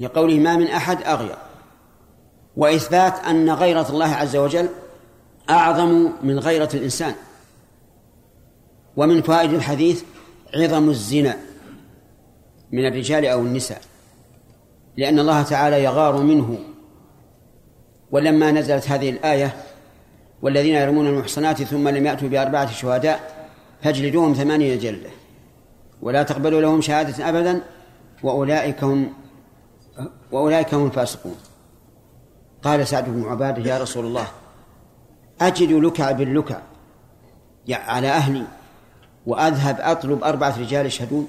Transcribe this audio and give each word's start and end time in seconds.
لقوله 0.00 0.34
ما 0.34 0.56
من 0.56 0.66
أحد 0.66 1.02
أغير. 1.02 1.36
وإثبات 2.56 3.18
أن 3.18 3.50
غيرة 3.50 3.88
الله 3.90 4.14
عز 4.14 4.36
وجل 4.36 4.68
أعظم 5.50 6.12
من 6.22 6.38
غيرة 6.38 6.68
الإنسان. 6.74 7.14
ومن 8.96 9.22
فوائد 9.22 9.52
الحديث 9.52 10.02
عظم 10.54 10.90
الزنا 10.90 11.36
من 12.72 12.86
الرجال 12.86 13.26
أو 13.26 13.40
النساء 13.40 13.80
لأن 14.96 15.18
الله 15.18 15.42
تعالى 15.42 15.84
يغار 15.84 16.22
منه. 16.22 16.58
ولما 18.10 18.50
نزلت 18.50 18.88
هذه 18.88 19.10
الآية 19.10 19.56
والذين 20.42 20.74
يرمون 20.74 21.06
المحصنات 21.06 21.62
ثم 21.62 21.88
لم 21.88 22.06
يأتوا 22.06 22.28
بأربعة 22.28 22.72
شهداء 22.72 23.48
فاجلدوهم 23.82 24.34
ثمانين 24.34 24.78
جلدة. 24.78 25.10
ولا 26.02 26.22
تقبلوا 26.22 26.60
لهم 26.60 26.80
شهادة 26.80 27.28
أبدا 27.28 27.62
وأولئك 28.22 28.84
هم 28.84 29.23
وأولئك 30.32 30.74
هم 30.74 30.86
الفاسقون. 30.86 31.36
قال 32.62 32.86
سعد 32.86 33.08
بن 33.08 33.28
عبادة 33.28 33.70
يا 33.70 33.78
رسول 33.78 34.06
الله 34.06 34.26
أجد 35.40 35.72
لكع 35.72 36.10
باللكع 36.10 36.58
على 37.70 38.08
أهلي 38.08 38.46
وأذهب 39.26 39.76
أطلب 39.80 40.24
أربعة 40.24 40.60
رجال 40.60 40.86
يشهدون. 40.86 41.28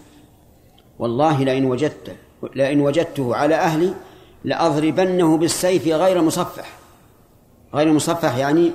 والله 1.00 1.44
لئن 1.44 1.66
وجدته 1.66 2.16
لئن 2.56 2.82
وجدته 2.82 3.36
على 3.36 3.56
أهلي 3.56 3.94
لأضربنه 4.44 5.38
بالسيف 5.38 5.88
غير 5.88 6.22
مصفح. 6.22 6.70
غير 7.74 7.94
مصفح 7.94 8.38
يعني 8.38 8.72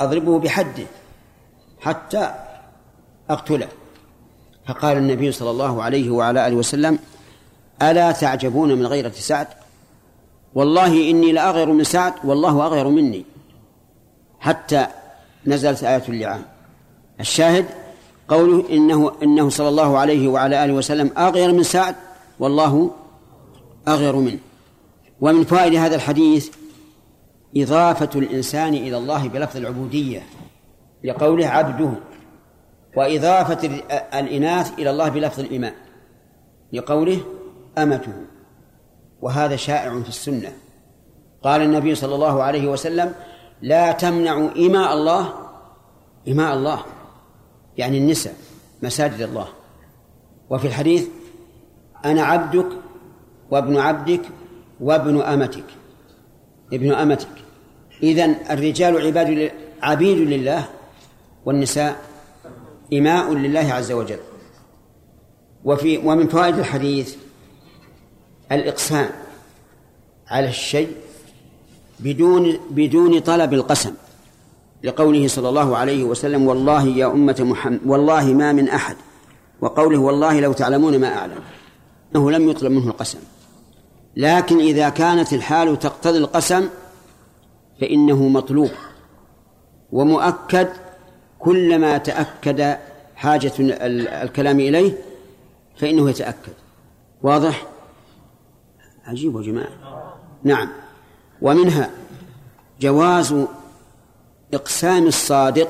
أضربه 0.00 0.38
بحده 0.38 0.86
حتى 1.80 2.34
أقتله. 3.30 3.68
فقال 4.66 4.96
النبي 4.96 5.32
صلى 5.32 5.50
الله 5.50 5.82
عليه 5.82 6.10
وعلى 6.10 6.46
آله 6.46 6.56
وسلم 6.56 6.98
ألا 7.82 8.12
تعجبون 8.12 8.72
من 8.74 8.86
غيرة 8.86 9.10
سعد؟ 9.10 9.46
والله 10.54 11.10
إني 11.10 11.32
لأغير 11.32 11.72
من 11.72 11.84
سعد 11.84 12.12
والله 12.24 12.66
أغير 12.66 12.88
مني. 12.88 13.24
حتى 14.40 14.86
نزلت 15.46 15.84
آية 15.84 16.02
اللعان. 16.08 16.42
الشاهد 17.20 17.66
قوله 18.28 18.64
إنه 18.70 19.12
إنه 19.22 19.48
صلى 19.48 19.68
الله 19.68 19.98
عليه 19.98 20.28
وعلى 20.28 20.64
آله 20.64 20.72
وسلم 20.72 21.10
أغير 21.18 21.52
من 21.52 21.62
سعد 21.62 21.94
والله 22.38 22.90
أغير 23.88 24.16
منه. 24.16 24.38
ومن 25.20 25.44
فوائد 25.44 25.74
هذا 25.74 25.96
الحديث 25.96 26.50
إضافة 27.56 28.10
الإنسان 28.14 28.74
إلى 28.74 28.96
الله 28.96 29.28
بلفظ 29.28 29.56
العبودية 29.56 30.22
لقوله 31.04 31.46
عبده. 31.46 31.90
وإضافة 32.96 33.82
الإناث 34.14 34.78
إلى 34.78 34.90
الله 34.90 35.08
بلفظ 35.08 35.40
الإيمان 35.40 35.72
لقوله 36.72 37.20
أمته 37.78 38.12
وهذا 39.22 39.56
شائع 39.56 40.00
في 40.02 40.08
السنة. 40.08 40.52
قال 41.42 41.62
النبي 41.62 41.94
صلى 41.94 42.14
الله 42.14 42.42
عليه 42.42 42.68
وسلم 42.68 43.14
لا 43.62 43.92
تمنعوا 43.92 44.50
إماء 44.56 44.94
الله 44.94 45.32
إماء 46.28 46.54
الله 46.54 46.84
يعني 47.76 47.98
النساء 47.98 48.34
مساجد 48.82 49.20
الله. 49.20 49.48
وفي 50.50 50.66
الحديث 50.66 51.08
أنا 52.04 52.22
عبدك 52.22 52.66
وابن 53.50 53.76
عبدك 53.76 54.22
وابن 54.80 55.20
أمتك 55.20 55.64
ابن 56.72 56.92
أمتك. 56.92 57.28
إذن 58.02 58.36
الرجال 58.50 59.06
عباد 59.06 59.52
عبيد 59.82 60.18
لله 60.18 60.68
والنساء 61.44 61.96
إماء 62.92 63.34
لله 63.34 63.72
عز 63.72 63.92
وجل. 63.92 64.18
وفي 65.64 65.98
ومن 65.98 66.28
فوائد 66.28 66.58
الحديث 66.58 67.16
الإقسام 68.52 69.10
على 70.28 70.48
الشيء 70.48 70.96
بدون 72.00 72.58
بدون 72.70 73.18
طلب 73.18 73.52
القسم 73.52 73.94
لقوله 74.84 75.28
صلى 75.28 75.48
الله 75.48 75.76
عليه 75.76 76.04
وسلم 76.04 76.46
والله 76.46 76.86
يا 76.86 77.06
أمة 77.06 77.36
محمد 77.40 77.80
والله 77.86 78.24
ما 78.24 78.52
من 78.52 78.68
أحد. 78.68 78.96
وقوله 79.60 79.98
والله 79.98 80.40
لو 80.40 80.52
تعلمون 80.52 80.98
ما 81.00 81.18
أعلم. 81.18 81.40
أنه 82.16 82.30
لم 82.30 82.50
يطلب 82.50 82.72
منه 82.72 82.86
القسم. 82.88 83.18
لكن 84.16 84.58
إذا 84.58 84.88
كانت 84.88 85.32
الحال 85.32 85.78
تقتضي 85.78 86.18
القسم 86.18 86.68
فإنه 87.80 88.28
مطلوب 88.28 88.70
ومؤكد 89.92 90.68
كلما 91.38 91.98
تأكد 91.98 92.76
حاجة 93.16 93.52
الكلام 93.58 94.60
إليه 94.60 94.92
فإنه 95.76 96.10
يتأكد. 96.10 96.52
واضح؟ 97.22 97.66
عجيب 99.06 99.36
يا 99.36 99.42
جماعة. 99.42 99.68
نعم. 100.44 100.68
ومنها 101.42 101.90
جواز 102.80 103.34
إقسام 104.54 105.06
الصادق 105.06 105.68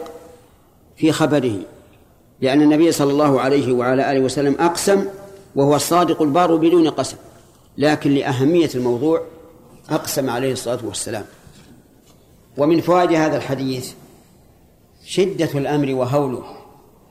في 0.96 1.12
خبره 1.12 1.58
لأن 2.40 2.62
النبي 2.62 2.92
صلى 2.92 3.12
الله 3.12 3.40
عليه 3.40 3.72
وعلى 3.72 4.12
آله 4.12 4.20
وسلم 4.20 4.56
أقسم 4.60 5.06
وهو 5.56 5.76
الصادق 5.76 6.22
البار 6.22 6.56
بدون 6.56 6.88
قسم 6.90 7.16
لكن 7.78 8.10
لأهمية 8.10 8.70
الموضوع 8.74 9.22
أقسم 9.90 10.30
عليه 10.30 10.52
الصلاة 10.52 10.78
والسلام. 10.84 11.24
ومن 12.56 12.80
فوائد 12.80 13.12
هذا 13.12 13.36
الحديث 13.36 13.92
شدة 15.04 15.50
الأمر 15.54 15.94
وهوله 15.94 16.44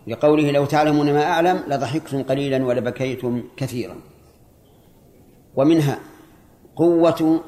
لقوله 0.08 0.52
لو 0.52 0.66
تعلمون 0.66 1.14
ما 1.14 1.24
أعلم 1.24 1.64
لضحكتم 1.68 2.24
قليلا 2.24 2.66
ولبكيتم 2.66 3.44
كثيرا. 3.58 3.96
ومنها 5.56 6.00
قوة 6.76 7.42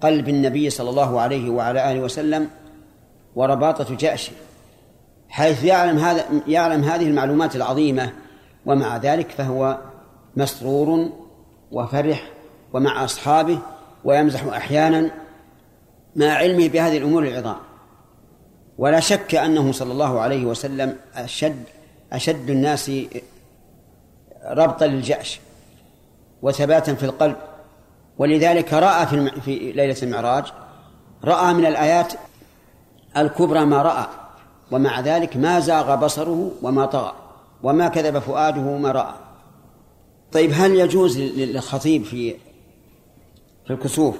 قلب 0.00 0.28
النبي 0.28 0.70
صلى 0.70 0.90
الله 0.90 1.20
عليه 1.20 1.50
وعلى 1.50 1.92
آله 1.92 2.00
وسلم 2.00 2.50
ورباطة 3.36 3.96
جأشه 3.96 4.32
حيث 5.28 5.64
يعلم 5.64 5.98
هذا 5.98 6.24
يعلم 6.46 6.84
هذه 6.84 7.06
المعلومات 7.06 7.56
العظيمة 7.56 8.12
ومع 8.66 8.96
ذلك 8.96 9.30
فهو 9.30 9.78
مسرور 10.36 11.10
وفرح 11.72 12.30
ومع 12.72 13.04
أصحابه 13.04 13.58
ويمزح 14.04 14.44
أحيانا 14.44 15.10
مع 16.16 16.26
علمه 16.26 16.68
بهذه 16.68 16.98
الأمور 16.98 17.22
العظام. 17.22 17.56
ولا 18.78 19.00
شك 19.00 19.34
أنه 19.34 19.72
صلى 19.72 19.92
الله 19.92 20.20
عليه 20.20 20.44
وسلم 20.44 20.96
أشد 21.14 21.62
أشد 22.12 22.50
الناس 22.50 22.90
ربطا 24.44 24.86
للجأش 24.86 25.40
وثباتا 26.42 26.94
في 26.94 27.02
القلب. 27.02 27.36
ولذلك 28.18 28.72
رأى 28.72 29.06
في, 29.06 29.40
في 29.40 29.72
ليلة 29.72 29.96
المعراج 30.02 30.44
رأى 31.24 31.54
من 31.54 31.66
الآيات 31.66 32.12
الكبرى 33.16 33.64
ما 33.64 33.82
رأى 33.82 34.06
ومع 34.70 35.00
ذلك 35.00 35.36
ما 35.36 35.60
زاغ 35.60 35.94
بصره 35.94 36.50
وما 36.62 36.86
طغى 36.86 37.12
وما 37.62 37.88
كذب 37.88 38.18
فؤاده 38.18 38.76
ما 38.76 38.92
رأى. 38.92 39.14
طيب 40.32 40.50
هل 40.54 40.74
يجوز 40.74 41.18
للخطيب 41.18 42.04
في 42.04 42.34
في 43.66 43.70
الكسوف 43.70 44.16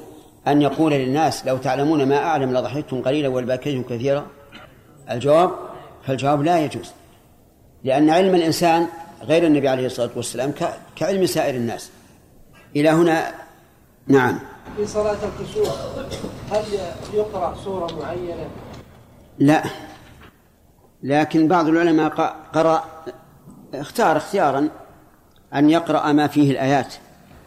أن 0.46 0.62
يقول 0.62 0.92
للناس 0.92 1.46
لو 1.46 1.56
تعلمون 1.56 2.08
ما 2.08 2.16
أعلم 2.16 2.56
لضحكتم 2.56 3.02
قليلا 3.02 3.28
والباكيتم 3.28 3.82
كثيرا؟ 3.82 4.26
الجواب 5.10 5.50
فالجواب 6.06 6.42
لا 6.42 6.64
يجوز 6.64 6.90
لأن 7.84 8.10
علم 8.10 8.34
الإنسان 8.34 8.86
غير 9.22 9.46
النبي 9.46 9.68
عليه 9.68 9.86
الصلاة 9.86 10.10
والسلام 10.16 10.52
كعلم 10.96 11.26
سائر 11.26 11.54
الناس. 11.54 11.90
إلى 12.76 12.88
هنا 12.88 13.34
نعم. 14.08 14.38
في 14.76 14.86
صلاة 14.86 15.16
الكسوف 15.24 15.68
هل 16.52 16.64
يقرأ 17.14 17.56
سورة 17.64 17.88
معينة؟ 18.02 18.46
لا. 19.38 19.64
لكن 21.02 21.48
بعض 21.48 21.68
العلماء 21.68 22.08
قرأ 22.54 22.84
اختار 23.74 24.16
اختيارا 24.16 24.68
أن 25.54 25.70
يقرأ 25.70 26.12
ما 26.12 26.26
فيه 26.26 26.50
الآيات 26.50 26.94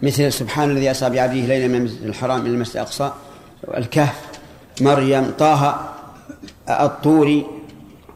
مثل 0.02 0.34
سبحان 0.34 0.72
الذي 0.72 0.92
أسرى 0.92 1.10
بعبده 1.10 1.34
ليلا 1.34 1.68
من 1.68 1.76
المسجد 1.76 2.04
الحرام 2.04 2.42
إلى 2.42 2.50
المسجد 2.50 2.76
الأقصى 2.76 3.12
الكهف 3.78 4.26
مريم 4.82 5.32
طه 5.40 5.90
الطوري 6.70 7.46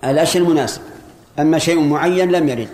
الأشياء 0.04 0.44
المناسب. 0.44 0.81
أما 1.40 1.60
شيء 1.60 1.80
معين 1.80 2.31
لم 2.31 2.50
يرد. 2.50 2.69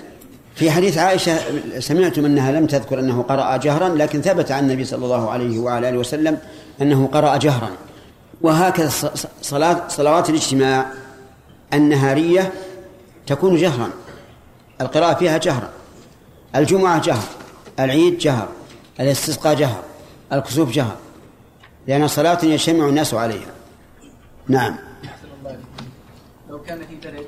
في 0.55 0.71
حديث 0.71 0.97
عائشة 0.97 1.39
سمعتم 1.79 2.25
أنها 2.25 2.51
لم 2.51 2.67
تذكر 2.67 2.99
أنه 2.99 3.21
قرأ 3.21 3.57
جهرا 3.57 3.89
لكن 3.89 4.21
ثبت 4.21 4.51
عن 4.51 4.63
النبي 4.63 4.85
صلى 4.85 5.05
الله 5.05 5.29
عليه 5.29 5.59
وعلى 5.59 5.89
آله 5.89 5.97
وسلم 5.97 6.37
أنه 6.81 7.07
قرأ 7.07 7.37
جهرا. 7.37 7.69
وهكذا 8.41 8.89
صلاة 9.41 9.87
صلوات 9.87 10.29
الاجتماع 10.29 10.85
النهارية 11.73 12.53
تكون 13.27 13.55
جهرا. 13.55 13.89
القراءة 14.81 15.13
فيها 15.13 15.37
جهرا. 15.37 15.69
الجمعة 16.55 17.01
جهر. 17.01 17.23
العيد 17.79 18.17
جهر. 18.17 18.47
الاستسقاء 18.99 19.55
جهر. 19.55 19.83
الكسوف 20.33 20.71
جهر. 20.71 20.95
لأن 21.87 22.07
صلاة 22.07 22.45
يجتمع 22.45 22.89
الناس 22.89 23.13
عليها. 23.13 23.51
نعم. 24.47 24.75
لو 26.49 26.61
كان 26.61 26.79
في 26.79 27.09
بلد 27.09 27.25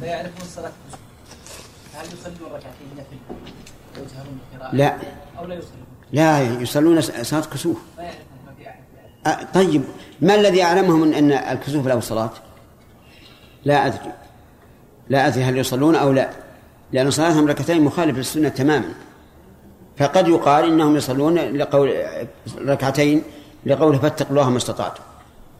لا 0.00 0.06
يعرفون 0.06 0.42
الصلاة. 0.42 0.72
هل 2.02 2.08
يصلون 2.12 2.50
ركعتين 2.52 2.88
نفل 2.96 3.16
ويجهرون 3.96 4.38
بالقراءة 4.52 4.76
لا. 4.76 4.96
أو 5.38 5.46
لا 5.46 5.54
يصلون؟ 5.54 5.86
لا 6.12 6.60
يصلون 6.62 7.00
صلاة 7.00 7.40
كسوف. 7.40 7.78
طيب 9.54 9.82
ما 10.20 10.34
الذي 10.34 10.62
أعلمهم 10.62 11.00
من 11.00 11.14
أن 11.14 11.32
الكسوف 11.32 11.86
له 11.86 12.00
صلاة؟ 12.00 12.30
لا 13.64 13.86
أدري. 13.86 14.12
لا 15.08 15.26
أدري 15.26 15.44
هل 15.44 15.56
يصلون 15.56 15.94
أو 15.96 16.12
لا. 16.12 16.30
لأن 16.92 17.10
صلاتهم 17.10 17.48
ركعتين 17.48 17.82
مخالف 17.82 18.16
للسنة 18.16 18.48
تماما. 18.48 18.94
فقد 19.96 20.28
يقال 20.28 20.64
إنهم 20.64 20.96
يصلون 20.96 21.38
لقول 21.38 21.94
ركعتين 22.58 23.22
لقوله 23.66 23.98
فاتقوا 23.98 24.30
الله 24.30 24.50
ما 24.50 24.56
استطعتم. 24.56 25.02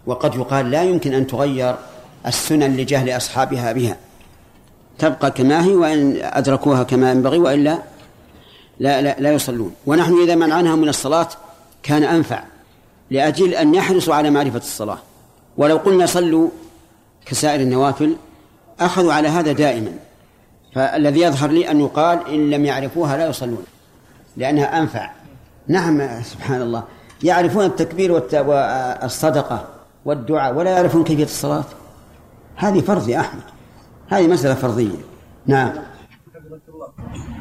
وقد 0.06 0.34
يقال 0.34 0.70
لا 0.70 0.82
يمكن 0.82 1.14
أن 1.14 1.26
تغير 1.26 1.76
السنن 2.26 2.76
لجهل 2.76 3.16
أصحابها 3.16 3.72
بها. 3.72 3.96
تبقى 4.98 5.30
كما 5.30 5.64
هي 5.64 5.74
وإن 5.74 6.18
أدركوها 6.22 6.82
كما 6.82 7.10
ينبغي 7.10 7.38
وإلا 7.38 7.78
لا 8.80 9.02
لا, 9.02 9.20
لا 9.20 9.32
يصلون. 9.32 9.74
ونحن 9.86 10.22
إذا 10.22 10.34
منعناهم 10.34 10.78
من 10.78 10.88
الصلاة 10.88 11.28
كان 11.82 12.04
أنفع 12.04 12.42
لأجل 13.10 13.54
أن 13.54 13.74
يحرصوا 13.74 14.14
على 14.14 14.30
معرفة 14.30 14.58
الصلاة. 14.58 14.98
ولو 15.56 15.76
قلنا 15.76 16.06
صلوا 16.06 16.48
كسائر 17.26 17.60
النوافل 17.60 18.16
أخذوا 18.80 19.12
على 19.12 19.28
هذا 19.28 19.52
دائما. 19.52 19.92
فالذي 20.74 21.20
يظهر 21.20 21.50
لي 21.50 21.70
أن 21.70 21.80
يقال 21.80 22.28
إن 22.28 22.50
لم 22.50 22.64
يعرفوها 22.64 23.16
لا 23.16 23.26
يصلون 23.28 23.64
لأنها 24.36 24.78
أنفع. 24.78 25.10
نعم 25.68 26.22
سبحان 26.22 26.62
الله. 26.62 26.82
يعرفون 27.22 27.64
التكبير 27.64 28.12
والصدقة 28.12 29.64
والدعاء 30.04 30.54
ولا 30.54 30.70
يعرفون 30.70 31.04
كيفية 31.04 31.24
الصلاة. 31.24 31.64
هذه 32.56 32.80
فرض 32.80 33.08
يا 33.08 33.20
أحمد. 33.20 33.42
هذه 34.12 34.26
مسألة 34.26 34.54
فرضية. 34.54 34.98
نعم. 35.46 35.72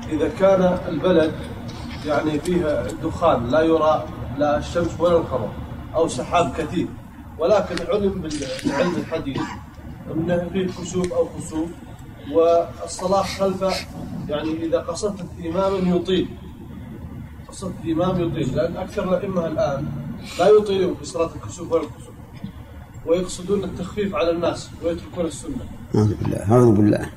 إذا 0.09 0.29
كان 0.39 0.79
البلد 0.88 1.33
يعني 2.06 2.39
فيها 2.39 2.88
دخان 3.03 3.47
لا 3.47 3.62
يرى 3.62 4.06
لا 4.38 4.57
الشمس 4.57 5.00
ولا 5.00 5.18
القمر 5.18 5.51
أو 5.95 6.07
سحاب 6.07 6.53
كثير 6.57 6.88
ولكن 7.39 7.75
علم 7.89 8.09
بالعلم 8.09 8.95
الحديث 8.95 9.41
أنه 10.13 10.50
فيه 10.53 10.68
كسوف 10.68 11.13
أو 11.13 11.27
خسوف 11.38 11.69
والصلاة 12.31 13.24
خلفه 13.24 13.74
يعني 14.29 14.65
إذا 14.65 14.79
قصدت 14.79 15.25
إماما 15.45 15.95
يطيل. 15.95 16.27
قصدت 17.47 17.75
إمام 17.85 18.21
يطيل 18.21 18.56
لأن 18.56 18.77
أكثر 18.77 19.03
الأئمة 19.03 19.47
الآن 19.47 19.85
لا 20.39 20.47
يطيلون 20.47 20.95
في 20.95 21.06
صلاة 21.06 21.29
الكسوف 21.35 21.71
ولا 21.71 21.83
الكسوف 21.83 22.13
ويقصدون 23.06 23.63
التخفيف 23.63 24.15
على 24.15 24.31
الناس 24.31 24.69
ويتركون 24.83 25.25
السنة. 25.25 25.81
أعوذ 25.95 26.15
بالله 26.15 26.51
أعوذ 26.51 26.71
بالله. 26.71 27.09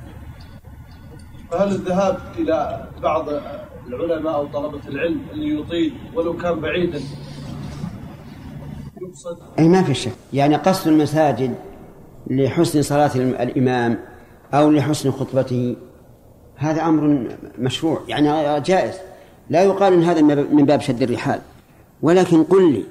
فهل 1.50 1.68
الذهاب 1.68 2.18
إلى 2.38 2.88
بعض 3.02 3.28
العلماء 3.86 4.34
أو 4.34 4.46
طلبة 4.46 4.88
العلم 4.88 5.20
اللي 5.32 5.60
يطيل 5.60 5.94
ولو 6.14 6.36
كان 6.36 6.60
بعيدا 6.60 7.00
يقصد؟ 9.02 9.38
أي 9.58 9.68
ما 9.68 9.82
في 9.82 9.94
شك. 9.94 10.12
يعني 10.32 10.56
قصد 10.56 10.88
المساجد 10.88 11.54
لحسن 12.26 12.82
صلاة 12.82 13.10
الإمام 13.16 13.98
أو 14.54 14.70
لحسن 14.70 15.10
خطبته 15.10 15.76
هذا 16.56 16.82
أمر 16.82 17.28
مشروع 17.58 18.00
يعني 18.08 18.60
جائز. 18.60 18.94
لا 19.50 19.62
يقال 19.62 19.92
إن 19.92 20.02
هذا 20.02 20.22
من 20.52 20.64
باب 20.64 20.80
شد 20.80 21.02
الرحال. 21.02 21.40
ولكن 22.02 22.44
قل 22.44 22.72
لي 22.72 22.84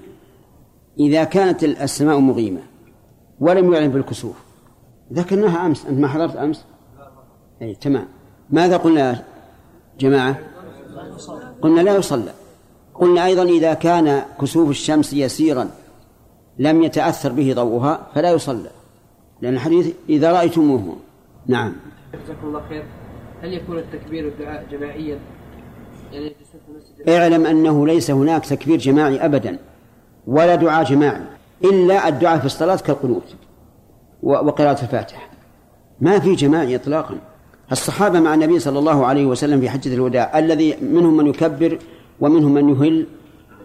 إذا 0.99 1.23
كانت 1.23 1.63
السماء 1.63 2.19
مغيمة 2.19 2.61
ولم 3.39 3.73
يعلن 3.73 3.91
بالكسوف 3.91 4.42
ذكرناها 5.13 5.65
أمس 5.65 5.85
أنت 5.85 5.99
ما 5.99 6.07
حضرت 6.07 6.35
أمس؟ 6.35 6.65
أي 7.61 7.75
تمام. 7.75 8.07
ماذا 8.49 8.77
قلنا 8.77 8.99
يا 8.99 9.23
جماعة؟ 9.99 10.39
قلنا 11.61 11.81
لا 11.81 11.95
يصلى. 11.95 12.33
قلنا 12.93 13.25
أيضا 13.25 13.43
إذا 13.43 13.73
كان 13.73 14.23
كسوف 14.41 14.69
الشمس 14.69 15.13
يسيرا 15.13 15.69
لم 16.59 16.83
يتأثر 16.83 17.31
به 17.31 17.53
ضوءها 17.53 18.07
فلا 18.15 18.31
يصلى 18.31 18.69
لأن 19.41 19.53
الحديث 19.53 19.93
إذا 20.09 20.31
رأيتموه. 20.31 20.95
نعم. 21.47 21.75
جزاكم 22.25 22.47
الله 22.47 22.61
خير. 22.69 22.85
هل 23.41 23.53
يكون 23.53 23.77
التكبير 23.77 24.25
والدعاء 24.25 24.65
جماعيا؟ 24.71 25.19
يعني 26.11 26.35
اعلم 27.07 27.45
أنه 27.45 27.87
ليس 27.87 28.11
هناك 28.11 28.45
تكبير 28.45 28.77
جماعي 28.77 29.25
أبدا 29.25 29.59
ولا 30.27 30.55
دعاء 30.55 30.83
جماعي 30.83 31.21
إلا 31.63 32.07
الدعاء 32.07 32.39
في 32.39 32.45
الصلاة 32.45 32.75
كالقنوت. 32.75 33.35
وقراءة 34.23 34.81
الفاتحة. 34.81 35.29
ما 36.01 36.19
في 36.19 36.35
جماعي 36.35 36.75
إطلاقا. 36.75 37.15
الصحابة 37.71 38.19
مع 38.19 38.33
النبي 38.33 38.59
صلى 38.59 38.79
الله 38.79 39.05
عليه 39.05 39.25
وسلم 39.25 39.61
في 39.61 39.69
حجة 39.69 39.93
الوداع 39.93 40.39
الذي 40.39 40.75
منهم 40.81 41.17
من 41.17 41.27
يكبر 41.27 41.79
ومنهم 42.21 42.53
من 42.53 42.69
يهل 42.69 43.07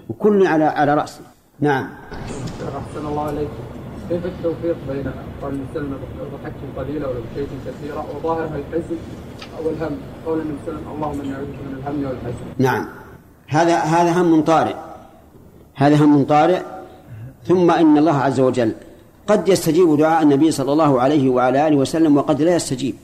وكل 0.09 0.47
على 0.47 0.65
على 0.65 0.95
رأسه 0.95 1.21
نعم. 1.61 1.89
أحسن 2.63 3.07
الله 3.07 3.23
عليك. 3.23 3.49
كيف 4.09 4.25
التوفيق 4.27 4.77
بين 4.89 5.11
قول 5.43 5.61
السلم 5.71 5.99
ضحكت 6.33 6.55
قليلا 6.77 7.07
ولو 7.09 7.21
شيء 7.35 7.49
كثيرا 7.67 8.05
وظاهرها 8.15 8.57
الحزن 8.57 8.97
أو 9.59 9.71
الهم 9.71 9.97
قول 10.27 10.41
النبي 10.41 10.59
صلى 10.67 10.75
الله 10.75 10.79
عليه 10.79 10.89
وسلم 10.89 10.95
اللهم 10.95 11.21
إني 11.21 11.35
أعوذ 11.35 11.47
بك 11.47 11.59
من 11.67 11.75
الهم 11.79 12.05
والحزن. 12.05 12.47
نعم. 12.59 12.89
هذا 13.49 13.77
هذا 13.79 14.13
هم 14.13 14.43
طارئ. 14.43 14.75
هذا 15.75 15.97
هم 15.97 16.25
طارئ. 16.25 16.63
ثم 17.45 17.71
إن 17.71 17.99
الله 17.99 18.17
عز 18.17 18.41
وجل 18.41 18.73
قد 19.29 19.49
يستجيب 19.49 19.97
دعاء 19.97 20.23
النبي 20.23 20.51
صلى 20.51 20.73
الله 20.73 21.01
عليه 21.01 21.29
وعلى 21.29 21.69
آله 21.69 21.77
وسلم 21.77 22.17
وقد 22.17 22.43
لا 22.43 22.57
يستجيب. 22.57 22.95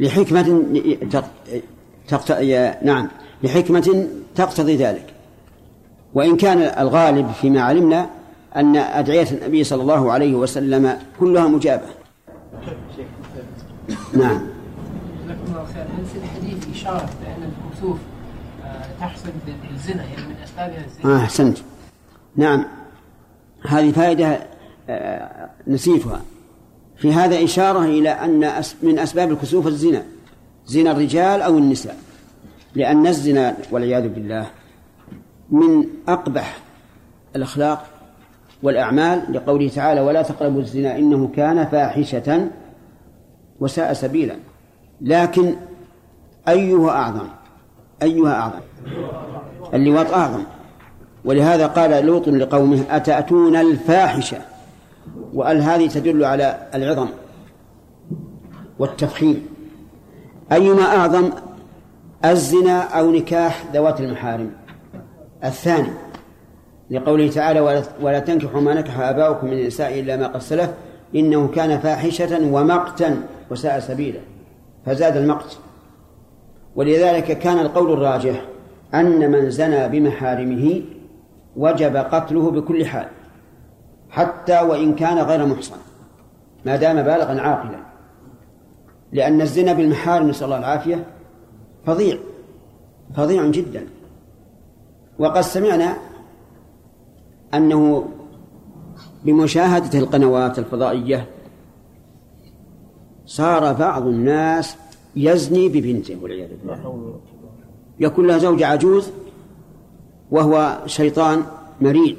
لحكمة 0.00 0.64
تق... 1.10 1.24
تقت... 2.08 2.32
نعم. 2.82 3.08
لحكمة 3.42 4.08
تقتضي 4.34 4.76
ذلك. 4.76 5.14
وإن 6.14 6.36
كان 6.36 6.58
الغالب 6.58 7.30
فيما 7.30 7.62
علمنا 7.62 8.10
أن 8.56 8.76
أدعية 8.76 9.30
النبي 9.30 9.64
صلى 9.64 9.82
الله 9.82 10.12
عليه 10.12 10.34
وسلم 10.34 10.98
كلها 11.20 11.48
مجابة. 11.48 11.86
نعم. 14.14 14.40
جزاكم 15.24 15.42
الله 15.48 15.64
خير. 15.74 15.82
هل 15.98 16.04
في 16.06 16.18
الحديث 16.18 16.76
إشارة 16.76 17.08
بأن 17.22 17.50
الكسوف 17.50 17.96
آه، 18.64 18.84
تحصل 19.00 19.28
بالزنا 19.46 20.04
يعني 20.04 20.26
من 20.28 20.36
أسبابها 20.44 20.84
الزنا؟ 20.84 21.16
أحسنت. 21.16 21.58
نعم. 22.36 22.64
هذه 23.68 23.92
فائدة 23.92 24.55
نسيتها 25.66 26.22
في 26.96 27.12
هذا 27.12 27.44
إشارة 27.44 27.84
إلى 27.84 28.08
أن 28.08 28.52
من 28.82 28.98
أسباب 28.98 29.30
الكسوف 29.30 29.66
الزنا 29.66 30.02
زنا 30.66 30.90
الرجال 30.90 31.42
أو 31.42 31.58
النساء. 31.58 31.96
لأن 32.74 33.06
الزنا 33.06 33.56
والعياذ 33.70 34.08
بالله 34.08 34.46
من 35.50 35.84
أقبح 36.08 36.58
الأخلاق 37.36 37.86
والأعمال 38.62 39.22
لقوله 39.32 39.68
تعالى 39.68 40.00
ولا 40.00 40.22
تقربوا 40.22 40.60
الزنا 40.60 40.98
إنه 40.98 41.30
كان 41.36 41.66
فاحشة 41.66 42.48
وساء 43.60 43.92
سبيلا. 43.92 44.36
لكن 45.00 45.54
أيها 46.48 46.90
أعظم 46.90 47.28
أيها 48.02 48.32
أعظم 48.32 48.60
اللواط 49.74 50.10
أعظم. 50.10 50.42
ولهذا 51.24 51.66
قال 51.66 52.06
لوط 52.06 52.28
لقومه 52.28 52.84
أتأتون 52.90 53.56
الفاحشة؟ 53.56 54.38
وأل 55.34 55.62
هذه 55.62 55.88
تدل 55.88 56.24
على 56.24 56.68
العظم 56.74 57.08
والتفخيم. 58.78 59.46
أيما 60.52 60.82
أعظم 60.82 61.30
الزنا 62.24 62.80
أو 62.80 63.10
نكاح 63.10 63.64
ذوات 63.72 64.00
المحارم. 64.00 64.50
الثاني 65.44 65.88
لقوله 66.90 67.30
تعالى 67.30 67.60
ولا- 68.00 68.18
تنكحوا 68.18 68.60
ما 68.60 68.74
نكح 68.74 69.00
آباؤكم 69.00 69.46
من 69.46 69.52
النساء 69.52 70.00
إلا 70.00 70.16
ما 70.16 70.26
قد 70.26 70.40
سلف 70.40 70.70
إنه 71.16 71.48
كان 71.48 71.78
فاحشة 71.78 72.52
ومقتا 72.52 73.22
وساء 73.50 73.80
سبيلا. 73.80 74.20
فزاد 74.86 75.16
المقت. 75.16 75.58
ولذلك 76.76 77.38
كان 77.38 77.58
القول 77.58 77.92
الراجح 77.92 78.44
أن 78.94 79.30
من 79.30 79.50
زنى 79.50 79.88
بمحارمه 79.88 80.82
وجب 81.56 81.96
قتله 81.96 82.50
بكل 82.50 82.86
حال. 82.86 83.06
حتى 84.10 84.60
وإن 84.60 84.94
كان 84.94 85.18
غير 85.18 85.46
محصن. 85.46 85.76
ما 86.66 86.76
دام 86.76 86.96
بالغا 86.96 87.40
عاقلا. 87.40 87.78
لأن 89.12 89.40
الزنا 89.40 89.72
بالمحارم 89.72 90.28
نسأل 90.28 90.44
الله 90.44 90.58
العافية 90.58 91.06
فظيع 91.86 92.18
فظيع 93.14 93.46
جدا. 93.46 93.86
وقد 95.18 95.40
سمعنا 95.40 95.96
أنه 97.54 98.08
بمشاهدة 99.24 99.98
القنوات 99.98 100.58
الفضائية 100.58 101.26
صار 103.26 103.72
بعض 103.72 104.06
الناس 104.06 104.76
يزني 105.16 105.68
ببنته 105.68 106.18
والعياذ 106.22 106.48
بالله. 106.48 107.20
يكون 108.00 108.26
لها 108.26 108.38
زوجة 108.38 108.66
عجوز 108.66 109.10
وهو 110.30 110.78
شيطان 110.86 111.42
مريض. 111.80 112.16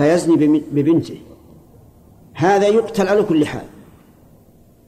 فيزني 0.00 0.62
ببنته. 0.72 1.18
هذا 2.34 2.66
يقتل 2.66 3.08
على 3.08 3.22
كل 3.22 3.46
حال. 3.46 3.66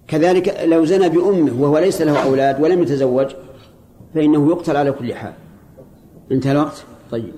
كذلك 0.08 0.60
لو 0.64 0.84
زنى 0.84 1.08
بأمه 1.08 1.62
وهو 1.62 1.78
ليس 1.78 2.02
له 2.02 2.22
أولاد 2.22 2.60
ولم 2.62 2.82
يتزوج 2.82 3.30
فإنه 4.14 4.48
يقتل 4.48 4.76
على 4.76 4.92
كل 4.92 5.14
حال. 5.14 5.32
انتهى 6.32 6.52
الوقت؟ 6.52 6.84
طيب. 7.10 7.34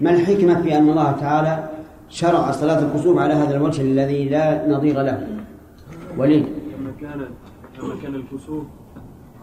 ما 0.00 0.10
الحكمة 0.10 0.62
في 0.62 0.78
أن 0.78 0.88
الله 0.88 1.12
تعالى 1.12 1.70
شرع 2.08 2.50
صلاة 2.50 2.78
الكسوف 2.86 3.18
على 3.18 3.34
هذا 3.34 3.56
الوجه 3.56 3.82
الذي 3.82 4.28
لا 4.28 4.68
نظير 4.68 5.02
له؟ 5.02 5.26
وليد. 6.18 6.46
لما 6.78 6.92
كان 7.00 7.20
لما 7.78 8.02
كان 8.02 8.14
الكسوف 8.14 8.64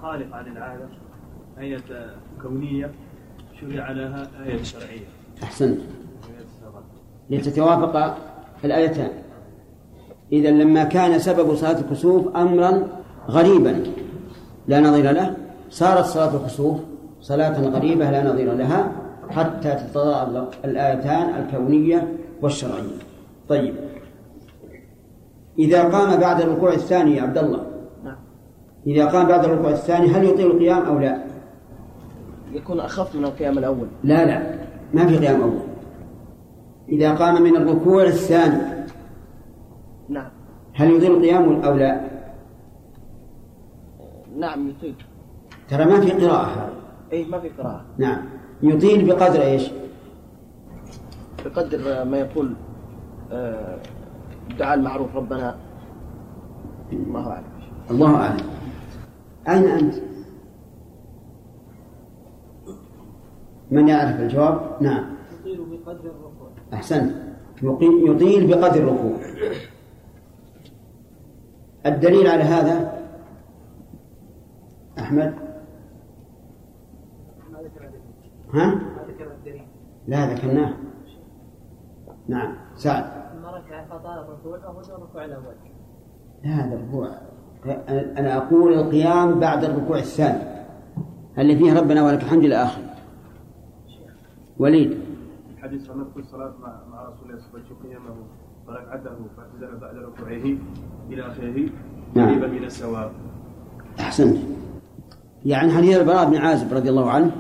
خارق 0.02 0.36
عن 0.36 0.52
العادة 0.52 0.88
آية 1.60 1.84
كونية 2.42 2.92
شرع 3.62 3.92
لها 3.92 4.28
آية 4.46 4.64
شرعية. 4.64 5.08
أحسنت. 5.44 5.80
لتتوافق 7.30 8.16
الآيتان. 8.66 9.10
إذا 10.32 10.52
لما 10.52 10.84
كان 10.84 11.20
سبب 11.20 11.56
صلاة 11.56 11.80
الكسوف 11.80 12.36
أمرا 12.36 12.88
غريبا 13.30 13.84
لا 14.68 14.80
نظير 14.80 15.12
له 15.12 15.36
صارت 15.70 16.06
صلاة 16.06 16.36
الكسوف 16.36 16.78
صلاة 17.22 17.62
غريبة 17.62 18.12
لا 18.12 18.34
نظير 18.34 18.54
لها 18.54 18.92
حتى 19.30 19.72
تتضاد 19.76 20.48
الآيتان 20.66 21.44
الكونية 21.44 22.08
والشرعية. 22.42 22.98
طيب. 23.50 23.76
إذا 25.60 25.84
قام 25.84 26.20
بعد 26.20 26.42
الركوع 26.42 26.74
الثاني 26.74 27.16
يا 27.16 27.22
عبد 27.22 27.38
الله 27.38 27.62
نعم. 28.04 28.16
إذا 28.88 29.06
قام 29.06 29.28
بعد 29.28 29.46
الركوع 29.46 29.72
الثاني 29.72 30.08
هل 30.08 30.24
يطيل 30.24 30.46
القيام 30.46 30.86
أو 30.86 31.00
لا؟ 31.00 31.24
يكون 32.54 32.80
أخف 32.80 33.16
من 33.16 33.26
القيام 33.26 33.58
الأول. 33.58 33.88
لا 34.04 34.26
لا. 34.26 34.56
ما 34.94 35.08
في 35.08 35.18
قيام 35.18 35.42
أول. 35.42 35.60
إذا 36.90 37.16
قام 37.16 37.42
من 37.42 37.56
الركوع 37.56 38.04
الثاني. 38.04 38.88
نعم. 40.10 40.30
هل 40.74 40.92
يطيل 40.92 41.12
القيام 41.12 41.62
أو 41.62 41.74
لا؟ 41.76 42.02
نعم 44.38 44.70
يطيل. 44.70 44.96
ترى 45.70 45.86
ما 45.86 46.02
في 46.02 46.12
قراءة 46.12 46.46
هذا 46.46 46.74
أي 47.14 47.26
ما 47.26 47.40
في 47.40 47.50
قراءة. 47.50 47.86
نعم. 47.98 48.26
يطيل 48.64 49.06
بقدر 49.06 49.42
إيش؟ 49.42 49.72
بقدر 51.46 52.06
ما 52.06 52.18
يقول 52.18 52.54
آه، 53.32 53.78
الدعاء 54.52 54.78
المعروف 54.78 55.16
ربنا. 55.16 55.56
الله 56.92 57.32
أعلم. 57.32 57.46
الله 57.92 58.16
أعلم. 58.16 58.46
أين 59.50 59.64
أنت؟ 59.64 59.96
من 63.72 63.88
يعرف 63.88 64.20
الجواب؟ 64.20 64.78
نعم. 64.82 65.06
يطيل 65.40 65.66
بقدر 65.66 66.12
يقي- 67.64 68.10
يطيل 68.12 68.48
بقدر 68.48 68.80
الركوع. 68.84 69.18
الدليل 71.86 72.28
على 72.28 72.44
هذا 72.44 72.98
ما 77.52 77.64
الدليل 77.64 78.02
ها؟ 78.54 78.66
ما 78.76 78.82
لا 80.08 80.34
ذكرناه. 80.34 80.74
نعم. 82.28 82.54
سعد. 82.76 83.04
ثم 83.04 83.46
ركع 83.46 83.86
فطال 83.86 84.20
الركوع 84.20 84.58
الركوع 84.96 85.26
الأول 85.26 85.54
لا 86.44 86.50
هذا 86.66 86.76
الركوع. 86.76 87.10
أنا- 87.66 88.18
أقول 88.38 88.74
القيام 88.74 89.40
بعد 89.40 89.64
الركوع 89.64 89.98
الثاني. 89.98 90.44
اللي 91.38 91.56
فيه 91.56 91.80
ربنا 91.80 92.04
ولك 92.06 92.24
الحمد 92.24 92.44
إلى 92.44 92.56
آخر 92.56 92.82
وليد. 94.60 94.98
حديث 95.68 95.82
في 95.84 96.20
الصلاة 96.20 96.54
مع 96.62 96.80
مع 96.92 97.02
رسول 97.02 97.30
الله 97.30 97.42
صلى 97.42 97.48
الله 97.48 97.60
عليه 97.60 97.66
وسلم 97.66 97.90
قيامه 97.90 98.16
فركعته 98.68 99.16
فاعتدل 99.38 99.78
بعد 99.80 99.96
ركوعه 99.96 100.58
إلى 101.10 101.28
آخره 101.28 101.70
نعم. 102.16 102.30
قريبا 102.30 102.48
من 102.48 102.64
السواء 102.64 103.12
أحسنت. 104.00 104.38
يعني 105.46 105.72
حديث 105.72 105.98
البراء 105.98 106.30
بن 106.30 106.38
عازب 106.38 106.74
رضي 106.74 106.90
الله 106.90 107.12
عنه 107.12 107.32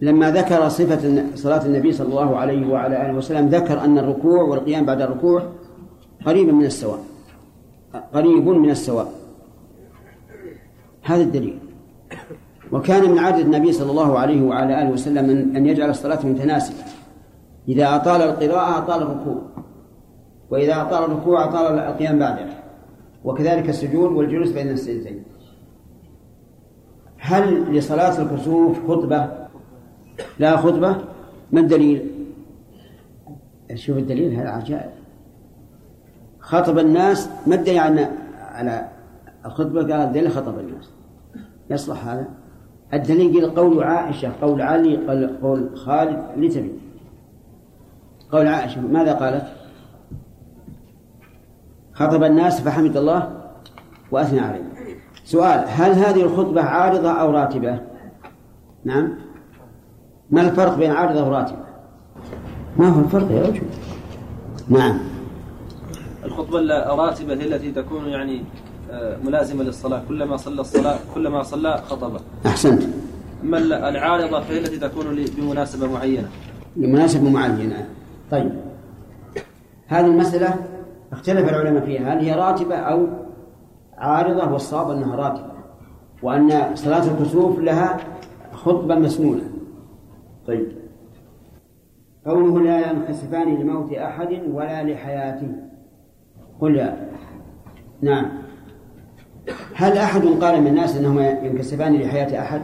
لما 0.00 0.30
ذكر 0.30 0.68
صفة 0.68 1.24
صلاة 1.34 1.66
النبي 1.66 1.92
صلى 1.92 2.08
الله 2.08 2.36
عليه 2.36 2.68
وعلى 2.68 3.06
آله 3.06 3.14
وسلم 3.14 3.48
ذكر 3.48 3.84
أن 3.84 3.98
الركوع 3.98 4.42
والقيام 4.42 4.86
بعد 4.86 5.00
الركوع 5.00 5.42
قريبا 6.26 6.52
من 6.52 6.64
السواء 6.64 7.04
قريب 8.14 8.48
من 8.48 8.70
السواء 8.70 9.12
هذا 11.02 11.22
الدليل. 11.22 11.58
وكان 12.72 13.10
من 13.10 13.18
عادة 13.18 13.42
النبي 13.42 13.72
صلى 13.72 13.90
الله 13.90 14.18
عليه 14.18 14.42
وعلى 14.42 14.82
آله 14.82 14.90
وسلم 14.90 15.30
أن 15.56 15.66
يجعل 15.66 15.90
الصلاة 15.90 16.26
متناسبة. 16.26 17.03
إذا 17.68 17.96
أطال 17.96 18.22
القراءة 18.22 18.78
أطال 18.78 19.02
الركوع. 19.02 19.42
وإذا 20.50 20.82
أطال 20.82 21.04
الركوع 21.04 21.44
أطال 21.44 21.78
القيام 21.78 22.18
بعده. 22.18 22.46
وكذلك 23.24 23.68
السجود 23.68 24.12
والجلوس 24.12 24.50
بين 24.50 24.68
السجدتين. 24.68 25.22
هل 27.18 27.76
لصلاة 27.76 28.22
الكسوف 28.22 28.90
خطبة؟ 28.90 29.28
لا 30.38 30.56
خطبة. 30.56 30.96
ما 31.52 31.60
الدليل؟ 31.60 32.10
شوف 33.74 33.98
الدليل 33.98 34.34
هذا 34.34 34.48
عجائب. 34.48 34.90
خطب 36.40 36.78
الناس 36.78 37.30
ما 37.46 37.54
الدليل 37.54 37.78
على 37.78 38.08
على 38.38 38.88
الخطبة؟ 39.46 39.80
قال 39.80 39.92
الدليل 39.92 40.30
خطب 40.30 40.58
الناس. 40.58 40.90
يصلح 41.70 42.08
هذا. 42.08 42.28
الدليل 42.94 43.50
قول 43.50 43.82
عائشة 43.82 44.32
قول 44.42 44.62
علي 44.62 44.96
قول 45.42 45.78
خالد 45.78 46.22
لتبي 46.36 46.72
قول 48.32 48.46
عائشة 48.46 48.80
ماذا 48.80 49.12
قالت؟ 49.12 49.44
خطب 51.92 52.24
الناس 52.24 52.60
فحمد 52.60 52.96
الله 52.96 53.44
وأثنى 54.10 54.40
عليه 54.40 54.64
سؤال 55.24 55.64
هل 55.68 55.92
هذه 55.92 56.22
الخطبة 56.22 56.62
عارضة 56.62 57.10
أو 57.10 57.30
راتبة؟ 57.30 57.80
نعم 58.84 59.14
ما 60.30 60.40
الفرق 60.40 60.76
بين 60.76 60.90
عارضة 60.90 61.28
وراتبة؟ 61.28 61.64
ما 62.76 62.88
هو 62.88 63.00
الفرق 63.00 63.30
يا 63.30 63.42
رجل؟ 63.42 63.62
نعم 64.68 64.98
الخطبة 66.24 66.58
الراتبة 66.58 67.34
هي 67.34 67.46
التي 67.46 67.72
تكون 67.72 68.08
يعني 68.08 68.44
آه، 68.90 69.16
ملازمة 69.24 69.62
للصلاة 69.64 70.02
كلما 70.08 70.36
صلى 70.36 70.60
الصلاة 70.60 70.98
كلما 71.14 71.42
صلى 71.42 71.82
خطبة 71.88 72.20
أحسنت 72.46 72.82
أما 73.42 73.58
العارضة 73.88 74.40
فهي 74.40 74.58
التي 74.58 74.78
تكون 74.78 75.24
بمناسبة 75.36 75.86
معينة 75.86 76.28
لمناسبة 76.76 77.30
معينة 77.30 77.88
طيب. 78.30 78.52
هذه 79.86 80.06
المسألة 80.06 80.54
اختلف 81.12 81.48
العلماء 81.48 81.84
فيها. 81.84 82.14
هل 82.14 82.18
هي 82.18 82.32
راتبة 82.32 82.76
أو 82.76 83.06
عارضة؟ 83.98 84.52
والصواب 84.52 84.90
أنها 84.90 85.16
راتبة. 85.16 85.52
وأن 86.22 86.74
صلاة 86.74 87.10
الكسوف 87.10 87.58
لها 87.58 87.96
خطبة 88.52 88.94
مسنونة. 88.94 89.42
طيب. 90.46 90.66
قوله 92.26 92.60
لا 92.60 92.90
ينخسفان 92.90 93.54
لموت 93.54 93.92
أحد 93.92 94.42
ولا 94.52 94.82
لحياته. 94.82 95.48
قل 96.60 96.76
يا 96.76 97.08
نعم. 98.02 98.44
هل 99.74 99.98
أحد 99.98 100.22
قال 100.26 100.60
من 100.60 100.66
الناس 100.66 100.96
أنهما 100.96 101.30
ينكسفان 101.30 101.94
لحياة 101.94 102.40
أحد؟ 102.40 102.62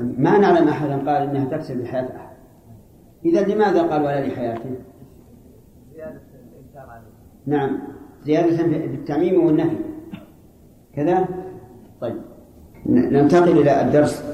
ما 0.00 0.38
نعلم 0.38 0.68
أحدا 0.68 0.96
قال 0.96 1.28
إنها 1.28 1.44
تكسب 1.44 1.80
لحياة 1.80 2.16
أحد. 2.16 2.29
إذا 3.24 3.40
لماذا 3.40 3.82
قال 3.82 4.02
ولا 4.02 4.26
لحياته؟ 4.26 4.70
زيادة 5.94 6.20
الإنكار 6.34 6.90
عليه 6.90 7.10
نعم 7.46 7.78
زيادة 8.24 8.56
في 8.56 8.94
التعميم 8.94 9.44
والنفي. 9.44 9.76
كذا؟ 10.96 11.28
طيب. 12.00 12.16
ننتقل 12.86 13.58
إلى 13.58 13.82
الدرس. 13.82 14.24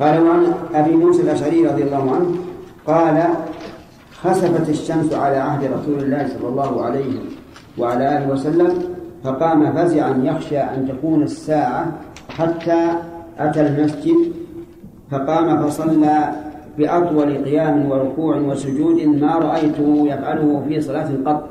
قال 0.00 0.22
وعن 0.22 0.52
أبي 0.74 0.96
موسى 0.96 1.22
الأشعري 1.22 1.66
رضي 1.66 1.82
الله 1.82 2.14
عنه 2.14 2.34
قال 2.86 3.24
خسفت 4.12 4.68
الشمس 4.68 5.12
على 5.12 5.36
عهد 5.36 5.64
رسول 5.64 5.98
الله 5.98 6.28
صلى 6.28 6.48
الله 6.48 6.84
عليه 6.84 7.20
وعلى 7.78 8.18
آله 8.18 8.32
وسلم 8.32 8.82
فقام 9.24 9.72
فزعا 9.72 10.20
يخشى 10.24 10.58
أن 10.58 10.88
تكون 10.88 11.22
الساعة 11.22 11.92
حتى 12.28 12.92
أتى 13.38 13.60
المسجد 13.60 14.32
فقام 15.10 15.66
فصلى 15.66 16.32
بأطول 16.78 17.44
قيام 17.44 17.90
وركوع 17.90 18.36
وسجود 18.36 19.02
ما 19.02 19.34
رأيته 19.34 20.04
يفعله 20.06 20.64
في 20.68 20.80
صلاة 20.80 21.08
قط 21.26 21.48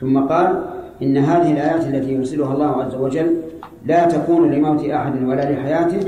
ثم 0.00 0.18
قال 0.18 0.64
إن 1.02 1.16
هذه 1.16 1.52
الآيات 1.52 1.86
التي 1.86 2.12
يرسلها 2.12 2.54
الله 2.54 2.82
عز 2.82 2.94
وجل 2.94 3.36
لا 3.86 4.08
تكون 4.08 4.50
لموت 4.50 4.84
أحد 4.84 5.22
ولا 5.22 5.52
لحياته 5.52 6.00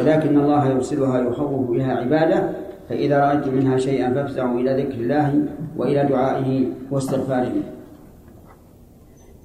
ولكن 0.00 0.38
الله 0.38 0.68
يرسلها 0.68 1.20
يخوف 1.20 1.70
بها 1.70 1.92
عباده 1.96 2.50
فإذا 2.88 3.18
رأيتم 3.18 3.54
منها 3.54 3.76
شيئا 3.76 4.14
فافزعوا 4.14 4.60
إلى 4.60 4.82
ذكر 4.82 4.94
الله 4.94 5.42
وإلى 5.76 6.04
دعائه 6.04 6.66
واستغفاره 6.90 7.52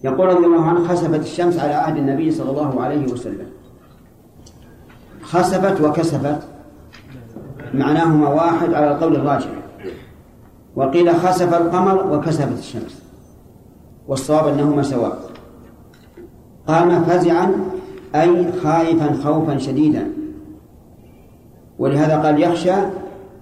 يقول 0.04 0.28
رضي 0.28 0.46
الله 0.46 0.66
عنه 0.66 0.88
خسفت 0.88 1.20
الشمس 1.20 1.60
على 1.60 1.74
عهد 1.74 1.98
النبي 1.98 2.32
صلى 2.32 2.50
الله 2.50 2.82
عليه 2.82 3.04
وسلم. 3.12 3.48
خسفت 5.22 5.82
وكسفت 5.82 6.53
معناهما 7.74 8.30
واحد 8.30 8.74
على 8.74 8.92
القول 8.92 9.16
الراجح. 9.16 9.50
وقيل 10.76 11.16
خسف 11.16 11.54
القمر 11.54 12.14
وكسفت 12.14 12.60
الشمس. 12.60 13.04
والصواب 14.08 14.48
أنهما 14.48 14.84
سواء. 14.84 15.20
قام 16.68 17.04
فزعا 17.04 17.52
أي 18.16 18.52
خائفا 18.52 19.14
خوفا 19.24 19.58
شديدا. 19.58 20.08
ولهذا 21.80 22.18
قال 22.18 22.44
يخشى 22.44 22.74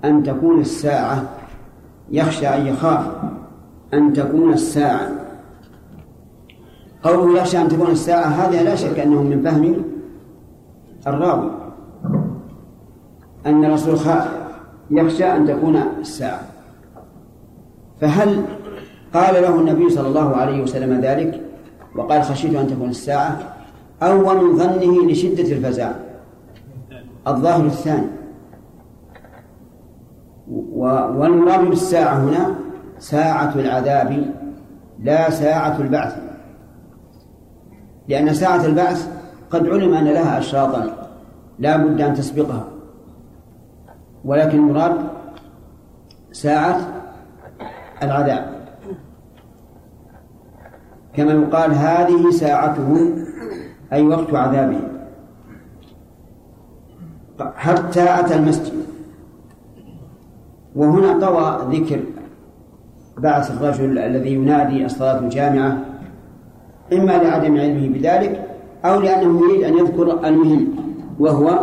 أن 0.06 0.24
تكون 0.24 0.60
الساعة. 0.60 1.24
يخشى 2.12 2.48
أن 2.48 2.68
يخاف 2.68 3.06
أن 3.94 4.14
تكون 4.14 4.54
الساعة. 4.54 5.12
قوله 7.04 7.40
يخشى 7.40 7.62
أن 7.62 7.68
تكون 7.68 7.92
الساعة 7.92 8.26
هذا 8.26 8.64
لا 8.64 8.76
شك 8.76 9.00
أنه 9.00 9.24
من 9.24 9.42
فهم 9.42 9.84
الراوي. 11.08 11.61
أن 13.46 13.66
الرسول 13.66 13.98
يخشى 14.92 15.26
أن 15.26 15.48
تكون 15.48 15.76
الساعة. 16.00 16.42
فهل 18.02 18.46
قال 19.14 19.34
له 19.34 19.56
النبي 19.60 19.90
صلى 19.90 20.08
الله 20.08 20.36
عليه 20.36 20.64
وسلم 20.64 21.02
ذلك؟ 21.02 21.42
وقال 21.96 22.24
خشيت 22.24 22.56
أن 22.56 22.68
تكون 22.68 22.90
الساعة. 22.90 23.40
أو 24.04 24.18
من 24.18 24.58
ظنه 24.58 25.12
لشدة 25.12 25.44
الفزع 25.44 25.92
الظاهر 27.28 27.66
الثاني. 27.66 28.08
والمراد 30.74 31.70
بالساعة 31.70 32.14
هنا 32.14 32.56
ساعة 33.00 33.56
العذاب 33.56 34.26
لا 35.00 35.30
ساعة 35.30 35.80
البعث. 35.80 36.18
لأن 38.08 38.34
ساعة 38.34 38.66
البعث 38.66 39.08
قد 39.50 39.68
علم 39.68 39.94
أن 39.94 40.06
لها 40.06 40.40
أشراطا. 40.40 41.10
لا 41.60 41.78
بد 41.78 42.02
أن 42.02 42.14
تسبقها. 42.14 42.66
ولكن 44.26 44.58
المراد 44.58 44.96
ساعة 46.32 46.80
العذاب 48.04 48.62
كما 51.14 51.32
يقال 51.32 51.72
هذه 51.72 52.30
ساعته 52.30 53.14
أي 53.94 54.02
وقت 54.02 54.34
عذابه. 54.34 54.80
حتى 57.56 58.20
أتى 58.20 58.36
المسجد. 58.36 58.74
وهنا 60.76 61.20
طوى 61.20 61.78
ذكر 61.78 62.00
بعث 63.18 63.52
الرجل 63.52 64.00
الذي 64.00 64.34
ينادي 64.34 64.86
الصلاة 64.86 65.20
الجامعة 65.20 65.78
إما 66.94 67.12
لعدم 67.12 67.60
علمه 67.60 67.88
بذلك 67.90 68.48
أو 68.86 69.00
لأنه 69.00 69.42
يريد 69.42 69.64
أن 69.64 69.78
يذكر 69.78 70.28
المهم 70.28 70.68
وهو 71.20 71.60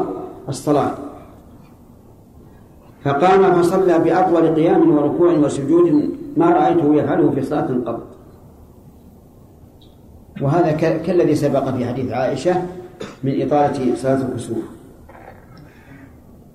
الصلاة. 0.49 1.08
فقام 3.05 3.63
فصلى 3.63 3.99
بأطول 3.99 4.55
قيام 4.55 4.91
وركوع 4.97 5.33
وسجود 5.33 6.11
ما 6.37 6.51
رأيته 6.51 6.95
يفعله 6.95 7.31
في 7.31 7.43
صلاة 7.43 7.67
قط. 7.87 8.07
وهذا 10.43 10.73
كالذي 10.77 11.35
سبق 11.35 11.71
في 11.71 11.87
حديث 11.87 12.13
عائشة 12.13 12.63
من 13.23 13.43
إطالة 13.43 13.95
صلاة 13.95 14.29
الكسوف. 14.29 14.65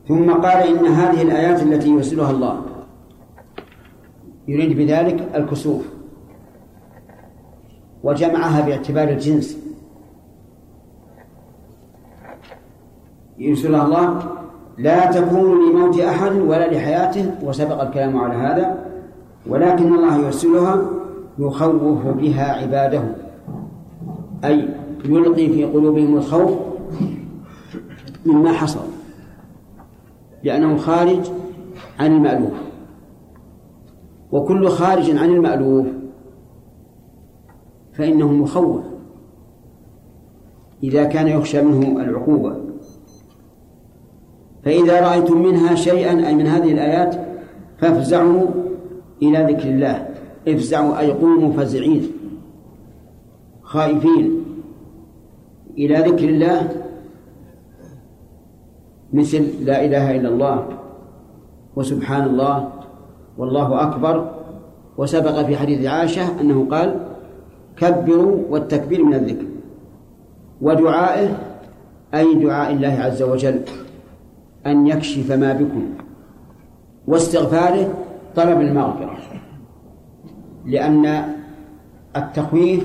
ثم 0.08 0.32
قال 0.32 0.68
إن 0.68 0.86
هذه 0.86 1.22
الآيات 1.22 1.64
التي 1.64 1.90
يرسلها 1.90 2.32
الله 2.32 2.62
يريد 4.48 4.78
بذلك 4.78 5.36
الكسوف. 5.36 5.88
وجمعها 8.04 8.62
باعتبار 8.62 9.10
الجنس. 9.10 9.58
يرسلها 13.38 13.86
الله 13.86 14.43
لا 14.78 15.12
تكون 15.12 15.70
لموت 15.70 16.00
أحد 16.00 16.32
ولا 16.36 16.74
لحياته 16.74 17.32
وسبق 17.44 17.82
الكلام 17.82 18.18
على 18.18 18.34
هذا. 18.34 18.86
ولكن 19.48 19.94
الله 19.94 20.18
يرسلها 20.18 20.82
يخوف 21.40 22.08
بها 22.08 22.54
عباده. 22.54 23.04
أي 24.44 24.70
يلقي 25.06 25.50
في 25.50 25.64
قلوبهم 25.66 26.18
الخوف 26.18 26.52
مما 28.26 28.52
حصل 28.52 28.86
لأنه 30.44 30.78
خارج 30.78 31.32
عن 32.00 32.12
المألوف. 32.12 32.54
وكل 34.32 34.70
خارج 34.70 35.18
عن 35.18 35.30
المألوف 35.30 35.88
فإنه 37.94 38.32
مخوف 38.32 38.82
إذا 40.84 41.04
كان 41.04 41.28
يخشى 41.28 41.62
منه 41.62 42.02
العقوبة. 42.02 42.63
فإذا 44.66 45.02
رأيتم 45.02 45.42
منها 45.42 45.76
شيئا 45.76 46.28
أي 46.28 46.36
من 46.36 46.48
هذه 46.48 46.72
الآيات 46.72 47.16
فافزعوا 47.78 48.48
إلى 49.22 49.54
ذكر 49.54 49.70
الله. 49.70 50.08
افزعوا 50.48 51.00
أي 51.00 51.12
قوموا 51.12 51.54
فزعين 51.54 52.12
خائفين 53.62 54.44
إلى 55.78 55.96
ذكر 55.96 56.30
الله. 56.30 56.70
مثل 59.14 59.66
لا 59.66 59.86
إله 59.86 60.16
إلا 60.16 60.30
الله 60.30 60.68
وسبحان 61.76 62.24
الله 62.24 62.70
والله 63.38 63.84
أكبر. 63.84 64.32
وسبق 64.98 65.42
في 65.42 65.58
حديث 65.58 65.86
عائشة 65.86 66.42
أنه 66.42 66.68
قال 66.72 67.00
كبروا 67.78 68.40
والتكبير 68.50 69.04
من 69.04 69.14
الذكر. 69.14 69.46
ودعائه 70.62 71.38
أي 72.14 72.36
دعاء 72.36 72.74
الله 72.74 72.94
عز 73.02 73.22
وجل. 73.24 73.62
أن 74.68 74.88
يكشف 74.88 75.32
ما 75.32 75.54
بكم. 75.54 75.86
واستغفاره 77.08 77.94
طلب 78.36 78.62
المغفرة. 78.62 79.18
لأن 80.66 81.24
التخويف 82.16 82.84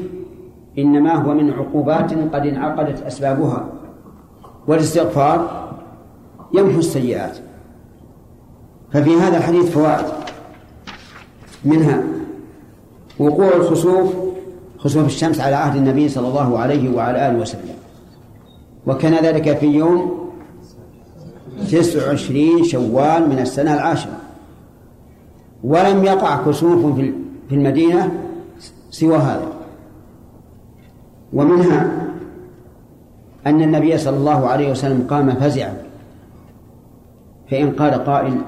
إنما 0.79 1.15
هو 1.15 1.35
من 1.35 1.51
عقوبات 1.51 2.13
قد 2.13 2.47
انعقدت 2.47 3.03
أسبابها. 3.03 3.69
والاستغفار 4.67 5.69
يمحو 6.55 6.79
السيئات. 6.79 7.39
ففي 8.93 9.17
هذا 9.17 9.37
الحديث 9.37 9.71
فوائد. 9.71 10.07
منها 11.65 12.03
وقوع 13.19 13.57
الخسوف 13.57 14.15
خسوف 14.79 15.07
الشمس 15.07 15.41
على 15.41 15.57
عهد 15.57 15.77
النبي 15.77 16.09
صلى 16.09 16.29
الله 16.29 16.59
عليه 16.59 16.97
وعلى 16.97 17.29
آله 17.29 17.39
وسلم. 17.39 17.75
وكان 18.87 19.25
ذلك 19.25 19.57
في 19.57 19.67
يوم 19.67 20.18
تسع 21.71 22.07
وعشرين 22.07 22.65
شوال 22.65 23.29
من 23.29 23.39
السنة 23.39 23.75
العاشرة. 23.75 24.19
ولم 25.65 26.05
يقع 26.05 26.45
كسوف 26.47 27.01
في 27.49 27.55
المدينة 27.55 28.13
سوى 28.91 29.17
هذا. 29.17 29.49
ومنها 31.33 32.07
أن 33.47 33.63
النبي 33.63 33.99
صلى 33.99 34.17
الله 34.17 34.49
عليه 34.49 34.71
وسلم 34.71 35.07
قام 35.11 35.31
فزعا. 35.31 35.77
فإن 37.51 37.71
قال 37.71 38.05
قائل 38.05 38.41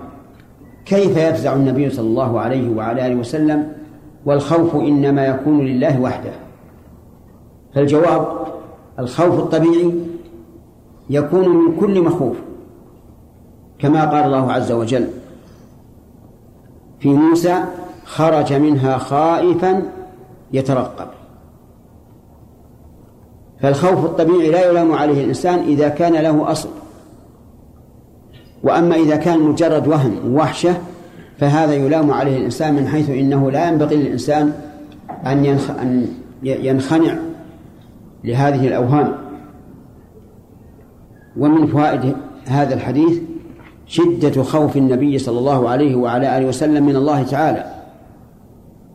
كيف 0.84 1.16
يفزع 1.16 1.52
النبي 1.52 1.90
صلى 1.90 2.06
الله 2.06 2.40
عليه 2.40 2.76
وعلى 2.76 3.06
آله 3.06 3.14
وسلم؟ 3.14 3.72
والخوف 4.26 4.76
إنما 4.76 5.26
يكون 5.26 5.66
لله 5.66 6.00
وحده. 6.00 6.32
فالجواب 7.74 8.46
الخوف 8.98 9.38
الطبيعي 9.38 9.94
يكون 11.10 11.48
من 11.48 11.76
كل 11.80 12.02
مخوف. 12.02 12.36
كما 13.82 14.04
قال 14.04 14.24
الله 14.24 14.52
عز 14.52 14.72
وجل 14.72 15.06
في 17.00 17.08
موسى 17.08 17.64
خرج 18.04 18.52
منها 18.52 18.98
خائفا 18.98 19.82
يترقب. 20.52 21.06
فالخوف 23.60 24.04
الطبيعي 24.04 24.50
لا 24.50 24.70
يلام 24.70 24.92
عليه 24.92 25.24
الإنسان 25.24 25.58
إذا 25.58 25.88
كان 25.88 26.12
له 26.12 26.50
أصل. 26.50 26.68
وأما 28.62 28.94
إذا 28.96 29.16
كان 29.16 29.40
مجرد 29.40 29.88
وهم 29.88 30.34
ووحشة 30.34 30.74
فهذا 31.38 31.74
يلام 31.74 32.10
عليه 32.10 32.36
الإنسان 32.36 32.74
من 32.74 32.88
حيث 32.88 33.10
إنه 33.10 33.50
لا 33.50 33.68
ينبغي 33.68 33.96
للإنسان 33.96 34.52
أن 35.26 35.44
أن 35.82 36.06
ينخنع 36.42 37.16
لهذه 38.24 38.68
الأوهام. 38.68 39.14
ومن 41.36 41.66
فوائد 41.66 42.16
هذا 42.46 42.74
الحديث 42.74 43.29
شدة 43.90 44.42
خوف 44.42 44.76
النبي 44.76 45.18
صلى 45.18 45.38
الله 45.38 45.68
عليه 45.68 45.94
وعلى 45.94 46.38
آله 46.38 46.46
وسلم 46.46 46.86
من 46.86 46.96
الله 46.96 47.22
تعالى 47.22 47.64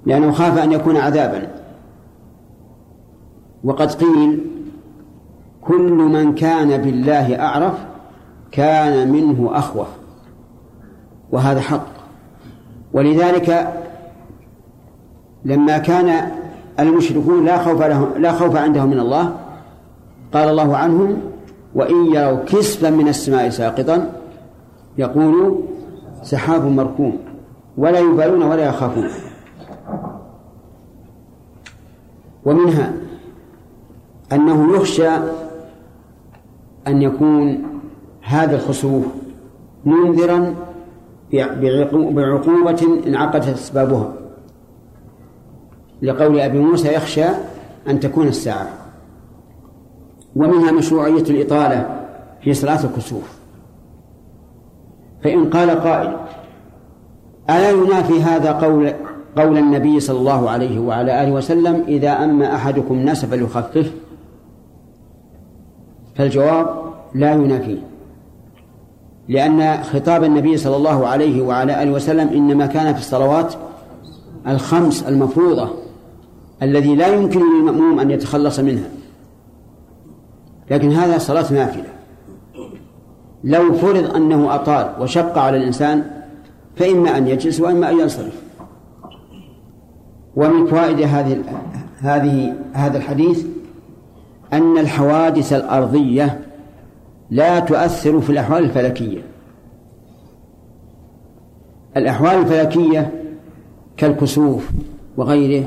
لأنه 0.05 0.31
خاف 0.31 0.57
أن 0.57 0.71
يكون 0.71 0.97
عذابا. 0.97 1.47
وقد 3.63 3.91
قيل 3.91 4.39
كل 5.61 5.91
من 5.91 6.35
كان 6.35 6.77
بالله 6.77 7.39
أعرف 7.39 7.73
كان 8.51 9.11
منه 9.11 9.49
أخوف 9.53 9.87
وهذا 11.31 11.61
حق. 11.61 11.87
ولذلك 12.93 13.73
لما 15.45 15.77
كان 15.77 16.31
المشركون 16.79 17.45
لا 17.45 17.63
خوف 17.63 17.81
لهم 17.81 18.09
لا 18.17 18.31
خوف 18.31 18.55
عندهم 18.55 18.89
من 18.89 18.99
الله 18.99 19.35
قال 20.33 20.49
الله 20.49 20.77
عنهم 20.77 21.17
وإن 21.75 22.05
يروا 22.05 22.45
كسفا 22.45 22.89
من 22.89 23.07
السماء 23.07 23.49
ساقطا 23.49 24.24
يقولوا 24.97 25.57
سحاب 26.23 26.65
مركوم 26.65 27.17
ولا 27.77 27.99
يبالون 27.99 28.43
ولا 28.43 28.65
يخافون. 28.65 29.07
ومنها 32.45 32.93
أنه 34.33 34.75
يخشى 34.75 35.09
أن 36.87 37.01
يكون 37.01 37.63
هذا 38.21 38.55
الخسوف 38.55 39.05
منذرا 39.85 40.55
بعقوبة 41.91 43.01
انعقدت 43.07 43.47
أسبابها. 43.47 44.13
لقول 46.01 46.39
أبي 46.39 46.59
موسى 46.59 46.93
يخشى 46.93 47.25
أن 47.87 47.99
تكون 47.99 48.27
الساعة. 48.27 48.69
ومنها 50.35 50.71
مشروعية 50.71 51.23
الإطالة 51.23 52.07
في 52.41 52.53
صلاة 52.53 52.83
الكسوف. 52.83 53.39
فإن 55.25 55.49
قال 55.49 55.69
قائل 55.69 56.17
ألا 57.49 57.69
ينافي 57.69 58.21
هذا 58.21 58.51
قول 58.51 58.93
قول 59.37 59.57
النبي 59.57 59.99
صلى 59.99 60.17
الله 60.17 60.49
عليه 60.49 60.79
وعلى 60.79 61.23
آله 61.23 61.31
وسلم 61.31 61.83
إذا 61.87 62.23
أما 62.23 62.55
أحدكم 62.55 62.93
الناس 62.93 63.25
فليخفف 63.25 63.91
فالجواب 66.15 66.67
لا 67.15 67.33
ينافيه 67.33 67.77
لأن 69.27 69.83
خطاب 69.83 70.23
النبي 70.23 70.57
صلى 70.57 70.75
الله 70.75 71.07
عليه 71.07 71.41
وعلى 71.41 71.83
آله 71.83 71.91
وسلم 71.91 72.27
إنما 72.27 72.65
كان 72.65 72.93
في 72.93 72.99
الصلوات 72.99 73.53
الخمس 74.47 75.03
المفروضة 75.03 75.69
الذي 76.61 76.95
لا 76.95 77.07
يمكن 77.07 77.39
للمأموم 77.39 77.99
أن 77.99 78.11
يتخلص 78.11 78.59
منها 78.59 78.89
لكن 80.71 80.91
هذا 80.91 81.17
صلاة 81.17 81.53
نافلة. 81.53 81.94
لو 83.45 83.73
فرض 83.73 84.15
أنه 84.15 84.55
أطال 84.55 84.89
وشق 84.99 85.37
على 85.37 85.57
الإنسان 85.57 86.03
فإما 86.75 87.17
أن 87.17 87.27
يجلس 87.27 87.59
وإما 87.59 87.89
أن 87.89 87.99
ينصرف. 87.99 88.41
ومن 90.35 90.67
فوائد 90.67 91.01
هذه 91.01 91.43
هذه 91.99 92.53
هذا 92.73 92.97
الحديث 92.97 93.45
أن 94.53 94.77
الحوادث 94.77 95.53
الأرضية 95.53 96.39
لا 97.31 97.59
تؤثر 97.59 98.21
في 98.21 98.29
الأحوال 98.29 98.63
الفلكية. 98.63 99.21
الأحوال 101.97 102.35
الفلكية 102.35 103.11
كالكسوف 103.97 104.69
وغيره 105.17 105.65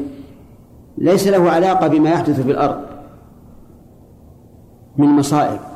ليس 0.98 1.28
له 1.28 1.50
علاقة 1.50 1.88
بما 1.88 2.10
يحدث 2.10 2.40
في 2.40 2.50
الأرض 2.50 2.80
من 4.96 5.08
مصائب. 5.08 5.67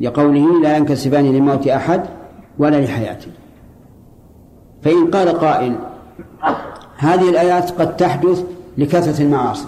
لقوله 0.00 0.60
لا 0.60 0.76
ينكسبان 0.76 1.32
لموت 1.32 1.68
أحد 1.68 2.02
ولا 2.58 2.80
لحياته 2.80 3.30
فإن 4.82 5.10
قال 5.10 5.28
قائل 5.28 5.76
هذه 6.96 7.30
الآيات 7.30 7.70
قد 7.70 7.96
تحدث 7.96 8.44
لكثرة 8.78 9.22
المعاصي. 9.22 9.66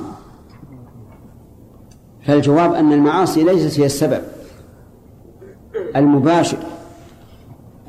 فالجواب 2.26 2.74
أن 2.74 2.92
المعاصي 2.92 3.44
ليست 3.44 3.80
هي 3.80 3.86
السبب 3.86 4.20
المباشر 5.96 6.58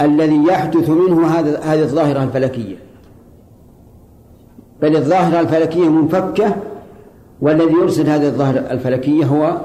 الذي 0.02 0.44
يحدث 0.44 0.90
منه 0.90 1.28
هذا 1.28 1.60
هذه 1.60 1.82
الظاهرة 1.82 2.24
الفلكية. 2.24 2.76
بل 4.82 4.96
الظاهرة 4.96 5.40
الفلكية 5.40 5.90
منفكة 5.90 6.56
والذي 7.42 7.74
يرسل 7.74 8.10
هذه 8.10 8.28
الظاهرة 8.28 8.60
الفلكية 8.60 9.26
هو 9.26 9.58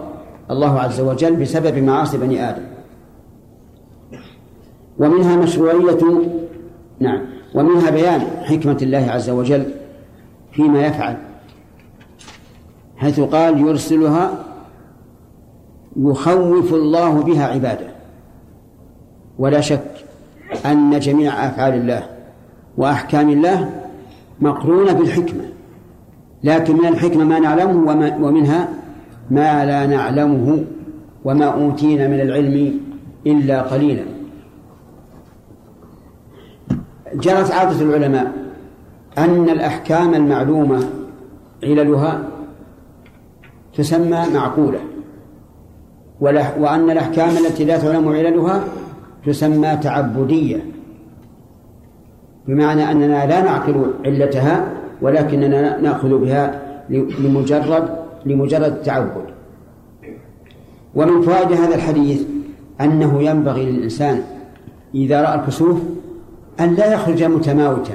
الله 0.50 0.80
عز 0.80 1.00
وجل 1.00 1.36
بسبب 1.36 1.78
معاصي 1.78 2.18
بني 2.18 2.48
آدم. 2.50 2.62
ومنها 4.98 5.36
مشروعية 5.36 5.98
نعم. 7.00 7.26
ومنها 7.54 7.90
بيان 7.90 8.20
حكمة 8.20 8.78
الله 8.82 9.06
عز 9.10 9.30
وجل 9.30 9.64
فيما 10.52 10.86
يفعل. 10.86 11.16
حيث 12.96 13.20
قال 13.20 13.60
يرسلها 13.60 14.44
يخوف 15.96 16.74
الله 16.74 17.22
بها 17.22 17.46
عباده. 17.46 17.86
ولا 19.38 19.60
شك 19.60 19.94
أن 20.66 20.98
جميع 20.98 21.46
أفعال 21.46 21.74
الله 21.74 22.06
وأحكام 22.76 23.28
الله 23.28 23.70
مقرونة 24.40 24.92
بالحكمة. 24.92 25.44
لكن 26.44 26.76
من 26.76 26.86
الحكمة 26.86 27.24
ما 27.24 27.38
نعلمه 27.38 27.92
ومنها 28.22 28.68
ما 29.30 29.64
لا 29.64 29.86
نعلمه 29.86 30.64
وما 31.24 31.44
أوتينا 31.44 32.08
من 32.08 32.20
العلم 32.20 32.80
إلا 33.26 33.62
قليلا. 33.62 34.04
جرت 37.14 37.50
عادة 37.50 37.80
العلماء 37.80 38.32
أن 39.18 39.48
الأحكام 39.48 40.14
المعلومة 40.14 40.84
عللها 41.64 42.28
تسمى 43.74 44.22
معقولة 44.34 44.78
وأن 46.20 46.90
الأحكام 46.90 47.28
التي 47.28 47.64
لا 47.64 47.78
تعلم 47.78 48.08
عللها 48.08 48.64
تسمى 49.26 49.76
تعبدية. 49.76 50.64
بمعنى 52.48 52.90
أننا 52.90 53.26
لا 53.26 53.40
نعقل 53.40 53.92
علتها 54.04 54.72
ولكننا 55.02 55.80
نأخذ 55.80 56.18
بها 56.18 56.62
لمجرد 56.90 58.05
لمجرد 58.26 58.72
التعبد 58.72 59.24
ومن 60.94 61.22
فوائد 61.22 61.52
هذا 61.52 61.74
الحديث 61.74 62.22
أنه 62.80 63.22
ينبغي 63.22 63.72
للإنسان 63.72 64.22
إذا 64.94 65.22
رأى 65.22 65.34
الكسوف 65.34 65.78
أن 66.60 66.74
لا 66.74 66.94
يخرج 66.94 67.22
متماوتا 67.24 67.94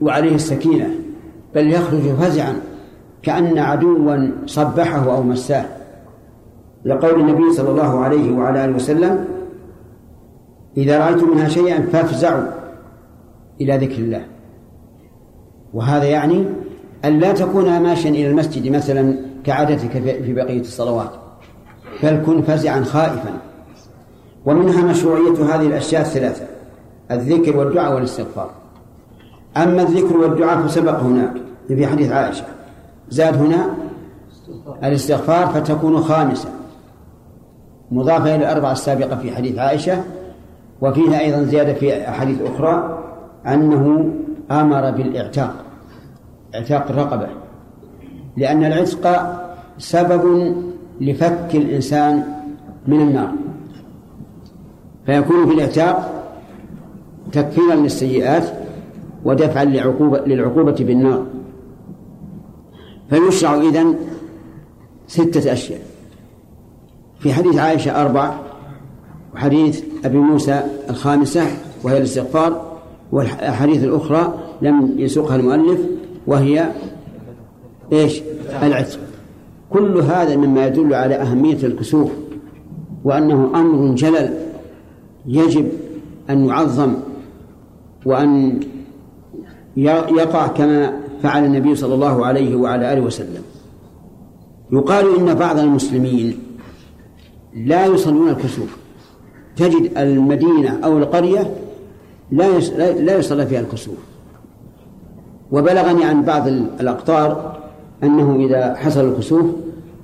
وعليه 0.00 0.34
السكينة 0.34 0.90
بل 1.54 1.72
يخرج 1.72 2.00
فزعا 2.00 2.54
كأن 3.22 3.58
عدوا 3.58 4.28
صبحه 4.46 5.16
أو 5.16 5.22
مساه. 5.22 5.64
لقول 6.84 7.20
النبي 7.20 7.52
صلى 7.52 7.70
الله 7.70 8.00
عليه 8.00 8.32
وعلى 8.32 8.64
آله 8.64 8.74
وسلم 8.74 9.24
إذا 10.76 10.98
رأيتم 10.98 11.30
منها 11.30 11.48
شيئا 11.48 11.80
فافزعوا 11.80 12.46
إلى 13.60 13.76
ذكر 13.76 13.98
الله. 13.98 14.24
وهذا 15.74 16.04
يعني 16.04 16.44
أن 17.06 17.18
لا 17.18 17.32
تكون 17.32 17.82
ماشيا 17.82 18.10
إلى 18.10 18.26
المسجد 18.26 18.72
مثلا 18.72 19.16
كعادتك 19.44 19.90
في 20.24 20.32
بقية 20.32 20.60
الصلوات 20.60 21.10
بل 22.02 22.22
كن 22.26 22.42
فزعا 22.42 22.84
خائفا. 22.84 23.30
ومنها 24.46 24.82
مشروعية 24.82 25.54
هذه 25.54 25.66
الأشياء 25.66 26.02
الثلاثة 26.02 26.44
الذكر 27.10 27.56
والدعاء 27.56 27.94
والاستغفار. 27.94 28.50
أما 29.56 29.82
الذكر 29.82 30.16
والدعاء 30.16 30.66
فسبق 30.66 30.98
هناك 30.98 31.32
في 31.68 31.86
حديث 31.86 32.12
عائشة. 32.12 32.44
زاد 33.10 33.36
هنا 33.36 33.74
الاستغفار 34.84 35.46
فتكون 35.46 36.00
خامسة 36.00 36.48
مضافة 37.90 38.34
إلى 38.34 38.36
الأربعة 38.36 38.72
السابقة 38.72 39.16
في 39.16 39.36
حديث 39.36 39.58
عائشة 39.58 40.02
وفيها 40.80 41.20
أيضا 41.20 41.42
زيادة 41.42 41.72
في 41.74 42.08
أحاديث 42.08 42.38
أخرى 42.42 42.98
أنه 43.46 44.10
أمر 44.50 44.90
بالإعتاق. 44.90 45.65
اعتاق 46.56 46.90
الرقبة 46.90 47.28
لأن 48.36 48.64
العتق 48.64 49.36
سبب 49.78 50.54
لفك 51.00 51.48
الإنسان 51.54 52.24
من 52.86 53.00
النار. 53.00 53.32
فيكون 55.06 55.46
في 55.46 55.54
الاعتاق 55.54 56.24
تكفيرا 57.32 57.74
للسيئات 57.74 58.44
ودفعا 59.24 59.64
للعقوبة, 59.64 60.18
للعقوبة 60.18 60.76
بالنار 60.80 61.26
فيشرع 63.10 63.54
إذن 63.54 63.94
ستة 65.06 65.52
أشياء. 65.52 65.80
في 67.18 67.32
حديث 67.32 67.58
عائشة 67.58 68.02
أربع 68.02 68.34
وحديث 69.34 69.84
أبي 70.04 70.18
موسى 70.18 70.62
الخامسة 70.90 71.46
وهي 71.84 71.98
الاستغفار 71.98 72.76
والأحاديث 73.12 73.84
الأخرى 73.84 74.34
لم 74.62 74.94
يسوقها 74.98 75.36
المؤلف 75.36 75.80
وهي 76.26 76.72
إيش؟ 77.92 78.22
العتق. 78.62 78.98
كل 79.70 79.98
هذا 79.98 80.36
مما 80.36 80.66
يدل 80.66 80.94
على 80.94 81.14
أهمية 81.14 81.66
الكسوف 81.66 82.10
وأنه 83.04 83.50
أمر 83.54 83.94
جلل 83.94 84.34
يجب 85.26 85.68
أن 86.30 86.46
يعظم 86.46 86.94
وأن 88.06 88.60
يقع 89.76 90.46
كما 90.46 91.00
فعل 91.22 91.44
النبي 91.44 91.74
صلى 91.74 91.94
الله 91.94 92.26
عليه 92.26 92.56
وعلى 92.56 92.92
آله 92.92 93.00
وسلم. 93.00 93.42
يقال 94.72 95.18
إن 95.18 95.34
بعض 95.34 95.58
المسلمين 95.58 96.38
لا 97.54 97.86
يصلون 97.86 98.28
الكسوف. 98.28 98.76
تجد 99.56 99.98
المدينة 99.98 100.80
أو 100.84 100.98
القرية 100.98 101.54
لا 102.30 102.58
لا 102.78 103.18
يصلى 103.18 103.46
فيها 103.46 103.60
الكسوف. 103.60 103.96
وبلغني 105.52 106.04
عن 106.04 106.22
بعض 106.22 106.48
الأقطار 106.80 107.56
أنه 108.02 108.36
إذا 108.36 108.74
حصل 108.74 109.08
الكسوف 109.08 109.46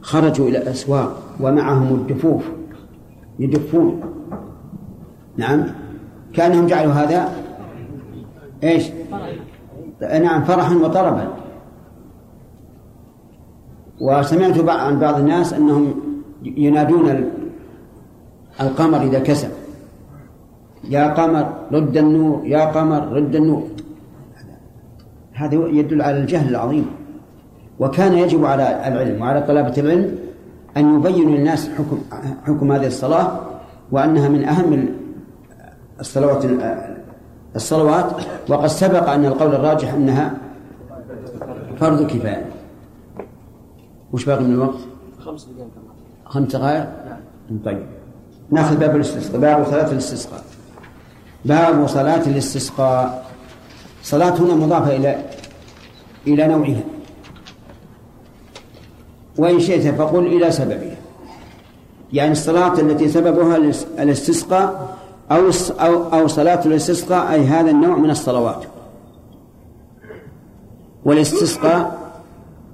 خرجوا 0.02 0.48
إلى 0.48 0.59
الأسواق 0.59 1.22
ومعهم 1.40 1.94
الدفوف. 1.94 2.42
يدفون. 3.38 4.00
نعم. 5.37 5.64
كأنهم 6.33 6.66
جعلوا 6.66 6.92
هذا 6.92 7.28
إيش؟ 8.64 8.90
نعم 10.00 10.44
فرحا 10.44 10.74
وطربا. 10.74 11.28
وسمعت 14.00 14.68
عن 14.68 14.98
بعض 14.98 15.18
الناس 15.18 15.52
أنهم 15.52 15.94
ينادون 16.42 17.31
القمر 18.61 19.02
إذا 19.02 19.18
كسب. 19.18 19.50
يا 20.88 21.14
قمر 21.14 21.52
رد 21.72 21.96
النور 21.96 22.46
يا 22.46 22.64
قمر 22.64 23.12
رد 23.12 23.35
النور. 23.35 23.62
هذا 25.44 25.55
يدل 25.55 26.02
على 26.02 26.18
الجهل 26.18 26.48
العظيم. 26.48 26.87
وكان 27.81 28.12
يجب 28.14 28.44
على 28.44 28.88
العلم 28.88 29.22
وعلى 29.22 29.42
طلبة 29.42 29.74
العلم 29.78 30.18
أن 30.76 30.96
يبينوا 30.98 31.37
للناس 31.37 31.68
حكم 31.68 31.98
حكم 32.46 32.72
هذه 32.72 32.87
الصلاة 32.87 33.40
وأنها 33.92 34.28
من 34.28 34.44
أهم 34.44 34.88
الصلوات 36.00 36.44
الصلوات. 37.57 38.07
وقد 38.48 38.66
سبق 38.66 39.11
أن 39.11 39.24
القول 39.24 39.55
الراجح 39.55 39.94
أنها 39.94 40.35
فرض 41.81 42.07
كفاية. 42.07 42.46
وش 44.12 44.24
باقي 44.24 44.44
من 44.44 44.55
الوقت؟ 44.55 44.78
خمس 45.18 45.44
دقائق. 45.44 45.70
خمس 46.24 46.57
دقائق؟ 46.57 46.87
طيب. 47.64 47.83
ناخذ 48.50 48.76
باب 48.76 48.96
الاستسقاء 48.96 49.40
باب 49.40 49.64
صلاة 49.64 49.92
الاستسقاء. 49.92 50.40
باب 51.44 51.87
صلاة 51.87 52.26
الاستسقاء. 52.26 53.31
صلاة 54.02 54.34
هنا 54.34 54.54
مضافة 54.54 54.96
إلى 54.96 55.24
إلى 56.26 56.48
نوعها. 56.48 56.82
وإن 59.38 59.60
شئت 59.60 59.94
فقل 59.94 60.26
إلى 60.26 60.50
سببها. 60.50 60.96
يعني 62.12 62.32
الصلاة 62.32 62.80
التي 62.80 63.08
سببها 63.08 63.56
الاستسقاء 63.98 64.98
أو 65.30 65.50
أو 65.80 66.20
أو 66.20 66.26
صلاة 66.26 66.66
الاستسقاء 66.66 67.32
أي 67.32 67.44
هذا 67.44 67.70
النوع 67.70 67.96
من 67.96 68.10
الصلوات. 68.10 68.64
والاستسقاء 71.04 72.12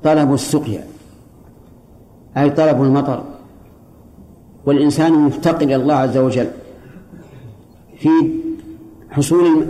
طلب 0.05 0.35
السقيا. 0.35 0.87
أي 2.37 2.51
طلب 2.51 2.83
المطر. 2.83 3.25
والإنسان 4.67 5.13
مفتقر 5.13 5.63
إلى 5.63 5.77
الله 5.77 5.95
عز 5.95 6.17
وجل 6.17 6.51
في 7.99 8.09
حصول 9.11 9.67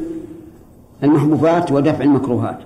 المحبوبات 1.03 1.73
ودفع 1.73 2.05
المكروهات. 2.05 2.59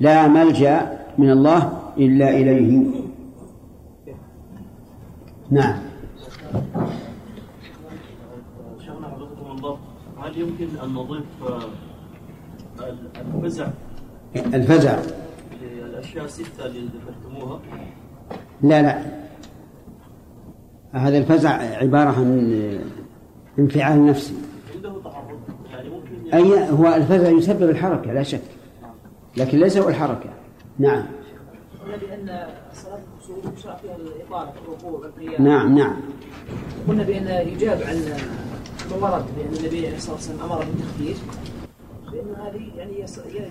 لا 0.00 0.28
ملجأ 0.28 0.98
من 1.18 1.30
الله 1.30 1.72
إلا 1.98 2.30
إليه. 2.30 2.86
نعم. 5.50 5.78
شيخنا 8.78 9.08
حفظكم 9.08 9.50
الله 9.50 9.78
هل 10.22 10.38
يمكن 10.38 10.68
أن 10.84 10.94
نضيف 10.94 11.24
آه، 11.42 11.62
الفزع؟ 13.34 13.68
الفزع. 14.36 14.98
للأشياء 15.62 16.24
الستة 16.24 16.66
اللي 16.66 16.80
ذكرتموها. 16.80 17.60
لا 18.62 18.82
لا. 18.82 19.02
هذا 20.92 21.18
الفزع 21.18 21.50
عبارة 21.82 22.08
عن 22.08 22.78
انفعال 23.58 24.06
نفسي. 24.06 24.34
أي 26.34 26.70
هو 26.70 26.94
الفزع 26.94 27.28
يسبب 27.28 27.70
الحركة 27.70 28.12
لا 28.12 28.22
شك. 28.22 28.40
لكن 29.36 29.58
ليس 29.58 29.76
هو 29.76 29.88
الحركة. 29.88 30.30
نعم. 30.78 31.06
قلنا 31.84 31.96
بان 31.96 32.46
صلاة 32.74 32.98
الكسوف 33.16 33.58
يشرع 33.58 33.76
فيها 33.76 33.96
الإطالة 33.96 34.52
الركوع 34.66 35.00
والقيام. 35.00 35.44
نعم 35.44 35.78
نعم. 35.78 35.96
قلنا 36.88 37.02
بأن 37.02 37.48
يجاب 37.48 37.82
عن 37.82 37.96
ما 38.90 38.96
ورد 38.96 39.24
بأن 39.36 39.56
النبي 39.58 39.86
عليه 39.86 39.96
الصلاة 39.96 40.14
والسلام 40.14 40.40
أمر 40.40 40.64
بالتخفيف. 40.64 41.22
بأن 42.12 42.46
هذه 42.46 42.62
يعني 42.76 43.04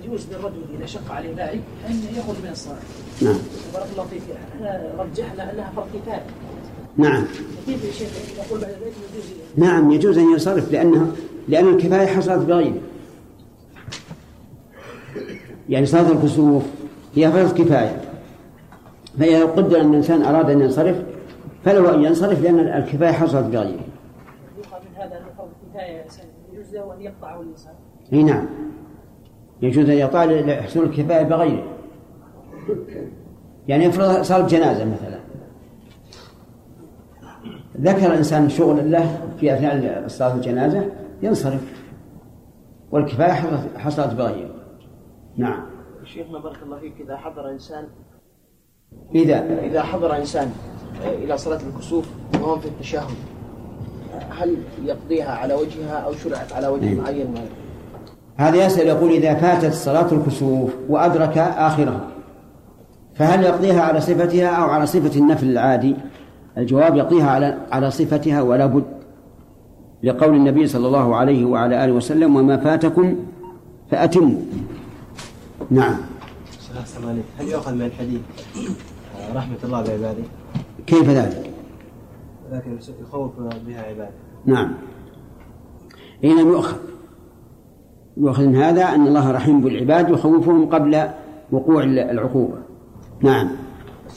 يجوز 0.03 0.27
للرجل 0.31 0.61
إذا 0.77 0.85
شق 0.85 1.11
عليه 1.11 1.29
ذلك 1.29 1.61
أن 1.87 2.01
يخرج 2.17 2.35
من 2.43 2.49
الصلاة. 2.51 2.79
نعم. 3.21 3.39
بارك 3.73 3.87
الله 3.91 4.05
فيك. 4.05 4.21
إحنا 4.55 4.93
رجحنا 4.99 5.53
أنها 5.53 5.71
فرض 5.75 5.87
كفاية. 5.93 6.25
نعم. 6.97 7.23
نعم 9.57 9.91
يجوز 9.91 10.17
أن 10.17 10.31
ينصرف 10.31 10.71
لأنه 10.71 11.11
لأن 11.47 11.67
الكفاية 11.67 12.05
حصلت 12.05 12.45
بغيره 12.45 12.77
يعني 15.69 15.85
صلاة 15.85 16.11
الكسوف 16.11 16.63
هي 17.15 17.31
فرض 17.31 17.53
كفاية. 17.53 18.01
فإذا 19.19 19.45
قدر 19.45 19.81
أن 19.81 19.89
الإنسان 19.89 20.21
أراد 20.21 20.49
أن 20.49 20.61
ينصرف 20.61 20.95
فله 21.65 21.95
أن 21.95 22.03
ينصرف 22.03 22.41
لأن 22.41 22.59
الكفاية 22.59 23.11
حصلت 23.11 23.45
بغيره 23.45 23.79
من 24.57 24.95
هذا 24.95 26.03
إنسان. 26.03 26.25
يجوز 26.53 26.75
له 26.75 26.93
ان 26.93 27.01
يقطعه 27.01 27.41
الانسان 27.41 27.73
إي 28.13 28.23
نعم. 28.23 28.45
يجوز 29.61 29.89
أن 29.89 29.97
يطال 29.97 30.47
لحصول 30.47 30.83
الكفاية 30.83 31.23
بغيره 31.23 31.63
يعني 33.67 33.87
افرض 33.87 34.21
صارت 34.21 34.49
جنازة 34.49 34.85
مثلا. 34.85 35.26
ذكر 37.81 38.05
الانسان 38.05 38.49
شغل 38.49 38.91
له 38.91 39.19
في 39.39 39.53
أثناء 39.53 40.03
صلاة 40.07 40.35
الجنازة 40.35 40.85
ينصرف. 41.21 41.61
والكفاية 42.91 43.31
حصلت- 43.31 43.77
حصلت 43.77 44.13
بغيره 44.13 44.49
نعم. 45.37 45.59
شيخنا 46.05 46.39
بارك 46.39 46.57
الله 46.63 46.79
فيك 46.79 46.93
إذا 47.01 47.17
حضر 47.17 47.49
إنسان 47.51 47.83
اذا 49.15 49.59
إذا 49.63 49.81
حضر 49.83 50.17
إنسان 50.17 50.51
إلى 51.05 51.37
صلاة 51.37 51.59
الكسوف 51.73 52.05
وهو 52.41 52.59
في 52.59 52.67
التشهد 52.67 53.07
هل 54.29 54.57
يقضيها 54.83 55.31
على 55.35 55.53
وجهها 55.53 55.97
أو 55.97 56.13
شرعت 56.13 56.53
على 56.53 56.67
وجه 56.67 56.85
نعم. 56.93 57.03
معين؟ 57.03 57.35
هذا 58.37 58.65
يسأل 58.65 58.87
يقول 58.87 59.11
إذا 59.11 59.33
فاتت 59.35 59.73
صلاة 59.73 60.11
الكسوف 60.11 60.73
وأدرك 60.89 61.37
آخرها 61.37 62.07
فهل 63.15 63.43
يقضيها 63.43 63.81
على 63.81 64.01
صفتها 64.01 64.47
أو 64.47 64.69
على 64.69 64.85
صفة 64.85 65.19
النفل 65.19 65.49
العادي؟ 65.49 65.95
الجواب 66.57 66.95
يقضيها 66.95 67.29
على 67.29 67.57
على 67.71 67.91
صفتها 67.91 68.41
ولا 68.41 68.65
بد 68.65 68.83
لقول 70.03 70.35
النبي 70.35 70.67
صلى 70.67 70.87
الله 70.87 71.15
عليه 71.15 71.45
وعلى 71.45 71.85
آله 71.85 71.93
وسلم 71.93 72.35
وما 72.35 72.57
فاتكم 72.57 73.15
فأتموا. 73.91 74.41
نعم. 75.71 75.97
هل 77.39 77.47
يؤخذ 77.47 77.73
من 77.73 77.81
الحديث؟ 77.81 78.21
رحمة 79.35 79.57
الله 79.63 79.81
بعباده. 79.81 80.23
كيف 80.87 81.09
ذلك؟ 81.09 81.51
لكن 82.51 82.77
يخوف 83.01 83.31
بها 83.67 83.81
عباده. 83.81 84.11
نعم. 84.45 84.73
حين 86.21 86.37
يؤخذ. 86.37 86.77
يؤخذ 88.17 88.45
من 88.45 88.55
هذا 88.55 88.83
أن 88.85 89.07
الله 89.07 89.31
رحيم 89.31 89.61
بالعباد 89.61 90.09
يخوفهم 90.09 90.69
قبل 90.69 91.07
وقوع 91.51 91.83
العقوبة. 91.83 92.57
نعم. 93.21 93.66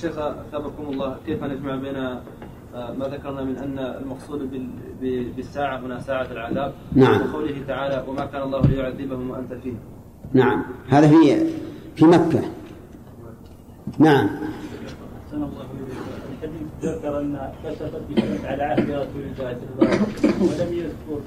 الشيخ 0.01 0.19
أثابكم 0.19 0.83
الله 0.93 1.17
كيف 1.27 1.45
نجمع 1.45 1.77
بين 1.77 1.97
آه، 1.97 2.93
ما 2.93 3.05
ذكرنا 3.09 3.45
من 3.45 3.57
أن 3.59 3.79
المقصود 3.79 4.51
بال- 4.51 4.71
ب- 5.03 5.37
بالساعة 5.37 5.79
هنا 5.79 6.01
ساعة 6.01 6.27
العذاب؟ 6.33 6.73
نعم. 6.93 7.21
وقوله 7.21 7.57
تعالى 7.69 8.05
وما 8.09 8.25
كان 8.27 8.43
الله 8.43 8.61
ليعذبهم 8.61 9.31
وأنت 9.31 9.53
فيه 9.63 9.73
نعم. 10.33 10.65
هذا 10.89 11.09
في 11.09 11.47
في 11.97 12.05
مكة. 12.05 12.41
نعم. 13.99 14.29
الحديث 15.33 16.61
ذكر 16.83 17.21
أن 17.21 17.53
كسبت 17.65 18.03
بكلمة 18.11 18.47
على 18.49 18.63
عهد 18.63 18.91
رسول 18.91 19.23
الله 19.23 19.35
صلى 19.37 19.69
الله 19.79 19.89
عليه 19.89 20.01
وسلم 20.03 20.43
ولم 20.43 20.73
يذكر 20.79 21.21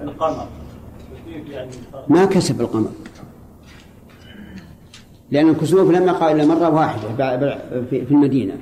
القمر. 0.00 0.46
كيف 1.26 1.48
يعني 1.48 1.70
ما 2.08 2.24
كسب 2.24 2.60
القمر. 2.60 2.90
لأن 5.30 5.48
الكسوف 5.48 5.90
لم 5.90 6.08
يقع 6.08 6.30
إلا 6.30 6.44
مرة 6.44 6.68
واحدة 6.70 7.28
في 7.90 8.10
المدينة. 8.10 8.54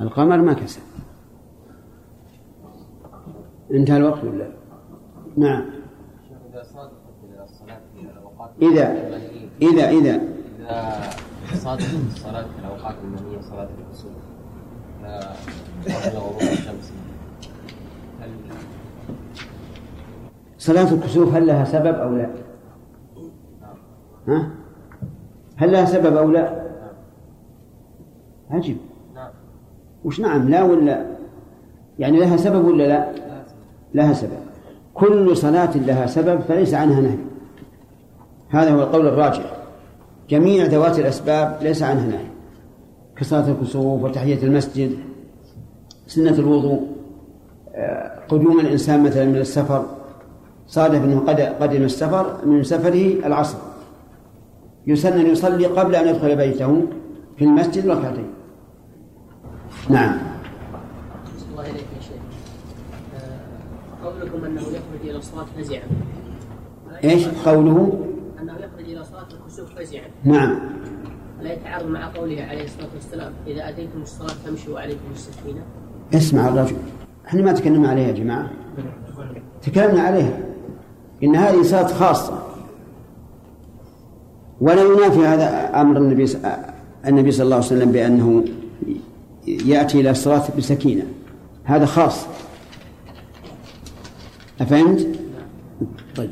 القمر 0.00 0.36
ما 0.36 0.52
كسب 0.52 0.80
انتهى 3.70 3.96
الوقت 3.96 4.24
ولا؟ 4.24 4.48
نعم. 5.36 5.64
إذا 8.62 9.08
إذا 9.62 9.90
إذا. 9.90 10.20
إذا 10.60 11.00
صادفت 11.54 11.94
الصلاة 12.12 12.42
في 12.42 12.58
الأوقات 12.58 12.94
المنهية 13.04 13.40
صلاة 13.40 13.68
الكسوف 13.78 14.12
قبل 15.84 16.18
غروب 16.18 16.40
الشمس 16.42 16.92
هل 18.20 18.30
صلاة 20.58 20.92
الكسوف 20.94 21.34
هل 21.34 21.46
لها 21.46 21.64
سبب 21.64 21.94
أو 21.94 22.16
لا؟ 22.16 22.30
ها؟ 24.28 24.50
هل 25.60 25.72
لها 25.72 25.84
سبب 25.84 26.16
أو 26.16 26.30
لا؟ 26.30 26.62
عجب 28.50 28.76
نعم. 29.14 29.30
وش 30.04 30.20
نعم 30.20 30.48
لا 30.48 30.62
ولا؟ 30.62 31.06
يعني 31.98 32.18
لها 32.18 32.36
سبب 32.36 32.64
ولا 32.64 32.88
لا؟ 32.88 33.08
لها 33.94 34.12
سبب. 34.12 34.38
كل 34.94 35.36
صلاة 35.36 35.76
لها 35.76 36.06
سبب 36.06 36.40
فليس 36.40 36.74
عنها 36.74 37.00
نهي. 37.00 37.16
هذا 38.48 38.70
هو 38.70 38.82
القول 38.82 39.06
الراجح. 39.06 39.52
جميع 40.30 40.64
ذوات 40.64 40.98
الأسباب 40.98 41.58
ليس 41.62 41.82
عنها 41.82 42.06
نهي. 42.06 42.26
كصلاة 43.16 43.50
الكسوف 43.50 44.02
وتحية 44.02 44.42
المسجد 44.42 44.98
سنة 46.06 46.34
الوضوء 46.38 46.86
آه، 47.74 48.20
قدوم 48.28 48.60
الإنسان 48.60 49.02
مثلا 49.02 49.24
من 49.24 49.36
السفر. 49.36 49.86
صادف 50.66 51.04
أنه 51.04 51.20
قد 51.20 51.40
قدم 51.40 51.82
السفر 51.82 52.46
من 52.46 52.62
سفره 52.62 53.26
العصر. 53.26 53.69
يسن 54.90 55.20
أن 55.20 55.26
يصلي 55.26 55.66
قبل 55.66 55.94
أن 55.94 56.08
يدخل 56.08 56.36
بيته 56.36 56.86
في 57.36 57.44
المسجد 57.44 57.86
ركعتين. 57.88 58.30
نعم. 59.88 60.18
الله 61.50 61.62
إليك 61.62 61.86
يا 61.96 62.00
شيخ. 62.00 62.22
آه، 63.14 64.04
قول 64.04 64.20
قولكم 64.20 64.44
أنه 64.44 64.60
يخرج 64.60 65.02
إلى 65.04 65.18
الصلاة 65.18 65.46
فزعا. 65.56 65.82
إيش 67.04 67.28
قوله؟ 67.28 68.06
أنه 68.42 68.52
يخرج 68.52 68.90
إلى 68.90 69.04
صلاة 69.04 69.28
الكسوف 69.40 69.78
فزعا. 69.78 70.08
نعم. 70.24 70.58
لا 71.42 71.52
يتعارض 71.52 71.86
مع 71.86 72.12
قوله 72.12 72.42
عليه 72.42 72.64
الصلاة 72.64 72.88
والسلام 72.94 73.32
إذا 73.46 73.68
أتيتم 73.68 74.02
الصلاة 74.02 74.34
فامشوا 74.44 74.80
عليكم 74.80 75.10
السكينة. 75.14 75.62
اسمع 76.14 76.48
الرجل. 76.48 76.76
إحنا 77.26 77.42
ما 77.42 77.52
تكلمنا 77.52 77.88
عليها 77.88 78.06
يا 78.08 78.12
جماعة. 78.12 78.50
تكلمنا 79.62 80.02
عليها. 80.02 80.38
إن 81.22 81.36
هذه 81.36 81.62
صلاة 81.62 81.86
خاصة. 81.86 82.49
ولا 84.60 84.82
ينافي 84.82 85.26
هذا 85.26 85.80
أمر 85.80 85.96
النبي 85.96 86.36
النبي 87.06 87.32
صلى 87.32 87.44
الله 87.44 87.56
عليه 87.56 87.66
وسلم 87.66 87.92
بأنه 87.92 88.44
يأتي 89.46 90.00
إلى 90.00 90.10
الصلاة 90.10 90.42
بسكينة. 90.58 91.06
هذا 91.64 91.86
خاص. 91.86 92.26
أفهمت؟ 94.60 95.06
طيب. 96.16 96.30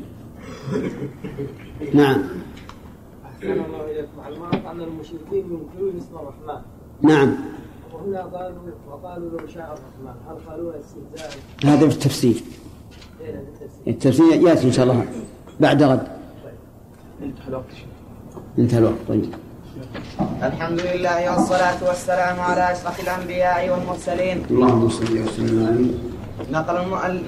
نعم. 1.93 2.23
أحسن 3.25 3.51
الله 3.51 3.91
إليكم. 3.91 4.17
معلومات 4.17 4.65
أن 4.65 4.81
المشركين 4.81 5.19
ينكرون 5.33 5.97
اسم 5.97 6.15
الرحمن. 6.15 6.61
نعم. 7.01 7.35
وهنا 7.93 8.21
قالوا 8.21 8.57
وقالوا 8.89 9.39
لو 9.39 9.47
شاء 9.47 9.63
الرحمن. 9.63 10.21
هل 10.29 10.49
قالوها 10.49 10.75
استهزاء؟ 10.79 11.31
هذا 11.65 11.89
في 11.89 11.95
التفسير. 11.95 12.43
إيه 13.21 13.35
التفسير. 13.35 13.87
التفسير 13.87 14.47
يأتي 14.47 14.67
إن 14.67 14.71
شاء 14.71 14.85
الله 14.85 15.05
بعد 15.59 15.83
غد 15.83 16.07
انتهى 17.23 17.47
الوقت 17.47 17.65
انتهى 18.59 18.77
الوقت 18.79 19.01
طيب. 19.07 19.33
الحمد 20.43 20.81
لله 20.81 21.31
والصلاة 21.31 21.79
والسلام 21.87 22.39
على 22.39 22.71
أشرف 22.71 22.99
الأنبياء 22.99 23.69
والمرسلين. 23.69 24.45
اللهم 24.51 24.89
صل 24.89 25.13
وسلم 25.23 25.57
عليه 25.67 25.91
نقل 26.51 26.75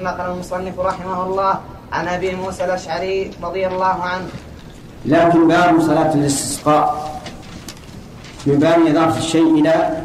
نقل 0.04 0.26
المصنف 0.32 0.80
رحمه 0.80 1.24
الله 1.24 1.54
عن 1.91 2.08
أبي 2.08 2.36
موسى 2.36 2.65
الأشعري 2.65 3.32
رضي 3.44 3.67
الله 3.67 3.96
عنه. 4.04 4.28
لكن 5.06 5.48
باب 5.48 5.82
صلاة 5.82 6.13
الاستسقاء 6.13 6.86
من 8.46 8.60
باب 8.60 8.88
إضافة 8.88 9.17
الشيء 9.17 9.60
إلى 9.60 10.04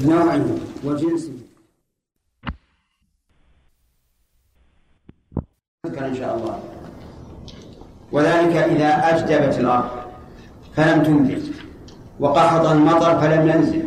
نوعه 0.00 0.46
وجنسه 0.84 1.32
ذكر 5.86 6.06
إن 6.06 6.16
شاء 6.16 6.36
الله. 6.36 6.58
وذلك 8.12 8.56
إذا 8.56 8.90
أجدبت 9.10 9.58
الأرض. 9.58 10.07
فلم 10.78 11.02
تنبت 11.02 11.42
وقحط 12.20 12.66
المطر 12.66 13.18
فلم 13.20 13.48
ينزل. 13.48 13.82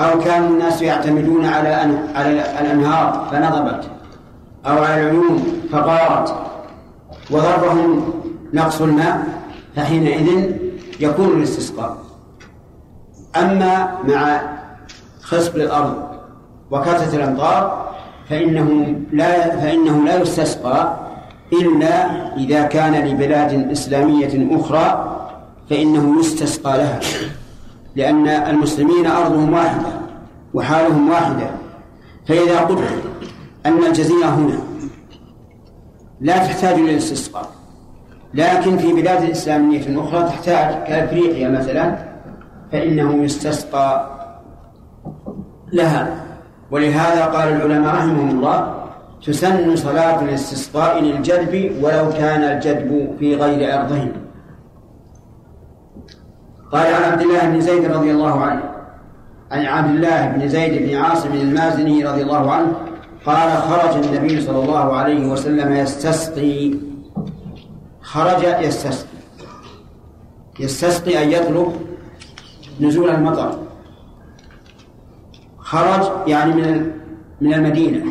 أو 0.00 0.20
كان 0.20 0.44
الناس 0.44 0.82
يعتمدون 0.82 1.46
على 1.46 1.68
على 2.14 2.30
الأنهار 2.60 3.28
فنضبت. 3.30 3.84
أو 4.66 4.84
على 4.84 5.02
العيون 5.02 5.62
فغارت 5.72 6.34
وضرهم 7.30 8.12
نقص 8.54 8.80
الماء 8.82 9.26
فحينئذ 9.76 10.52
يكون 11.00 11.28
الاستسقاء. 11.28 11.96
أما 13.36 13.98
مع 14.08 14.40
خصب 15.22 15.56
الأرض 15.56 15.94
وكثرة 16.70 17.16
الأمطار 17.16 17.88
فإنه 18.30 18.96
لا 19.12 19.56
فإنه 19.56 20.04
لا 20.04 20.22
يستسقى 20.22 20.96
إلا 21.52 22.06
إذا 22.36 22.62
كان 22.62 22.94
لبلاد 22.94 23.70
إسلامية 23.70 24.60
أخرى 24.60 25.17
فإنه 25.70 26.20
يستسقى 26.20 26.78
لها. 26.78 27.00
لأن 27.96 28.28
المسلمين 28.28 29.06
أرضهم 29.06 29.52
واحدة 29.52 29.88
وحالهم 30.54 31.10
واحدة. 31.10 31.50
فإذا 32.26 32.60
قلت 32.60 33.02
أن 33.66 33.84
الجزيرة 33.84 34.26
هنا 34.26 34.58
لا 36.20 36.38
تحتاج 36.38 36.74
إلى 36.74 36.90
الاستسقاء 36.90 37.50
لكن 38.34 38.78
في 38.78 38.92
بلاد 38.92 39.30
إسلامية 39.30 40.00
أخرى 40.00 40.24
تحتاج 40.28 40.84
كأفريقيا 40.86 41.48
مثلا 41.48 41.98
فإنه 42.72 43.24
يستسقى 43.24 44.10
لها. 45.72 46.24
ولهذا 46.70 47.24
قال 47.24 47.48
العلماء 47.48 47.94
رحمهم 47.94 48.30
الله 48.30 48.74
تسن 49.26 49.76
صلاة 49.76 50.22
الاستسقاء 50.24 51.02
للجدب 51.02 51.72
ولو 51.82 52.10
كان 52.10 52.42
الجدب 52.42 53.16
في 53.18 53.34
غير 53.34 53.80
أرضهم. 53.80 54.12
قال 56.72 56.94
عن 56.94 57.12
عبد 57.12 57.20
الله 57.20 57.48
بن 57.48 57.60
زيد 57.60 57.84
رضي 57.84 58.10
الله 58.10 58.40
عنه. 58.40 58.62
عن 59.50 59.66
عبد 59.66 59.94
الله 59.94 60.26
بن 60.26 60.48
زيد 60.48 60.82
بن 60.82 60.96
عاصم 60.96 61.32
المازني 61.32 62.04
رضي 62.04 62.22
الله 62.22 62.52
عنه 62.52 62.72
قال 63.26 63.50
خرج 63.50 64.04
النبي 64.04 64.40
صلى 64.40 64.64
الله 64.64 64.96
عليه 64.96 65.26
وسلم 65.26 65.72
يستسقي. 65.72 66.74
خرج 68.02 68.42
يستسقي. 68.64 69.18
يستسقي 70.60 71.22
أن 71.22 71.32
يطلب 71.32 71.72
نزول 72.80 73.10
المطر. 73.10 73.58
خرج 75.58 76.28
يعني 76.28 76.52
من 76.52 76.90
من 77.40 77.54
المدينة 77.54 78.04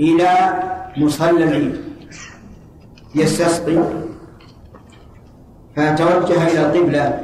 إلى 0.00 0.28
مصلى 0.96 1.44
العيد. 1.44 1.76
يستسقي 3.14 4.07
فتوجه 5.78 6.48
إلى 6.50 6.66
القبلة 6.66 7.20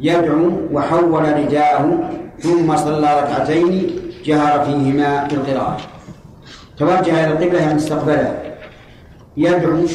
يدعو 0.00 0.50
وحول 0.72 1.22
رداءه 1.38 2.10
ثم 2.38 2.76
صلى 2.76 3.22
ركعتين 3.22 3.90
جهر 4.24 4.64
فيهما 4.64 5.28
بالقراءة 5.30 5.76
توجه 6.78 7.24
إلى 7.24 7.32
القبلة 7.32 7.60
يعني 7.60 7.76
استقبلها 7.76 8.34
يدعو 9.36 9.86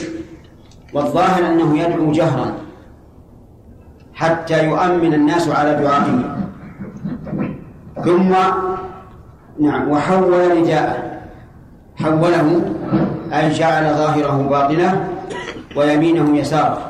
والظاهر 0.93 1.45
أنه 1.47 1.79
يدعو 1.79 2.11
جهرا 2.11 2.53
حتى 4.13 4.65
يؤمن 4.65 5.13
الناس 5.13 5.49
على 5.49 5.75
دعائه. 5.75 6.37
ثم 8.05 8.35
نعم 9.59 9.89
وحول 9.89 10.57
رداءه 10.57 11.03
حوله 11.95 12.61
أي 13.33 13.49
جعل 13.49 13.83
ظاهره 13.93 14.47
باطنه 14.49 15.07
ويمينه 15.75 16.37
يساره. 16.37 16.88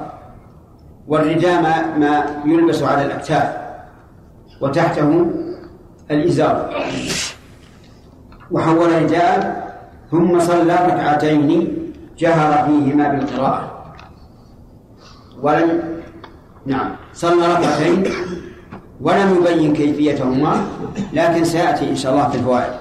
والرداء 1.09 1.61
ما, 1.61 1.97
ما 1.97 2.25
يلبس 2.45 2.83
على 2.83 3.05
الأكتاف 3.05 3.57
وتحته 4.61 5.25
الإزار. 6.11 6.55
وحول 8.51 9.03
رداءه 9.03 9.63
ثم 10.11 10.39
صلى 10.39 10.73
ركعتين 10.73 11.49
جهر 12.17 12.65
فيهما 12.65 13.07
بالقراءة. 13.07 13.93
ولم 15.41 15.69
نعم 16.65 16.91
صلى 17.13 17.45
ركعتين 17.47 18.03
ولم 19.01 19.35
يبين 19.37 19.73
كيفيتهما 19.73 20.61
لكن 21.13 21.43
سيأتي 21.43 21.89
إن 21.89 21.95
شاء 21.95 22.13
الله 22.13 22.29
في 22.29 22.37
الفوائد. 22.37 22.73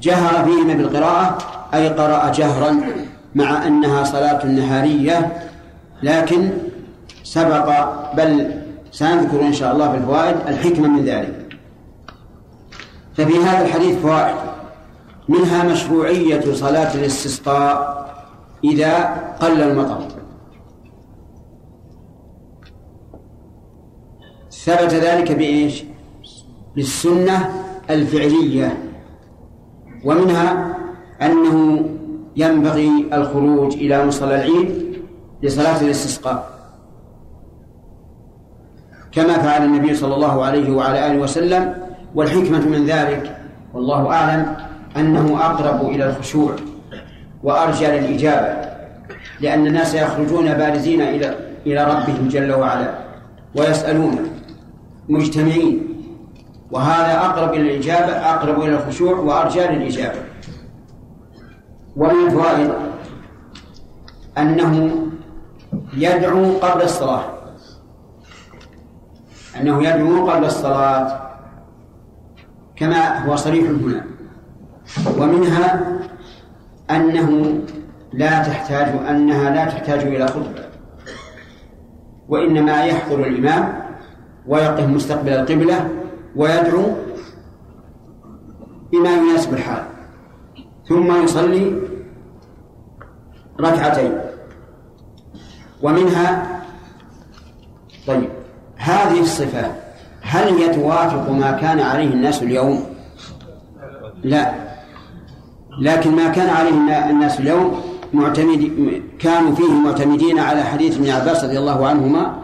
جهر 0.00 0.44
فيهما 0.44 0.74
بالقراءة 0.74 1.38
أي 1.74 1.88
قرأ 1.88 2.32
جهرا 2.32 2.80
مع 3.34 3.66
أنها 3.66 4.04
صلاة 4.04 4.46
نهارية 4.46 5.32
لكن 6.02 6.50
سبق 7.28 7.68
بل 8.14 8.62
سنذكر 8.90 9.40
إن 9.42 9.52
شاء 9.52 9.72
الله 9.72 9.90
في 9.90 9.96
الفوائد 9.96 10.36
الحكمة 10.48 10.88
من 10.88 11.04
ذلك. 11.04 11.58
ففي 13.14 13.38
هذا 13.38 13.66
الحديث 13.66 13.96
فوائد. 13.96 14.36
منها 15.28 15.64
مشروعية 15.64 16.52
صلاة 16.54 16.94
الاستسقاء 16.94 17.78
إذا 18.64 18.94
قل 19.40 19.62
المطر. 19.62 20.08
ثبت 24.50 24.94
ذلك 24.94 25.32
بإيش؟ 25.32 25.84
بالسنة 26.76 27.64
الفعلية. 27.90 28.92
ومنها 30.04 30.76
أنه 31.22 31.84
ينبغي 32.36 33.08
الخروج 33.12 33.74
إلى 33.74 34.06
مصلى 34.06 34.34
العيد 34.34 34.98
لصلاة 35.42 35.80
الاستسقاء. 35.80 36.57
كما 39.12 39.38
فعل 39.38 39.64
النبي 39.64 39.94
صلى 39.94 40.14
الله 40.14 40.44
عليه 40.44 40.70
وعلى 40.70 41.06
آله 41.06 41.18
وسلم 41.18 41.74
والحكمة 42.14 42.68
من 42.68 42.86
ذلك 42.86 43.36
والله 43.74 44.12
أعلم 44.12 44.56
أنه 44.96 45.38
أقرب 45.40 45.88
إلى 45.88 46.10
الخشوع 46.10 46.52
وأرجى 47.42 47.86
للإجابة 47.86 48.68
لأن 49.40 49.66
الناس 49.66 49.94
يخرجون 49.94 50.54
بارزين 50.54 51.00
إلى 51.00 51.34
إلى 51.66 51.84
ربهم 51.84 52.28
جل 52.28 52.52
وعلا 52.52 52.94
ويسألونه 53.54 54.24
مجتمعين 55.08 55.88
وهذا 56.70 57.18
أقرب 57.18 57.54
إلى 57.54 57.62
الإجابة 57.62 58.12
أقرب 58.12 58.62
إلى 58.62 58.74
الخشوع 58.74 59.18
وأرجى 59.18 59.60
للإجابة. 59.60 60.18
ومن 61.96 62.26
الفوائد 62.26 62.70
أنه 64.38 64.96
يدعو 65.96 66.52
قبل 66.58 66.82
الصلاة. 66.82 67.24
أنه 69.60 69.82
يدعو 69.82 70.30
قبل 70.30 70.44
الصلاة 70.44 71.28
كما 72.76 73.18
هو 73.26 73.36
صريح 73.36 73.64
هنا. 73.70 74.04
ومنها 75.18 75.98
أنه 76.90 77.60
لا 78.12 78.42
تحتاج 78.42 78.88
أنها 79.08 79.50
لا 79.50 79.64
تحتاج 79.64 80.00
إلى 80.00 80.26
خطبة 80.26 80.64
وإنما 82.28 82.84
يحضر 82.84 83.26
الإمام 83.26 83.82
ويقف 84.46 84.88
مستقبل 84.88 85.28
القبلة 85.28 85.88
ويدعو 86.36 86.82
بما 88.92 89.10
يناسب 89.16 89.54
الحال 89.54 89.84
ثم 90.88 91.24
يصلي 91.24 91.80
ركعتين. 93.60 94.18
ومنها 95.82 96.60
طيب. 98.06 98.37
هذه 98.88 99.20
الصفة 99.20 99.72
هل 100.22 100.54
هي 100.54 100.74
توافق 100.74 101.30
ما 101.30 101.50
كان 101.50 101.80
عليه 101.80 102.06
الناس 102.06 102.42
اليوم؟ 102.42 102.86
لا. 104.22 104.52
لكن 105.80 106.16
ما 106.16 106.28
كان 106.28 106.48
عليه 106.48 106.70
الناس 107.10 107.40
اليوم 107.40 107.82
معتمد 108.12 108.72
كانوا 109.18 109.54
فيه 109.54 109.72
معتمدين 109.72 110.38
على 110.38 110.62
حديث 110.62 110.96
ابن 110.96 111.10
عباس 111.10 111.44
رضي 111.44 111.58
الله 111.58 111.86
عنهما 111.86 112.36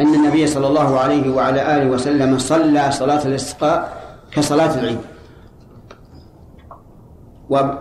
أن 0.00 0.14
النبي 0.14 0.46
صلى 0.46 0.66
الله 0.66 0.98
عليه 0.98 1.34
وعلى 1.34 1.76
آله 1.76 1.90
وسلم 1.90 2.38
صلى 2.38 2.92
صلاة 2.92 3.26
الاستسقاء 3.26 4.02
كصلاة 4.32 4.74
العيد. 4.74 4.98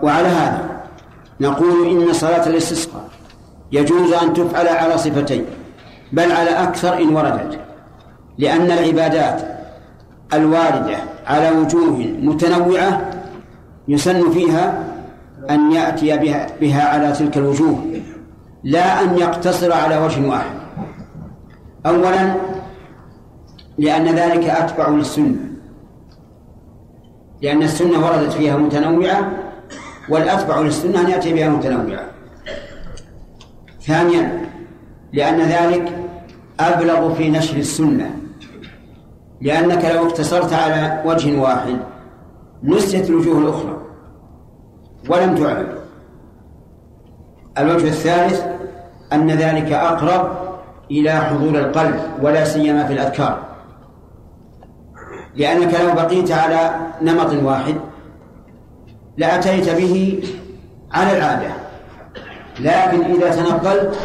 وعلى 0.04 0.28
هذا 0.28 0.82
نقول 1.40 1.88
إن 1.88 2.14
صلاة 2.14 2.48
الاستسقاء 2.48 3.10
يجوز 3.72 4.14
أن 4.14 4.34
تفعل 4.34 4.68
على 4.68 4.98
صفتين 4.98 5.46
بل 6.12 6.32
على 6.32 6.50
أكثر 6.50 6.98
إن 6.98 7.16
وردت. 7.16 7.69
لأن 8.40 8.72
العبادات 8.72 9.42
الواردة 10.34 10.98
على 11.28 11.52
وجوه 11.52 11.98
متنوعة 12.22 13.10
يسن 13.88 14.32
فيها 14.32 14.84
أن 15.50 15.72
يأتي 15.72 16.18
بها, 16.18 16.48
بها 16.62 16.84
على 16.84 17.12
تلك 17.12 17.38
الوجوه 17.38 17.80
لا 18.64 19.04
أن 19.04 19.18
يقتصر 19.18 19.74
على 19.74 19.98
وجه 19.98 20.28
واحد. 20.28 20.56
أولا 21.86 22.36
لأن 23.78 24.06
ذلك 24.06 24.50
أتبع 24.50 24.90
للسنة. 24.90 25.36
لأن 27.42 27.64
السنة 27.64 28.06
وردت 28.06 28.34
فيها 28.34 28.58
متنوعة 28.58 29.32
والأتبع 30.10 30.60
للسنة 30.60 31.02
أن 31.02 31.10
يأتي 31.10 31.34
بها 31.34 31.50
متنوعة. 31.50 32.06
ثانيا 33.82 34.50
لأن 35.14 35.40
ذلك 35.40 35.98
أبلغ 36.60 37.14
في 37.14 37.30
نشر 37.30 37.58
السنة. 37.58 38.12
لأنك 39.42 39.86
لو 39.86 40.08
اقتصرت 40.08 40.54
على 40.54 41.02
وجه 41.06 41.42
واحد 41.42 41.80
نسيت 42.64 43.10
الوجوه 43.10 43.38
الأخرى 43.38 43.78
ولم 45.10 45.36
تعلم 45.36 45.80
الوجه 47.58 47.88
الثالث 47.88 48.44
أن 49.14 49.32
ذلك 49.32 49.72
أقرب 49.72 50.32
إلى 50.92 51.12
حضور 51.12 51.60
القلب 51.60 52.00
ولا 52.22 52.46
سيما 52.46 52.86
في 52.86 52.94
الأذكار. 52.94 53.40
لأنك 55.36 55.80
لو 55.82 55.94
بقيت 55.94 56.32
على 56.32 56.76
نمط 57.02 57.34
واحد 57.44 57.76
لأتيت 59.18 59.70
به 59.70 60.24
على 60.92 61.18
العادة. 61.18 61.50
لكن 62.60 63.02
إذا 63.04 63.36
تنقلت 63.36 63.98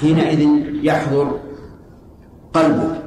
حينئذ 0.00 0.48
يحضر 0.82 1.38
قلبك. 2.54 3.05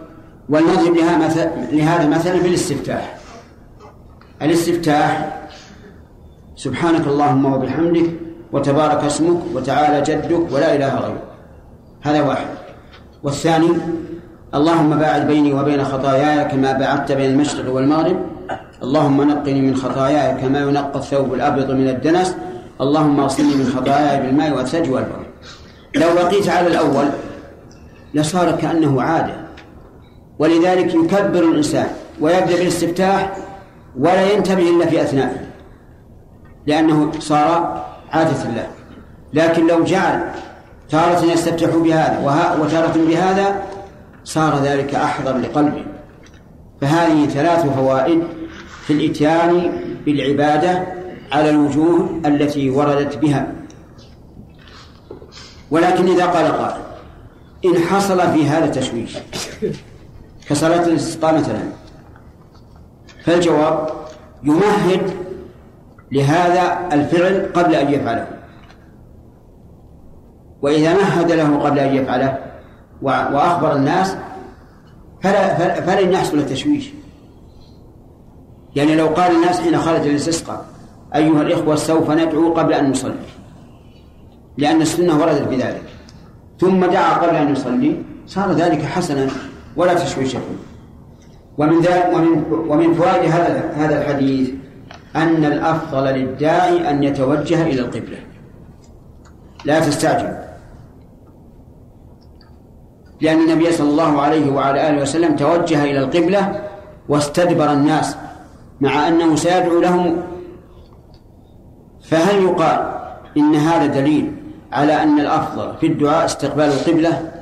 ولنضرب 0.49 0.95
لها 0.95 1.17
مثل 1.17 1.49
لهذا 1.71 2.07
مثلا 2.07 2.41
بالاستفتاح. 2.41 3.17
الاستفتاح 4.41 5.39
سبحانك 6.55 7.07
اللهم 7.07 7.53
وبحمدك 7.53 8.09
وتبارك 8.51 9.03
اسمك 9.03 9.39
وتعالى 9.53 10.01
جدك 10.01 10.51
ولا 10.51 10.75
إله 10.75 10.99
غيرك. 10.99 11.23
هذا 12.01 12.21
واحد. 12.21 12.47
والثاني 13.23 13.69
اللهم 14.55 14.99
باعد 14.99 15.27
بيني 15.27 15.53
وبين 15.53 15.83
خطاياي 15.83 16.45
كما 16.45 16.71
بعدت 16.71 17.11
بين 17.11 17.31
المشرق 17.31 17.73
والمغرب. 17.73 18.17
اللهم 18.83 19.21
نقني 19.21 19.61
من 19.61 19.75
خطاياي 19.75 20.41
كما 20.41 20.59
ينقى 20.59 20.99
الثوب 20.99 21.33
الأبيض 21.33 21.71
من 21.71 21.89
الدنس. 21.89 22.35
اللهم 22.81 23.19
اغسلني 23.19 23.55
من 23.55 23.73
خطاياي 23.75 24.21
بالماء 24.21 24.57
والثلج 24.57 24.89
والبرد. 24.91 25.27
لو 25.95 26.07
بقيت 26.15 26.49
على 26.49 26.67
الأول 26.67 27.05
لصار 28.13 28.51
كأنه 28.51 29.01
عادة. 29.01 29.48
ولذلك 30.39 30.95
يكبر 30.95 31.39
الإنسان 31.39 31.87
ويبدأ 32.21 32.55
بالاستفتاح 32.55 33.37
ولا 33.99 34.31
ينتبه 34.31 34.69
إلا 34.69 34.85
في 34.85 35.01
أثنائه 35.01 35.41
لأنه 36.67 37.11
صار 37.19 37.85
عادة 38.11 38.43
له. 38.43 38.67
لكن 39.33 39.67
لو 39.67 39.83
جعل 39.83 40.23
تارة 40.89 41.25
يستفتح 41.25 41.75
بهذا 41.75 42.19
وتارة 42.61 43.05
بهذا 43.07 43.63
صار 44.23 44.59
ذلك 44.63 44.95
أحضر 44.95 45.37
لقلبه. 45.37 45.85
فهذه 46.81 47.27
ثلاث 47.27 47.65
فوائد 47.65 48.23
في 48.87 48.93
الإتيان 48.93 49.71
بالعبادة 50.05 50.83
على 51.31 51.49
الوجوه 51.49 52.21
التي 52.25 52.69
وردت 52.69 53.17
بها. 53.17 53.53
ولكن 55.71 56.07
إذا 56.07 56.25
قال 56.25 56.51
قائل 56.51 56.81
إن 57.65 57.77
حصل 57.83 58.33
في 58.33 58.47
هذا 58.47 58.67
تشويش 58.67 59.17
كصلاة 60.49 60.85
الاستسقاء 60.85 61.35
مثلا 61.35 61.59
فالجواب 63.23 63.89
يمهد 64.43 65.01
لهذا 66.11 66.87
الفعل 66.93 67.51
قبل 67.53 67.75
أن 67.75 67.93
يفعله. 67.93 68.27
وإذا 70.61 70.93
مهد 70.93 71.31
له 71.31 71.57
قبل 71.57 71.79
أن 71.79 71.95
يفعله 71.95 72.37
وأخبر 73.01 73.75
الناس 73.75 74.15
فلا 75.21 75.55
فلن 75.81 76.11
يحصل 76.11 76.37
التشويش 76.37 76.89
يعني 78.75 78.95
لو 78.95 79.07
قال 79.07 79.35
الناس 79.35 79.59
حين 79.59 79.77
خرج 79.77 80.07
للاستسقاء 80.07 80.65
أيها 81.15 81.41
الإخوة 81.41 81.75
سوف 81.75 82.11
ندعو 82.11 82.53
قبل 82.53 82.73
أن 82.73 82.91
نصلي 82.91 83.15
لأن 84.57 84.81
السنة 84.81 85.19
وردت 85.19 85.47
بذلك. 85.47 85.83
ثم 86.59 86.85
دعا 86.85 87.13
قبل 87.13 87.35
أن 87.35 87.51
يصلي 87.51 88.03
صار 88.27 88.51
ذلك 88.51 88.81
حسنا. 88.81 89.27
ولا 89.75 89.93
تشويش 89.93 90.31
فيه 90.31 90.39
ومن 91.57 91.81
ذلك 91.81 92.11
ومن 92.13 92.43
ومن 92.69 92.93
فوائد 92.93 93.31
هذا 93.31 93.71
هذا 93.75 94.01
الحديث 94.01 94.49
أن 95.15 95.45
الأفضل 95.45 96.03
للداعي 96.03 96.89
أن 96.89 97.03
يتوجه 97.03 97.61
إلى 97.61 97.81
القبلة. 97.81 98.17
لا 99.65 99.79
تستعجل. 99.79 100.37
لأن 103.21 103.39
النبي 103.39 103.71
صلى 103.71 103.89
الله 103.89 104.21
عليه 104.21 104.51
وعلى 104.51 104.89
آله 104.89 105.01
وسلم 105.01 105.35
توجه 105.35 105.83
إلى 105.83 105.99
القبلة 105.99 106.61
واستدبر 107.09 107.73
الناس 107.73 108.15
مع 108.81 109.07
أنه 109.07 109.35
سيدعو 109.35 109.79
لهم. 109.79 110.17
فهل 112.03 112.43
يقال 112.43 112.91
إن 113.37 113.55
هذا 113.55 113.85
دليل 113.85 114.35
على 114.71 115.03
أن 115.03 115.19
الأفضل 115.19 115.77
في 115.77 115.87
الدعاء 115.87 116.25
استقبال 116.25 116.65
القبلة؟ 116.65 117.38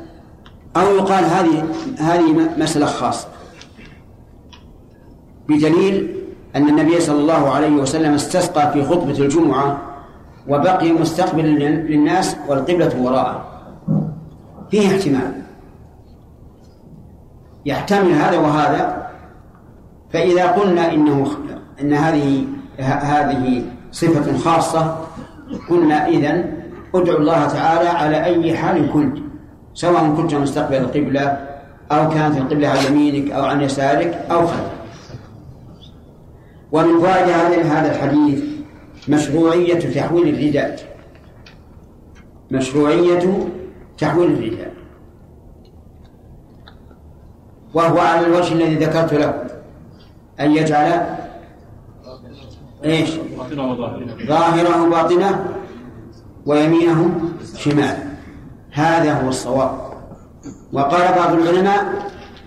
أو 0.78 0.96
يقال 0.96 1.26
هذه 1.26 1.64
هذه 2.00 2.50
مسألة 2.58 2.86
خاصة. 2.86 3.28
بدليل 5.50 6.16
أن 6.56 6.70
النبي 6.70 7.00
صلى 7.00 7.20
الله 7.20 7.50
عليه 7.50 7.72
وسلم 7.72 8.14
استسقى 8.14 8.72
في 8.74 8.84
خطبة 8.84 9.20
الجمعة 9.20 9.82
وبقي 10.48 10.92
مستقبلا 10.92 11.48
للناس 11.68 12.38
والقبلة 12.48 13.02
وراءه. 13.02 13.46
فيه 14.72 14.88
احتمال. 14.88 15.42
يحتمل 17.66 18.12
هذا 18.12 18.38
وهذا 18.38 19.08
فإذا 20.14 20.52
قلنا 20.52 20.94
إنه 20.94 21.28
إن 21.82 21.94
هذه 21.94 22.46
هذه 22.80 23.64
صفة 23.92 24.38
خاصة 24.38 24.98
قلنا 25.70 26.08
إذن 26.08 26.54
ادعو 26.96 27.18
الله 27.18 27.48
تعالى 27.48 27.90
على 27.90 28.24
أي 28.24 28.58
حال 28.58 28.94
كنت. 28.94 29.27
سواء 29.78 30.16
كنت 30.16 30.34
مستقبل 30.34 30.76
القبلة 30.76 31.48
أو 31.92 32.10
كانت 32.10 32.38
القبلة 32.38 32.68
عن 32.68 32.78
يمينك 32.86 33.32
أو 33.32 33.46
عن 33.46 33.62
يسارك 33.62 34.26
أو 34.32 34.48
خلفك 34.48 34.72
ومن 36.72 37.00
فوائد 37.00 37.30
هذا 37.66 37.96
الحديث 37.96 38.44
مشروعية 39.10 39.80
تحويل 39.80 40.28
الرداء. 40.28 40.80
مشروعية 42.52 43.48
تحويل 43.98 44.32
الرداء. 44.32 44.74
وهو 47.74 48.00
على 48.00 48.28
الوجه 48.28 48.54
الذي 48.54 48.76
ذكرت 48.76 49.14
له. 49.14 49.44
أن 50.40 50.52
يجعل 50.52 51.18
إيش؟ 52.86 53.10
ظاهره 54.28 54.90
باطنه 54.90 55.46
ويمينه 56.46 57.20
شمال 57.56 58.07
هذا 58.78 59.14
هو 59.14 59.30
الصواب. 59.30 59.72
وقال 60.74 61.16
بعض 61.16 61.34
العلماء 61.34 61.84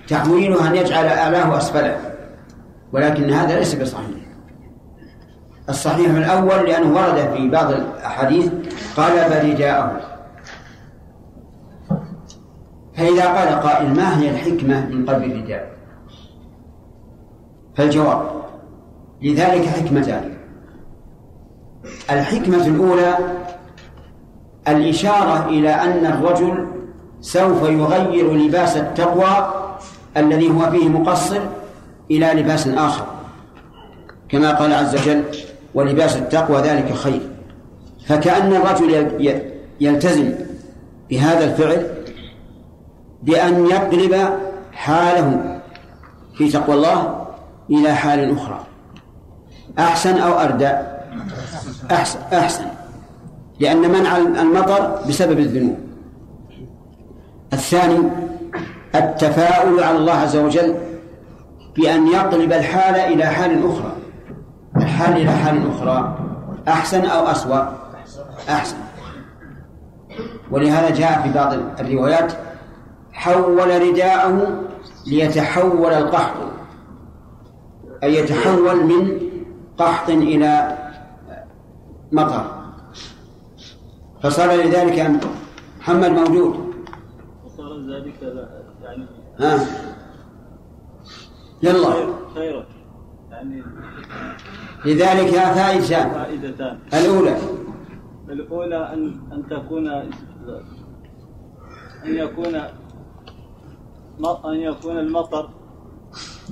تحويله 0.09 0.69
أن 0.69 0.77
يجعل 0.77 1.07
أعلاه 1.07 1.59
أسفله 1.59 1.97
ولكن 2.93 3.31
هذا 3.31 3.59
ليس 3.59 3.75
بصحيح. 3.75 4.21
الصحيح 5.69 6.11
الأول 6.11 6.69
لأنه 6.69 6.95
ورد 6.95 7.35
في 7.37 7.49
بعض 7.49 7.71
الأحاديث 7.71 8.53
قلب 8.97 9.33
رداءه 9.45 10.01
فإذا 12.97 13.25
قال 13.25 13.49
قائل 13.49 13.95
ما 13.95 14.19
هي 14.19 14.31
الحكمة 14.31 14.87
من 14.87 15.07
قلب 15.07 15.23
الرداء 15.23 15.71
فالجواب 17.77 18.23
لذلك 19.23 19.67
حكمتان. 19.67 20.35
الحكمة 22.11 22.67
الأولى 22.67 23.40
الإشارة 24.71 25.47
إلى 25.49 25.71
أن 25.71 26.07
الرجل 26.07 26.67
سوف 27.21 27.63
يغير 27.63 28.35
لباس 28.35 28.77
التقوى 28.77 29.53
الذي 30.17 30.51
هو 30.51 30.71
فيه 30.71 30.89
مقصر 30.89 31.41
إلى 32.11 32.27
لباس 32.27 32.69
آخر. 32.69 33.07
كما 34.29 34.55
قال 34.55 34.73
عز 34.73 34.95
وجل 34.95 35.25
ولباس 35.75 36.17
التقوى 36.17 36.61
ذلك 36.63 36.95
خير. 36.95 37.21
فكأن 38.07 38.53
الرجل 38.53 39.11
يلتزم 39.81 40.33
بهذا 41.11 41.45
الفعل 41.45 41.87
بأن 43.23 43.67
يقلب 43.67 44.31
حاله 44.73 45.61
في 46.35 46.49
تقوى 46.49 46.75
الله 46.77 47.27
إلى 47.71 47.95
حال 47.95 48.37
أخرى. 48.37 48.61
أحسن 49.79 50.19
أو 50.19 50.41
أردى 50.41 50.73
أحسن 51.91 52.19
أحسن. 52.33 52.65
لأن 53.61 53.91
منع 53.91 54.17
المطر 54.17 54.99
بسبب 55.09 55.39
الذنوب. 55.39 55.79
الثاني 57.53 57.99
التفاؤل 58.95 59.83
على 59.83 59.99
الله 59.99 60.13
عز 60.13 60.37
وجل 60.37 60.77
بأن 61.77 62.07
يقلب 62.07 62.53
الحال 62.53 62.95
إلى 62.95 63.25
حال 63.27 63.67
أخرى. 63.67 63.93
الحال 64.77 65.17
إلى 65.17 65.31
حال 65.31 65.71
أخرى 65.71 66.19
أحسن 66.69 67.05
أو 67.05 67.27
أسوأ؟ 67.27 67.65
أحسن. 68.49 68.77
ولهذا 70.51 70.91
جاء 70.91 71.23
في 71.23 71.33
بعض 71.33 71.53
الروايات 71.81 72.33
حول 73.13 73.89
رداءه 73.89 74.63
ليتحول 75.07 75.93
القحط. 75.93 76.37
أي 78.03 78.15
يتحول 78.15 78.85
من 78.85 79.19
قحط 79.79 80.11
إلى 80.11 80.79
مطر. 82.13 82.60
فصار 84.23 84.53
لذلك 84.53 85.21
محمد 85.81 86.11
موجود. 86.11 86.75
وصار 87.45 87.81
ذلك 87.93 88.23
يعني 88.83 89.07
ها؟ 89.39 89.67
يلا. 91.63 91.93
خيرا 92.35 92.67
يعني 93.31 93.63
لذلك 94.85 95.31
فائدتان 95.31 96.11
فائدتان 96.11 96.79
الأولى. 96.95 97.37
الأولى 98.29 98.93
أن 98.93 99.21
أن 99.33 99.49
تكون 99.49 99.89
أن 99.89 100.11
يكون 102.05 102.55
أن 104.45 104.55
يكون 104.55 104.99
المطر 104.99 105.51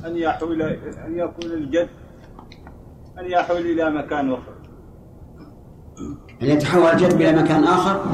أن 0.06 0.16
يحول 0.16 0.62
أن 1.06 1.18
يكون 1.18 1.52
الجد 1.52 1.88
أن 3.18 3.24
يحول 3.24 3.60
إلى 3.60 3.90
مكان 3.90 4.32
آخر 4.32 4.54
أن 6.42 6.46
يتحول 6.46 6.82
الجذب 6.86 7.20
إلى 7.20 7.42
مكان 7.42 7.64
آخر؟ 7.64 8.04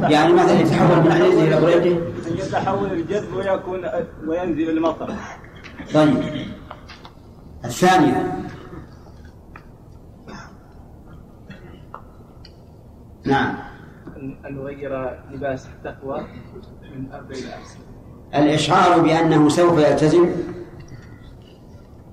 يعني 0.00 0.32
مثلا 0.32 0.60
يتحول 0.60 1.00
من 1.04 1.12
عنيزه 1.12 1.44
إلى 1.44 1.60
بريدة؟ 1.60 1.96
أن 1.96 2.36
يتحول 2.36 2.92
الجذب 2.92 3.34
ويكون 3.34 3.80
وينزل 4.26 4.70
المطر. 4.70 5.14
طيب. 5.94 6.16
الثانية. 7.64 8.32
نعم. 13.24 13.54
أن 14.16 14.54
نغير 14.54 15.20
لباس 15.32 15.66
التقوى 15.66 16.20
من 16.96 17.12
أرض 17.12 17.30
إلى 17.30 17.54
أحسن 17.54 17.78
الإشعار 18.34 19.00
بأنه 19.00 19.48
سوف 19.48 19.78
يلتزم؟ 19.78 20.26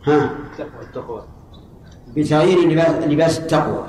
ها. 0.08 0.30
التقوى 0.52 0.82
التقوى 0.82 1.24
بتغيير 2.16 2.70
لباس, 2.70 3.04
لباس 3.08 3.40
التقوى. 3.40 3.86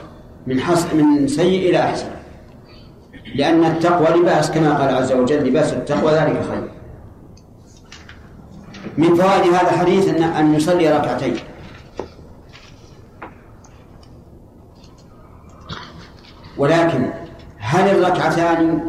من 0.46 0.60
حص 0.60 0.94
من 0.94 1.28
سيء 1.28 1.70
إلى 1.70 1.78
أحسن. 1.78 2.10
لأن 3.34 3.64
التقوى 3.64 4.20
لباس 4.20 4.50
كما 4.50 4.78
قال 4.78 4.94
عز 4.94 5.12
وجل 5.12 5.48
لباس 5.48 5.72
التقوى 5.72 6.12
ذلك 6.12 6.42
خير. 6.50 6.70
من 8.98 9.14
فوائد 9.14 9.52
هذا 9.52 9.70
الحديث 9.70 10.08
أن 10.08 10.22
أن 10.22 10.54
يصلي 10.54 10.98
ركعتين. 10.98 11.36
ولكن 16.58 17.10
هل 17.58 17.88
الركعتان 17.88 18.80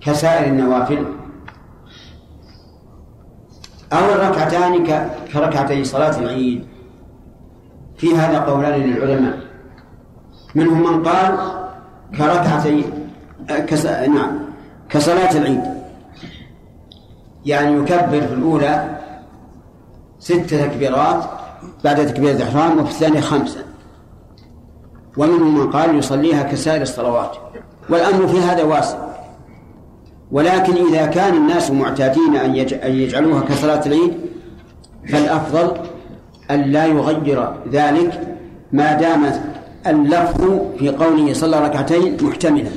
كسائر 0.00 0.46
النوافل؟ 0.46 1.06
أو 3.92 4.14
الركعتان 4.14 4.86
كركعتي 5.32 5.84
صلاة 5.84 6.18
العيد؟ 6.18 6.66
في 7.96 8.16
هذا 8.16 8.40
قولان 8.40 8.80
للعلماء. 8.80 9.45
منهم 10.56 10.82
من 10.82 11.02
قال 11.08 11.38
كركعتي 12.18 12.84
كس... 13.48 13.86
نعم 13.86 14.38
كصلاة 14.88 15.36
العيد. 15.36 15.60
يعني 17.46 17.76
يكبر 17.76 18.20
في 18.26 18.34
الأولى 18.34 18.98
ست 20.18 20.54
تكبيرات 20.54 21.24
بعد 21.84 22.06
تكبيرة 22.06 22.36
الإحرام 22.36 22.78
وفي 22.78 22.90
الثانية 22.90 23.20
خمسة. 23.20 23.60
ومنهم 25.16 25.58
من 25.58 25.70
قال 25.70 25.98
يصليها 25.98 26.42
كسائر 26.42 26.82
الصلوات. 26.82 27.36
والأمر 27.90 28.28
في 28.28 28.40
هذا 28.40 28.62
واسع. 28.62 28.98
ولكن 30.32 30.72
إذا 30.86 31.06
كان 31.06 31.34
الناس 31.34 31.70
معتادين 31.70 32.36
أن 32.36 32.54
يج- 32.54 32.84
أن 32.84 32.92
يجعلوها 32.92 33.40
كصلاة 33.40 33.86
العيد 33.86 34.12
فالأفضل 35.12 35.72
أن 36.50 36.60
لا 36.62 36.86
يغير 36.86 37.48
ذلك 37.72 38.36
ما 38.72 38.92
دام 38.92 39.32
اللفظ 39.90 40.42
في 40.78 40.88
قوله 40.88 41.32
صلى 41.32 41.60
ركعتين 41.60 42.24
محتملا. 42.24 42.70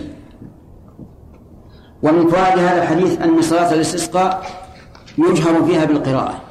ومن 2.04 2.28
فوائد 2.28 2.60
هذا 2.60 2.84
الحديث 2.84 3.22
أن 3.22 3.42
صلاة 3.42 3.74
الاستسقاء 3.74 4.46
يجهر 5.18 5.64
فيها 5.66 5.86
بالقراءة. 5.86 6.42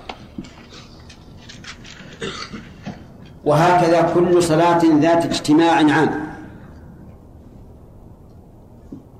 وهكذا 3.44 4.02
كل 4.14 4.42
صلاة 4.42 4.80
ذات 5.00 5.24
اجتماع 5.24 5.72
عام. 5.74 6.28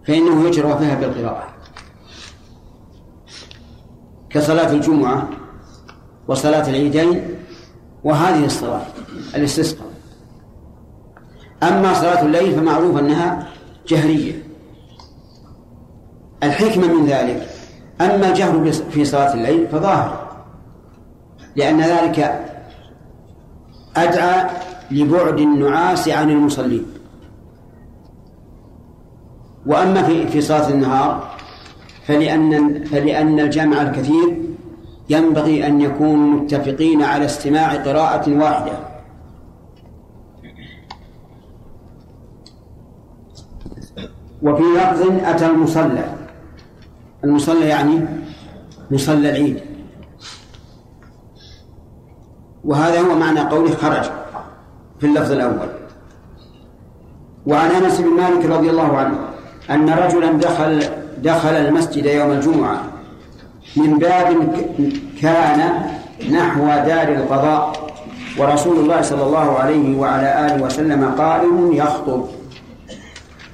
فإنه 0.06 0.46
يجهر 0.48 0.78
فيها 0.78 0.94
بالقراءة. 0.94 1.48
كصلاة 4.30 4.72
الجمعة 4.72 5.28
وصلاة 6.28 6.68
العيدين 6.68 7.24
وهذه 8.04 8.44
الصلاة 8.44 8.82
الاستسقاء. 9.34 9.87
أما 11.62 11.94
صلاة 11.94 12.22
الليل 12.22 12.54
فمعروف 12.54 12.98
أنها 12.98 13.46
جهرية. 13.88 14.42
الحكمة 16.42 16.86
من 16.86 17.06
ذلك 17.06 17.48
أما 18.00 18.28
الجهر 18.28 18.72
في 18.72 19.04
صلاة 19.04 19.34
الليل 19.34 19.68
فظاهر 19.68 20.28
لأن 21.56 21.80
ذلك 21.80 22.44
أدعى 23.96 24.50
لبعد 24.90 25.38
النعاس 25.38 26.08
عن 26.08 26.30
المصلين. 26.30 26.86
وأما 29.66 30.02
في 30.02 30.26
في 30.26 30.40
صلاة 30.40 30.68
النهار 30.68 31.30
فلأن 32.06 32.84
فلأن 32.84 33.40
الجامع 33.40 33.82
الكثير 33.82 34.42
ينبغي 35.10 35.66
أن 35.66 35.80
يكونوا 35.80 36.40
متفقين 36.40 37.02
على 37.02 37.24
استماع 37.24 37.74
قراءة 37.74 38.38
واحدة. 38.38 38.87
وفي 44.42 44.62
لفظ 44.62 45.02
أتى 45.24 45.46
المصلى. 45.46 46.04
المصلى 47.24 47.68
يعني 47.68 48.06
مصلى 48.90 49.30
العيد. 49.30 49.60
وهذا 52.64 53.00
هو 53.00 53.14
معنى 53.14 53.40
قوله 53.40 53.74
خرج 53.74 54.10
في 55.00 55.06
اللفظ 55.06 55.32
الأول. 55.32 55.68
وعن 57.46 57.70
أنس 57.70 58.00
بن 58.00 58.08
مالك 58.08 58.46
رضي 58.46 58.70
الله 58.70 58.96
عنه 58.96 59.18
أن 59.70 59.90
رجلا 59.90 60.32
دخل 60.32 60.84
دخل 61.18 61.54
المسجد 61.54 62.06
يوم 62.06 62.30
الجمعة 62.30 62.82
من 63.76 63.98
باب 63.98 64.28
كان 65.22 65.82
نحو 66.32 66.64
دار 66.66 67.08
القضاء 67.08 67.72
ورسول 68.38 68.76
الله 68.76 69.02
صلى 69.02 69.22
الله 69.22 69.58
عليه 69.58 69.96
وعلى 69.96 70.46
آله 70.46 70.62
وسلم 70.62 71.14
قائم 71.18 71.72
يخطب. 71.72 72.24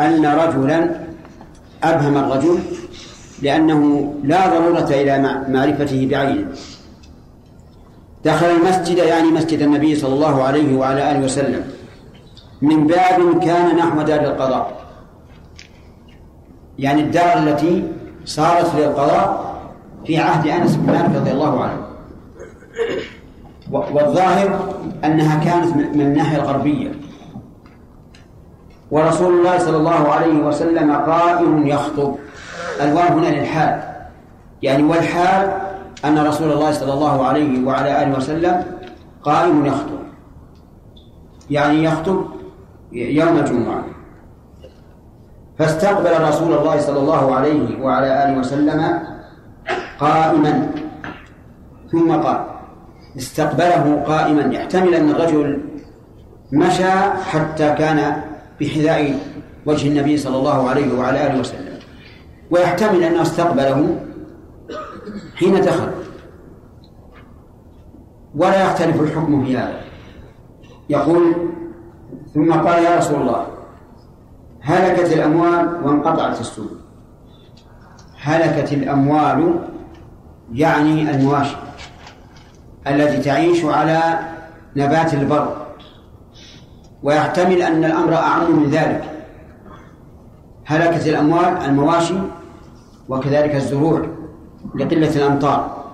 أن 0.06 0.26
رجلا 0.26 0.90
أبهم 1.82 2.16
الرجل 2.16 2.58
لأنه 3.42 4.14
لا 4.24 4.46
ضرورة 4.46 4.88
إلى 4.90 5.44
معرفته 5.48 6.08
بعينه. 6.10 6.46
دخل 8.24 8.46
المسجد 8.46 8.96
يعني 8.96 9.28
مسجد 9.28 9.60
النبي 9.62 9.96
صلى 9.96 10.14
الله 10.14 10.42
عليه 10.42 10.76
وعلى 10.76 11.10
آله 11.10 11.24
وسلم. 11.24 11.64
من 12.62 12.86
باب 12.86 13.44
كان 13.44 13.76
نحو 13.76 14.02
دار 14.02 14.20
القضاء. 14.20 14.80
يعني 16.78 17.02
الدار 17.02 17.38
التي 17.38 17.84
صارت 18.24 18.74
للقضاء 18.74 19.54
في 20.06 20.18
عهد 20.18 20.46
أنس 20.46 20.76
بن 20.76 20.92
مالك 20.92 21.16
رضي 21.16 21.30
الله 21.30 21.64
عنه. 21.64 21.80
والظاهر 23.70 24.74
أنها 25.04 25.44
كانت 25.44 25.76
من 25.76 26.00
الناحية 26.00 26.36
الغربية. 26.36 26.90
ورسول 28.90 29.32
الله 29.34 29.58
صلى 29.58 29.76
الله 29.76 30.12
عليه 30.12 30.42
وسلم 30.44 30.92
قائم 30.92 31.66
يخطب. 31.66 32.14
الواو 32.80 33.18
هنا 33.18 33.26
للحال 33.26 33.82
يعني 34.62 34.82
والحال 34.82 35.52
أن 36.04 36.18
رسول 36.18 36.52
الله 36.52 36.72
صلى 36.72 36.92
الله 36.92 37.26
عليه 37.26 37.66
وعلى 37.66 38.02
آله 38.02 38.16
وسلم 38.16 38.64
قائم 39.22 39.66
يخطب. 39.66 39.98
يعني 41.50 41.84
يخطب 41.84 42.24
يوم 42.92 43.38
الجمعة. 43.38 43.84
فاستقبل 45.58 46.28
رسول 46.28 46.52
الله 46.52 46.80
صلى 46.80 46.98
الله 46.98 47.34
عليه 47.34 47.82
وعلى 47.82 48.24
آله 48.24 48.38
وسلم 48.38 49.00
قائما. 50.00 50.70
ثم 51.92 52.12
قال 52.12 52.44
استقبله 53.16 54.04
قائما. 54.06 54.54
يحتمل 54.54 54.94
أن 54.94 55.10
الرجل 55.10 55.64
مشى 56.52 56.92
حتى 57.30 57.74
كان 57.74 58.22
بحذاء 58.60 59.18
وجه 59.66 59.88
النبي 59.88 60.16
صلى 60.16 60.36
الله 60.36 60.68
عليه 60.68 60.98
وعلى 60.98 61.26
آله 61.26 61.40
وسلم. 61.40 61.78
ويحتمل 62.50 63.02
انه 63.04 63.22
أستقبله 63.22 64.00
حين 65.36 65.60
دخل. 65.60 65.90
ولا 68.34 68.64
يختلف 68.64 69.00
الحكم 69.00 69.44
في 69.44 69.56
هذا. 69.56 69.80
يقول 70.90 71.34
ثم 72.34 72.52
قال 72.52 72.84
يا 72.84 72.96
رسول 72.96 73.20
الله 73.20 73.46
هلكت 74.60 75.12
الأموال 75.12 75.80
وانقطعت 75.84 76.40
السبل 76.40 76.76
هلكت 78.20 78.72
الأموال 78.72 79.54
يعني 80.52 81.10
المواشي 81.10 81.56
التي 82.86 83.22
تعيش 83.22 83.64
على 83.64 84.18
نبات 84.76 85.14
البر. 85.14 85.63
ويحتمل 87.04 87.62
أن 87.62 87.84
الأمر 87.84 88.14
أعم 88.14 88.56
من 88.56 88.70
ذلك. 88.70 89.04
هلكت 90.66 91.06
الأموال 91.06 91.44
المواشي 91.44 92.14
وكذلك 93.08 93.54
الزروع 93.54 94.06
لقلة 94.74 95.16
الأمطار. 95.16 95.84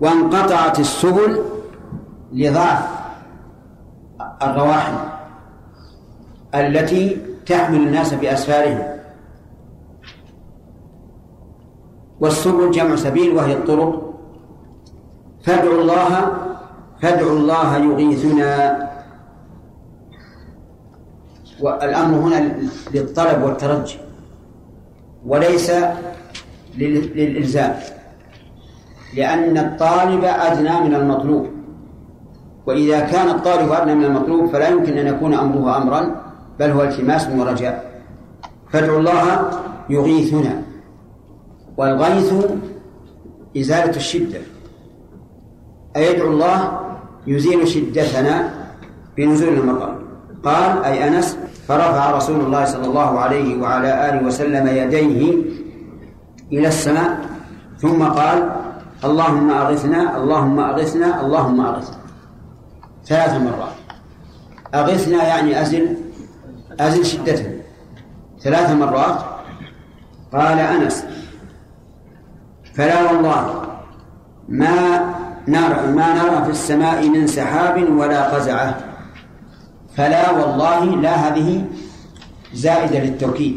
وانقطعت 0.00 0.78
السبل 0.78 1.42
لضعف 2.32 2.88
الرواحل 4.42 4.94
التي 6.54 7.16
تحمل 7.46 7.76
الناس 7.76 8.14
بأسفارهم. 8.14 8.82
والسبل 12.20 12.70
جمع 12.70 12.96
سبيل 12.96 13.36
وهي 13.36 13.52
الطرق. 13.52 14.14
فادعوا 15.42 15.80
الله 15.82 16.32
فادعوا 17.02 17.32
الله 17.38 17.76
يغيثنا. 17.76 18.88
والأمر 21.60 22.18
هنا 22.18 22.56
للطلب 22.94 23.42
والترجي 23.42 23.98
وليس 25.26 25.72
للإلزام 26.78 27.74
لأن 29.16 29.58
الطالب 29.58 30.24
أدنى 30.24 30.80
من 30.80 30.94
المطلوب 30.94 31.46
وإذا 32.66 33.00
كان 33.00 33.28
الطالب 33.28 33.72
أدنى 33.72 33.94
من 33.94 34.04
المطلوب 34.04 34.52
فلا 34.52 34.68
يمكن 34.68 34.98
أن 34.98 35.06
يكون 35.06 35.34
أمره 35.34 35.76
أمرا 35.76 36.22
بل 36.58 36.70
هو 36.70 36.82
التماس 36.82 37.28
ورجاء 37.28 38.02
فادعوا 38.70 38.98
الله 38.98 39.50
يغيثنا 39.90 40.62
والغيث 41.76 42.32
إزالة 43.56 43.96
الشدة 43.96 44.40
أيدعو 45.96 46.30
الله 46.30 46.80
يزيل 47.26 47.68
شدتنا 47.68 48.50
بنزول 49.16 49.48
المطر. 49.48 49.97
قال 50.44 50.84
أي 50.84 51.08
أنس 51.08 51.38
فرفع 51.68 52.10
رسول 52.10 52.40
الله 52.40 52.64
صلى 52.64 52.86
الله 52.86 53.20
عليه 53.20 53.62
وعلى 53.62 54.08
آله 54.08 54.26
وسلم 54.26 54.66
يديه 54.66 55.34
إلى 56.52 56.68
السماء 56.68 57.18
ثم 57.78 58.02
قال 58.02 58.50
اللهم 59.04 59.50
أغثنا 59.50 60.16
اللهم 60.16 60.60
أغثنا 60.60 61.20
اللهم 61.20 61.60
أغثنا. 61.60 61.98
ثلاث 63.06 63.34
مرات. 63.34 63.76
أغثنا 64.74 65.24
يعني 65.24 65.60
أزل 65.60 65.96
أزل 66.80 67.06
شدته 67.06 67.60
ثلاث 68.42 68.70
مرات. 68.70 69.18
قال 70.32 70.58
أنس 70.58 71.04
فلا 72.74 73.12
والله 73.12 73.62
ما 74.48 74.78
نرى 75.48 75.92
ما 75.92 76.08
نرى 76.14 76.44
في 76.44 76.50
السماء 76.50 77.08
من 77.08 77.26
سحاب 77.26 77.90
ولا 77.98 78.34
قزعة. 78.34 78.87
فلا 79.98 80.30
والله 80.30 80.84
لا 81.02 81.14
هذه 81.14 81.64
زائدة 82.54 82.98
للتوكيد. 82.98 83.56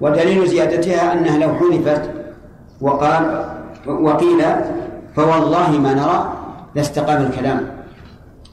ودليل 0.00 0.48
زيادتها 0.48 1.12
أنها 1.12 1.38
لو 1.38 1.54
حذفت 1.54 2.10
وقال 2.80 3.44
وقيل 3.86 4.40
فوالله 5.16 5.70
ما 5.70 5.94
نرى 5.94 6.32
لاستقام 6.74 7.22
الكلام. 7.22 7.60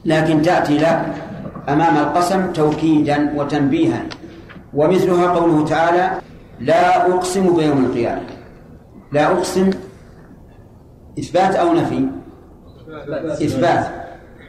لكن 0.04 0.42
تأتي 0.42 0.78
لا 0.78 1.02
أمام 1.68 1.96
القسم 1.96 2.52
توكيدا 2.52 3.32
وتنبيها. 3.36 4.02
ومثلها 4.74 5.26
قوله 5.26 5.64
تعالى 5.64 6.20
لا 6.60 7.12
أقسم 7.14 7.56
بيوم 7.56 7.84
القيامة. 7.84 8.22
لا 9.12 9.32
أقسم 9.32 9.70
إثبات 11.18 11.54
أو 11.54 11.72
نفي؟ 11.72 12.08
إثبات. 13.44 13.86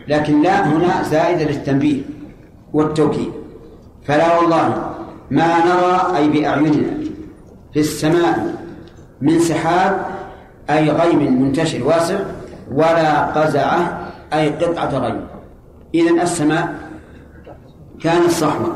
لكن 0.08 0.42
لا 0.42 0.68
هنا 0.68 1.04
زائدة 1.04 1.44
للتنبيه. 1.52 2.02
والتوكيد. 2.74 3.32
فلا 4.04 4.40
والله 4.40 4.94
ما 5.32 5.66
نرى 5.66 6.18
أي 6.18 6.30
بأعيننا 6.30 6.92
في 7.74 7.80
السماء 7.80 8.56
من 9.22 9.40
سحاب 9.40 10.06
أي 10.70 10.90
غيم 10.90 11.42
منتشر 11.42 11.84
واسع 11.84 12.20
ولا 12.72 13.26
قزعة 13.26 14.12
أي 14.34 14.50
قطعة 14.50 14.98
غيم. 14.98 15.28
إذن 15.96 16.20
السماء 16.20 16.76
كانت 18.02 18.30
صحوة 18.30 18.76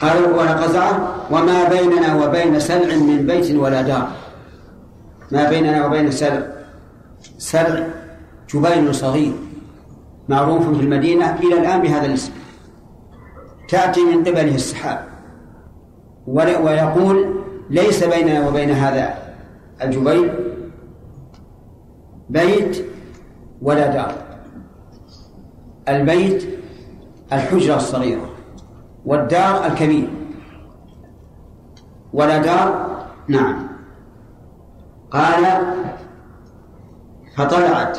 قال 0.00 0.32
ولا 0.32 0.52
قزعة 0.52 1.14
وما 1.30 1.68
بيننا 1.68 2.24
وبين 2.24 2.60
سلع 2.60 2.96
من 2.96 3.26
بيت 3.26 3.54
ولا 3.54 3.82
دار. 3.82 4.08
ما 5.30 5.50
بيننا 5.50 5.86
وبين 5.86 6.10
سلع. 6.10 6.42
سلع 7.38 7.86
جبيل 8.54 8.94
صغير 8.94 9.32
معروف 10.28 10.68
في 10.68 10.82
المدينة 10.82 11.36
إلى 11.42 11.58
الآن 11.58 11.80
بهذا 11.80 12.06
الاسم. 12.06 12.32
تأتي 13.68 14.04
من 14.04 14.24
قبله 14.24 14.54
السحاب. 14.54 15.04
ويقول 16.26 17.34
ليس 17.70 18.04
بيننا 18.04 18.48
وبين 18.48 18.70
هذا 18.70 19.14
الجبيل 19.82 20.32
بيت 22.30 22.84
ولا 23.62 23.86
دار. 23.86 24.14
البيت 25.88 26.48
الحجرة 27.32 27.76
الصغيرة 27.76 28.30
والدار 29.06 29.66
الكبير. 29.66 30.08
ولا 32.12 32.38
دار 32.38 32.98
نعم. 33.28 33.66
قال 35.10 35.44
فطلعت 37.36 37.98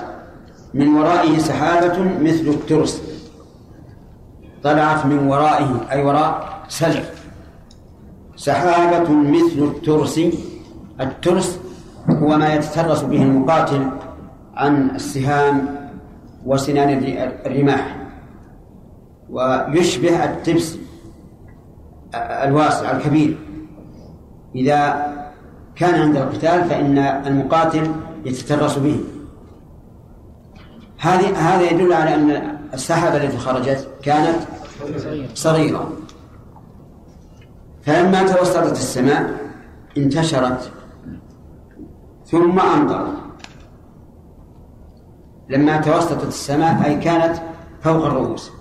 من 0.74 0.96
ورائه 0.96 1.38
سحابة 1.38 2.20
مثل 2.22 2.48
الترس. 2.48 3.13
طلعت 4.64 5.06
من 5.06 5.28
ورائه 5.28 5.92
أي 5.92 6.04
وراء 6.04 6.60
سلع 6.68 7.04
سحابة 8.36 9.10
مثل 9.10 9.60
الترس. 9.60 10.20
الترس 11.02 11.60
هو 12.10 12.38
ما 12.38 12.54
يتترس 12.54 13.02
به 13.02 13.24
المقاتل 13.24 13.90
عن 14.56 14.90
السهام 14.90 15.76
وسنان 16.46 16.90
الرماح. 17.46 17.96
ويشبه 19.30 20.24
التبس 20.24 20.78
الواسع 22.16 22.92
الكبير. 22.92 23.38
إذا 24.56 25.08
كان 25.76 26.02
عند 26.02 26.16
القتال 26.16 26.64
فإن 26.64 26.98
المقاتل 26.98 27.92
يتترس 28.26 28.78
به. 28.78 29.00
هذه 31.00 31.38
هذا 31.38 31.72
يدل 31.72 31.94
على 31.94 32.16
أن 32.16 32.53
السحابة 32.74 33.24
التي 33.24 33.38
خرجت 33.38 33.88
كانت 34.04 34.40
صغيرة. 35.34 35.92
فلما 37.82 38.34
توسطت 38.34 38.72
السماء 38.72 39.34
انتشرت 39.98 40.72
ثم 42.26 42.60
أمطرت. 42.60 43.14
لما 45.50 45.82
توسطت 45.82 46.28
السماء 46.28 46.86
أي 46.86 47.00
كانت 47.00 47.42
فوق 47.82 48.06
الرؤوس 48.06 48.52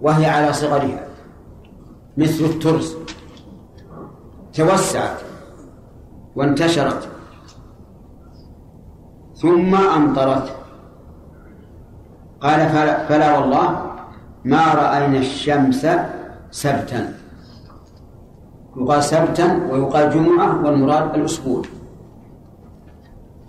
وهي 0.00 0.26
على 0.26 0.52
صغرها 0.52 1.06
مثل 2.16 2.44
الترس. 2.44 2.96
توسعت 4.54 5.18
وانتشرت 6.36 7.08
ثم 9.34 9.74
أمطرت. 9.74 10.59
قال 12.40 12.68
فلا, 12.68 13.04
فلا 13.06 13.38
والله 13.38 13.82
ما 14.44 14.74
رأينا 14.74 15.18
الشمس 15.18 15.86
سبتا. 16.50 17.14
يقال 18.76 19.02
سبتا 19.02 19.68
ويقال 19.70 20.10
جمعة 20.10 20.64
والمراد 20.64 21.14
الأسبوع. 21.14 21.62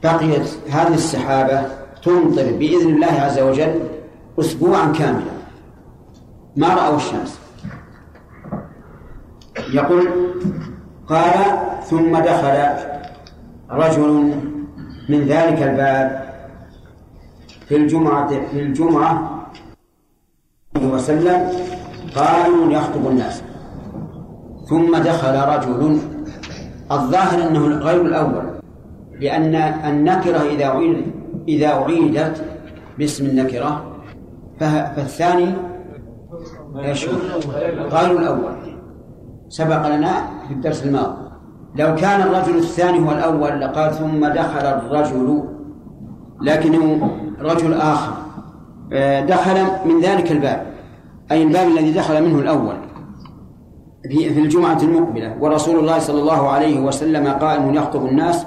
بقيت 0.03 0.49
هذه 0.71 0.93
السحابة 0.93 1.61
تمطر 2.03 2.51
بإذن 2.59 2.95
الله 2.95 3.07
عز 3.21 3.39
وجل 3.39 3.79
أسبوعا 4.39 4.91
كاملا. 4.91 5.35
ما 6.55 6.73
رأوا 6.73 6.95
الشمس. 6.95 7.39
يقول 9.73 10.09
قال 11.07 11.33
ثم 11.83 12.17
دخل 12.17 12.57
رجل 13.71 14.33
من 15.09 15.21
ذلك 15.27 15.63
الباب 15.63 16.20
في 17.71 17.77
الجمعة 17.77 18.27
في 18.27 18.61
الجمعة 18.61 19.43
وسلم 20.83 21.49
قائم 22.15 22.71
يخطب 22.71 23.07
الناس. 23.07 23.43
ثم 24.69 24.97
دخل 24.97 25.35
رجل 25.35 25.99
الظاهر 26.91 27.47
إنه 27.47 27.67
غير 27.67 28.01
الأول 28.01 28.43
لأن 29.19 29.55
النكرة 29.89 30.37
إذا 30.37 30.65
أعيدت 30.65 31.05
إذا 31.47 31.67
أعيدت 31.67 32.45
باسم 32.99 33.25
النكرة 33.25 33.85
فالثاني 34.59 35.53
إيش؟ 36.75 37.07
غير 37.91 38.19
الأول. 38.19 38.53
سبق 39.49 39.87
لنا 39.87 40.13
في 40.47 40.53
الدرس 40.53 40.85
الماضي. 40.85 41.21
لو 41.75 41.95
كان 41.95 42.21
الرجل 42.21 42.57
الثاني 42.57 42.99
هو 43.07 43.11
الأول 43.11 43.61
لقال 43.61 43.93
ثم 43.93 44.27
دخل 44.27 44.65
الرجل 44.65 45.43
لكنه 46.41 47.20
رجل 47.41 47.73
آخر. 47.73 48.13
آه، 48.93 49.25
دخل 49.25 49.63
من 49.85 50.01
ذلك 50.01 50.31
الباب. 50.31 50.65
أي 51.31 51.43
الباب 51.43 51.67
الذي 51.67 51.91
دخل 51.91 52.23
منه 52.23 52.39
الأول. 52.39 52.75
في 54.09 54.39
الجمعة 54.39 54.77
المقبلة. 54.83 55.37
ورسول 55.39 55.79
الله 55.79 55.99
صلى 55.99 56.19
الله 56.19 56.49
عليه 56.49 56.79
وسلم 56.79 57.27
قائم 57.27 57.73
يخطب 57.73 58.05
الناس 58.05 58.45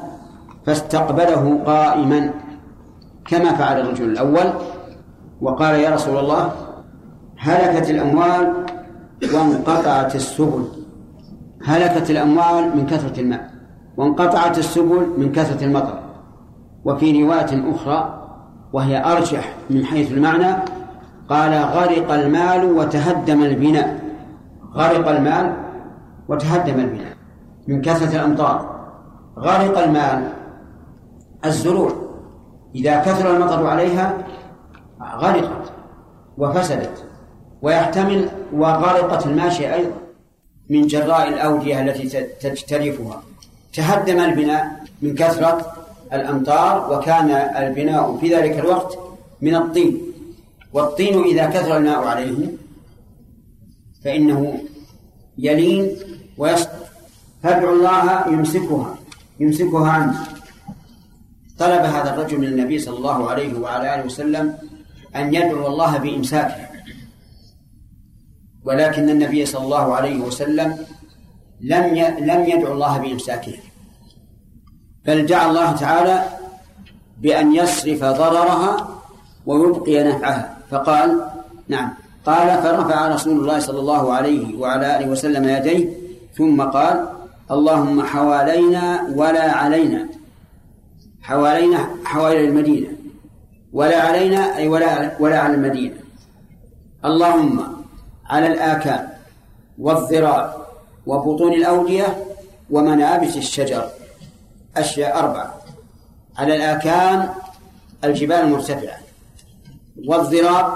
فاستقبله 0.67 1.63
قائما. 1.67 2.31
كما 3.27 3.53
فعل 3.53 3.81
الرجل 3.81 4.05
الأول. 4.05 4.53
وقال 5.41 5.75
يا 5.75 5.91
رسول 5.91 6.19
الله 6.19 6.53
هلكت 7.39 7.91
الأموال 7.91 8.53
وانقطعت 9.35 10.15
السبل. 10.15 10.65
هلكت 11.65 12.11
الأموال 12.11 12.77
من 12.77 12.87
كثرة 12.87 13.21
الماء 13.21 13.51
وانقطعت 13.97 14.59
السبل 14.59 15.07
من 15.19 15.33
كثرة 15.33 15.65
المطر. 15.65 15.99
وفي 16.85 17.23
رواية 17.23 17.75
أخرى 17.75 18.24
وهي 18.75 19.05
أرجح 19.05 19.55
من 19.71 19.85
حيث 19.87 20.13
المعنى 20.13 20.55
قال 21.29 21.53
غرق 21.55 22.13
المال 22.13 22.65
وتهدم 22.65 23.43
البناء. 23.43 24.01
غرق 24.75 25.09
المال 25.09 25.47
وتهدم 26.29 26.81
البناء 26.81 27.15
من 27.69 27.83
كثرة 27.83 28.13
الأمطار. 28.17 28.59
غرق 29.39 29.79
المال 29.79 30.33
الزروع 31.45 31.93
إذا 32.75 33.01
كثر 33.01 33.37
المطر 33.37 33.67
عليها 33.67 34.19
غرقت 35.17 35.73
وفسدت 36.39 37.05
ويحتمل 37.63 38.29
وغرقت 38.53 39.27
الماشية 39.27 39.75
أيضا 39.75 39.97
من 40.71 40.87
جراء 40.87 41.29
الأودية 41.29 41.81
التي 41.81 42.27
تجترفها 42.41 43.23
تهدم 43.75 44.21
البناء 44.21 44.85
من 45.03 45.15
كثرة 45.15 45.84
الأمطار 46.15 46.93
وكان 46.93 47.31
البناء 47.31 48.17
في 48.17 48.35
ذلك 48.37 48.59
الوقت 48.59 48.99
من 49.43 49.55
الطين. 49.55 50.01
والطين 50.73 51.25
إذا 51.25 51.47
كثر 51.47 51.77
الماء 51.77 51.99
عليه 52.05 52.49
فإنه 54.05 54.61
يلين 55.39 55.97
ويسقط. 56.39 56.87
فادعوا 57.43 57.75
الله 57.75 58.29
يمسكها. 58.29 58.95
يمسكها 59.41 59.91
عنه. 59.91 60.27
طلب 61.59 61.83
هذا 61.83 62.15
الرجل 62.15 62.39
من 62.39 62.45
النبي 62.45 62.79
صلى 62.79 62.97
الله 62.97 63.31
عليه 63.31 63.59
وعلى 63.59 63.95
آله 63.95 64.05
وسلم 64.05 64.55
أن 65.17 65.35
يدعو 65.35 65.67
الله 65.67 65.99
بإمساكه. 65.99 66.69
ولكن 68.65 69.11
النبي 69.11 69.47
صلى 69.47 69.65
الله 69.65 69.95
عليه 69.95 70.21
وسلم 70.21 70.87
لم 71.61 71.85
لم 72.19 72.41
يدعو 72.45 72.73
الله 72.73 72.99
بإمساكه. 72.99 73.57
بل 75.07 75.27
دعا 75.27 75.51
الله 75.51 75.73
تعالى 75.73 76.25
بأن 77.23 77.55
يصرف 77.55 78.05
ضررها 78.05 78.89
ويبقي 79.47 80.05
نفعها. 80.05 80.57
فقال 80.71 81.31
نعم. 81.69 81.95
قال 82.27 82.63
فرفع 82.63 83.09
رسول 83.09 83.41
الله 83.41 83.59
صلى 83.59 83.81
الله 83.81 84.13
عليه 84.13 84.59
وعلى 84.59 84.97
آله 84.97 85.09
وسلم 85.09 85.49
يديه 85.49 85.89
ثم 86.37 86.63
قال 86.63 87.09
اللهم 87.51 88.03
حوالينا 88.03 89.13
ولا 89.17 89.53
علينا. 89.53 90.09
حوالينا 91.23 91.89
حوالي 92.05 92.45
المدينة. 92.45 92.89
ولا 93.73 94.03
علينا 94.03 94.57
أي 94.57 94.69
ولا 94.69 95.11
ولا 95.21 95.39
على 95.39 95.55
المدينة. 95.55 95.95
اللهم 97.05 97.85
على 98.27 98.47
الآكام 98.47 99.09
والذراع 99.79 100.57
وبطون 101.07 101.53
الأودية 101.53 102.25
ومنابت 102.71 103.37
الشجر. 103.37 103.85
أشياء 104.77 105.19
أربعة. 105.19 105.55
على 106.39 106.57
الآكام 106.57 107.35
الجبال 108.05 108.37
المرتفعة 108.37 108.99
والضراب 110.07 110.75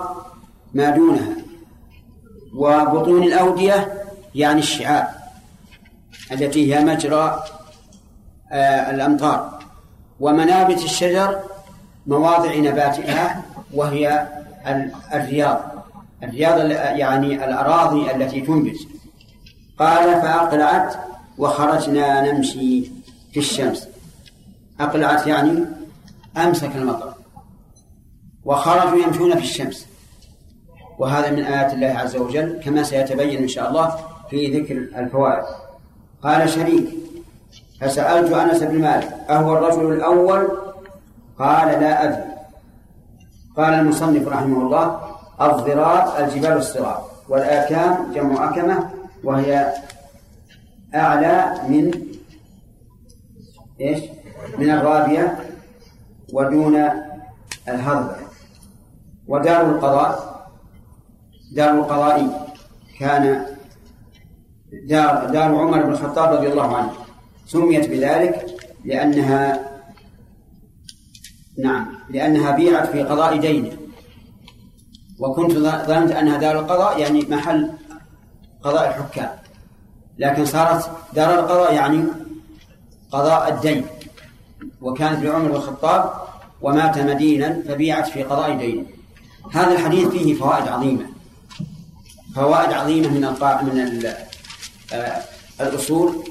ما 0.75 0.91
دونها 0.91 1.37
وبطون 2.55 3.23
الأودية 3.23 4.05
يعني 4.35 4.59
الشعاب 4.59 5.09
التي 6.33 6.75
هي 6.75 6.85
مجرى 6.85 7.45
آه 8.53 8.91
الأمطار. 8.91 9.59
ومنابت 10.21 10.85
الشجر 10.85 11.41
مواضع 12.07 12.57
نباتها 12.57 13.43
وهي 13.75 14.29
الرياض. 15.15 15.61
الرياض 16.23 16.71
يعني 16.99 17.45
الأراضي 17.45 18.11
التي 18.11 18.41
تنبت. 18.41 18.79
قال 19.79 20.23
فأقلعت 20.23 20.97
وخرجنا 21.39 22.33
نمشي. 22.33 22.91
في 23.41 23.45
الشمس 23.45 23.89
أقلعت 24.80 25.26
يعني 25.26 25.64
أمسك 26.36 26.76
المطر. 26.76 27.14
وخرجوا 28.45 28.99
يمشون 28.99 29.34
في 29.34 29.43
الشمس. 29.43 29.86
وهذا 30.99 31.30
من 31.30 31.45
آيات 31.45 31.74
الله 31.74 31.86
عز 31.86 32.16
وجل 32.16 32.61
كما 32.64 32.82
سيتبين 32.82 33.43
إن 33.43 33.49
شاء 33.49 33.68
الله 33.68 33.97
في 34.30 34.61
ذكر 34.61 34.76
الفوائد. 34.76 35.45
قال 36.22 36.51
شريك 36.51 36.89
فسألت 37.80 38.32
أنس 38.32 38.62
بن 38.62 38.80
مالك 38.80 39.09
أهو 39.30 39.57
الرجل 39.57 39.93
الأول؟ 39.93 40.49
قال 41.39 41.68
لا 41.80 42.05
أدري. 42.05 42.32
قال 43.57 43.74
المصنف 43.74 44.28
رحمه 44.28 44.62
الله 44.62 45.01
الضراب 45.41 46.24
الجبال 46.24 46.53
الصراط 46.53 47.03
والآكام 47.28 48.12
جمع 48.12 48.51
أكمة 48.51 48.91
وهي 49.24 49.74
أعلى 50.95 51.61
من 51.68 52.08
إيش؟ 53.81 54.01
من 54.59 54.70
الرابية 54.70 55.39
ودون 56.33 56.85
الهربة 57.68 58.16
ودار 59.29 59.70
القضاء 59.70 60.29
دار 61.53 61.70
القضاء 61.70 62.49
كان 62.99 63.47
دار 64.72 65.31
دار 65.31 65.55
عمر 65.55 65.83
بن 65.83 65.93
الخطاب 65.93 66.35
رضي 66.35 66.49
الله 66.49 66.76
عنه. 66.76 66.93
سميت 67.47 67.91
بذلك 67.91 68.47
لأنها 68.85 69.68
نعم 71.59 71.87
لأنها 72.11 72.51
بيعت 72.51 72.89
في 72.89 73.03
قضاء 73.03 73.37
دينه 73.37 73.76
وكنت 75.18 75.53
ظننت 75.53 76.12
أنها 76.12 76.39
دار 76.39 76.59
القضاء 76.59 77.01
يعني 77.01 77.20
محل 77.20 77.70
قضاء 78.62 78.89
الحكام. 78.89 79.31
لكن 80.18 80.45
صارت 80.45 80.91
دار 81.14 81.39
القضاء 81.39 81.74
يعني 81.74 82.05
قضاء 83.13 83.55
الدين. 83.55 83.87
وكانت 84.81 85.25
لعمر 85.25 85.49
بن 85.49 85.57
الخطاب 85.57 86.13
ومات 86.63 86.99
مدينا 86.99 87.63
فبيعت 87.69 88.09
في 88.09 88.23
قضاء 88.23 88.59
دينه. 88.59 88.85
هذا 89.53 89.73
الحديث 89.73 90.09
فيه 90.09 90.35
فوائد 90.35 90.69
عظيمة. 90.69 91.07
فوائد 92.35 92.73
عظيمة 92.73 93.09
من 93.09 93.21
من 93.65 94.13
آه، 94.93 95.23
الأصول. 95.61 96.25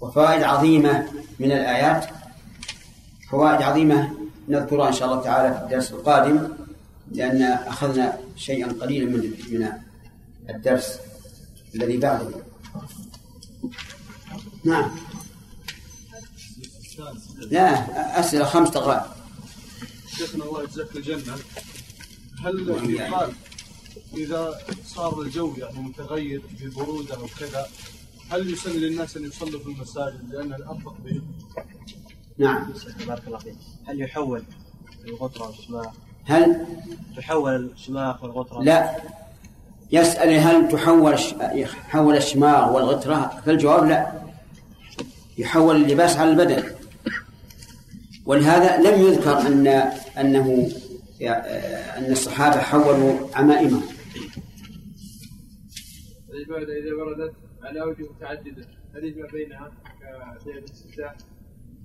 وفوائد 0.00 0.42
عظيمة 0.42 1.08
من 1.38 1.52
الآيات. 1.52 2.06
فوائد 3.30 3.62
عظيمة 3.62 4.10
نذكرها 4.48 4.88
إن 4.88 4.92
شاء 4.92 5.08
الله 5.08 5.22
تعالى 5.22 5.54
في 5.54 5.62
الدرس 5.64 5.92
القادم 5.92 6.48
لأن 7.12 7.42
أخذنا 7.42 8.18
شيئا 8.36 8.72
قليلا 8.80 9.06
من 9.06 9.30
من 9.50 9.68
الدرس 10.50 10.98
الذي 11.74 11.96
بعده. 11.96 12.26
نعم. 14.64 14.90
لا 17.50 18.20
أسئلة 18.20 18.44
خمس 18.44 18.68
دقائق. 18.70 19.02
شيخنا 20.16 20.44
الله 20.44 20.62
يجزاك 20.62 20.96
الجنة. 20.96 21.34
هل 22.44 22.68
يقال 22.90 23.32
إذا 24.16 24.58
صار 24.86 25.20
الجو 25.20 25.54
يعني 25.58 25.78
متغير 25.78 26.42
ببرودة 26.60 27.14
أو 27.14 27.26
كذا 27.40 27.66
هل 28.30 28.52
يسن 28.52 28.70
للناس 28.70 29.16
أن 29.16 29.24
يصلوا 29.24 29.60
في 29.60 29.66
المساجد 29.66 30.30
لأنها 30.30 30.56
الأرفق 30.56 30.96
بهم؟ 31.04 31.22
نعم. 32.38 32.72
بارك 33.06 33.26
الله 33.26 33.38
فيك. 33.38 33.56
هل 33.86 34.00
يحول 34.00 34.44
الغطرة 35.04 35.46
والشماغ 35.46 35.86
هل؟ 36.24 36.66
تحول 37.16 37.70
الشماغ 37.76 38.22
والغطرة؟ 38.22 38.62
لا. 38.62 38.96
يسأل 39.92 40.38
هل 40.38 40.68
تحول 40.68 41.18
يحول 41.40 42.16
الشماغ 42.16 42.72
والغترة 42.74 43.42
فالجواب 43.46 43.84
لا. 43.84 44.22
يحول 45.38 45.76
اللباس 45.76 46.16
على 46.16 46.30
البدن. 46.30 46.74
ولهذا 48.26 48.90
لم 48.90 49.02
يذكر 49.02 49.38
أن 49.46 49.66
أنه 50.20 50.68
أن 51.98 52.12
الصحابة 52.12 52.56
حولوا 52.58 53.12
عمائمهم 53.34 53.82
العبادة 56.30 56.72
إذا 56.72 56.94
وردت 56.94 57.34
على 57.62 57.80
أوجه 57.82 58.02
متعددة. 58.16 58.66
هل 58.96 59.04
يجمع 59.04 59.26
بينها؟ 59.32 59.70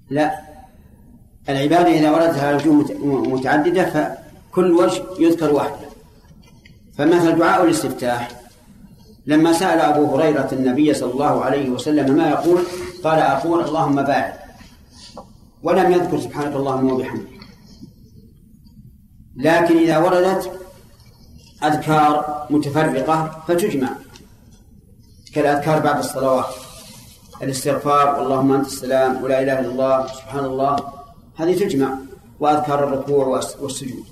لا. 0.09 0.39
العبادة 1.49 1.87
إذا 1.99 2.11
وردت 2.11 2.39
على 2.39 2.55
وجوه 2.55 2.73
مت- 2.73 3.27
متعددة 3.33 3.85
فكل 3.89 4.71
وجه 4.71 5.03
يذكر 5.19 5.53
وحده 5.53 5.87
فمثل 6.97 7.35
دعاء 7.37 7.63
الاستفتاح 7.65 8.29
لما 9.25 9.53
سأل 9.53 9.79
أبو 9.79 10.15
هريرة 10.15 10.49
النبي 10.51 10.93
صلى 10.93 11.11
الله 11.13 11.43
عليه 11.45 11.69
وسلم 11.69 12.15
ما 12.17 12.29
يقول 12.29 12.61
قال 13.03 13.19
أقول 13.19 13.63
اللهم 13.65 13.95
بارك 13.95 14.38
ولم 15.63 15.91
يذكر 15.91 16.19
سبحانك 16.19 16.55
اللهم 16.55 16.91
وبحمدك. 16.91 17.39
لكن 19.35 19.77
إذا 19.77 19.97
وردت 19.97 20.59
أذكار 21.63 22.47
متفرقة 22.49 23.43
فتجمع. 23.47 23.89
كالأذكار 25.33 25.79
بعد 25.79 25.97
الصلوات. 25.97 26.53
الاستغفار 27.43 28.21
اللهم 28.21 28.51
أنت 28.53 28.65
السلام 28.65 29.23
ولا 29.23 29.41
إله 29.43 29.59
إلا 29.59 29.69
الله 29.69 30.07
سبحان 30.07 30.45
الله. 30.45 30.93
هذه 31.35 31.55
تجمع. 31.55 31.97
وأذكار 32.39 32.83
الركوع 32.83 33.27
والس- 33.27 33.55
والسجود. 33.59 34.03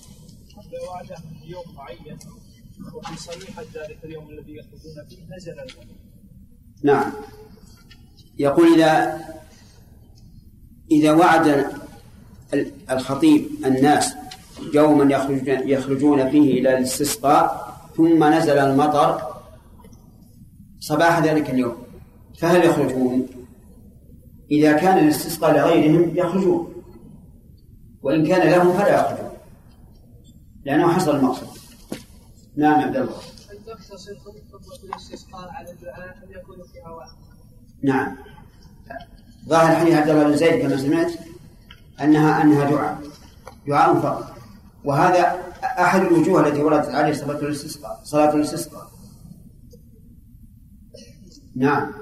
نعم. 6.83 7.11
يقول 8.39 8.81
إذا 8.81 9.19
إذا 10.91 11.11
وعد 11.11 11.47
ال- 12.53 12.71
الخطيب 12.91 13.47
الناس 13.65 14.13
يوما 14.73 15.13
يخرجون 15.47 16.29
فيه 16.29 16.59
إلى 16.59 16.77
الاستسقاء 16.77 17.67
ثم 17.97 18.23
نزل 18.23 18.57
المطر 18.57 19.21
صباح 20.79 21.19
ذلك 21.19 21.49
اليوم 21.49 21.75
فهل 22.39 22.65
يخرجون؟ 22.65 23.27
إذا 24.51 24.73
كان 24.73 24.97
الاستسقاء 24.97 25.57
لغيرهم 25.57 26.11
يخرجون 26.15 26.73
وإن 28.01 28.27
كان 28.27 28.49
لهم 28.51 28.73
فلا 28.77 28.95
يخرجون. 28.95 29.29
لأنه 30.65 30.91
حصل 30.93 31.15
المقصد. 31.15 31.47
نعم 32.57 32.79
يا 32.81 32.85
عبد 32.85 32.95
الله. 32.95 33.15
الاستسقاء 34.83 35.49
على 35.49 35.71
الدعاء 35.71 36.17
أن 36.23 36.31
يكون 36.41 36.55
فيها 36.73 36.89
واحد 36.89 37.17
نعم. 37.83 38.17
ظاهر 39.47 39.75
حديث 39.75 39.93
عبد 39.93 40.09
الله 40.09 40.23
بن 40.23 40.35
زيد 40.37 40.61
كما 40.61 40.77
سمعت 40.77 41.11
انها 42.01 42.41
أنها 42.41 42.71
دعاء. 42.71 43.01
دعاء 43.67 43.99
فقط. 43.99 44.37
وهذا 44.85 45.21
أحد 45.63 46.01
الوجوه 46.01 46.47
التي 46.47 46.61
وردت 46.61 46.89
عليه 46.89 47.13
صلاة 47.13 47.39
الاستسقاء 47.39 47.99
صلاة 48.03 48.35
الاستسقاء. 48.35 48.87
نعم. 51.55 51.93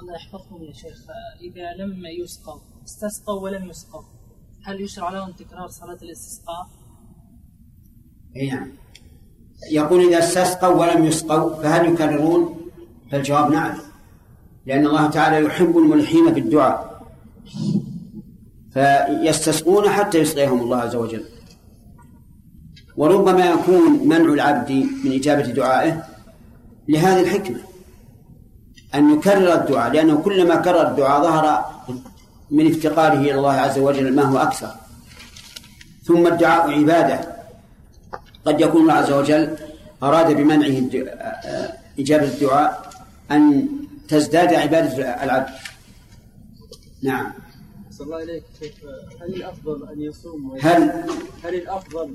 الله 0.00 0.14
يحفظكم 0.14 0.62
يا 0.62 0.72
شيخ. 0.72 0.98
إذا 1.40 1.84
لم 1.84 2.06
يسقوا 2.22 2.60
استسقوا 2.84 3.40
ولم 3.40 3.70
يسقوا 3.70 4.02
هل 4.64 4.80
يشرع 4.80 5.10
لهم 5.10 5.32
تكرار 5.32 5.68
صلاة 5.68 5.98
الاستسقاء؟ 6.02 6.66
إي 8.36 8.50
نعم. 8.50 8.72
يقول 9.72 10.08
إذا 10.08 10.18
استسقوا 10.18 10.74
ولم 10.74 11.04
يسقوا 11.04 11.62
فهل 11.62 11.92
يكررون؟ 11.92 12.60
فالجواب 13.10 13.50
نعم. 13.52 13.89
لأن 14.66 14.86
الله 14.86 15.06
تعالى 15.06 15.46
يحب 15.46 15.78
الملحين 15.78 16.34
في 16.34 16.40
الدعاء. 16.40 17.00
فيستسقون 18.74 19.88
حتى 19.88 20.18
يسقيهم 20.18 20.60
الله 20.60 20.76
عز 20.76 20.96
وجل. 20.96 21.24
وربما 22.96 23.46
يكون 23.46 24.08
منع 24.08 24.32
العبد 24.32 24.70
من 25.04 25.12
إجابة 25.12 25.42
دعائه 25.42 26.04
لهذه 26.88 27.20
الحكمة. 27.20 27.58
أن 28.94 29.14
يكرر 29.14 29.54
الدعاء 29.54 29.92
لأنه 29.92 30.16
كلما 30.16 30.56
كرر 30.56 30.88
الدعاء 30.90 31.22
ظهر 31.22 31.64
من 32.50 32.70
افتقاره 32.70 33.18
إلى 33.18 33.34
الله 33.34 33.52
عز 33.52 33.78
وجل 33.78 34.14
ما 34.14 34.22
هو 34.22 34.38
أكثر. 34.38 34.70
ثم 36.04 36.26
الدعاء 36.26 36.70
عبادة. 36.70 37.20
قد 38.44 38.60
يكون 38.60 38.80
الله 38.82 38.92
عز 38.92 39.12
وجل 39.12 39.56
أراد 40.02 40.36
بمنعه 40.36 40.88
إجابة 41.98 42.24
الدعاء 42.24 42.90
أن 43.30 43.68
تزداد 44.10 44.54
عبادة 44.54 45.24
العبد. 45.24 45.50
نعم. 47.02 47.32
صلى 47.90 48.04
الله 48.06 48.16
عليك 48.16 48.44
شيخ. 48.60 48.74
هل 49.22 49.34
الأفضل 49.34 49.88
أن 49.88 50.00
يصوم 50.00 50.56
هل 50.62 50.82
هل 51.44 51.54
الأفضل 51.54 52.08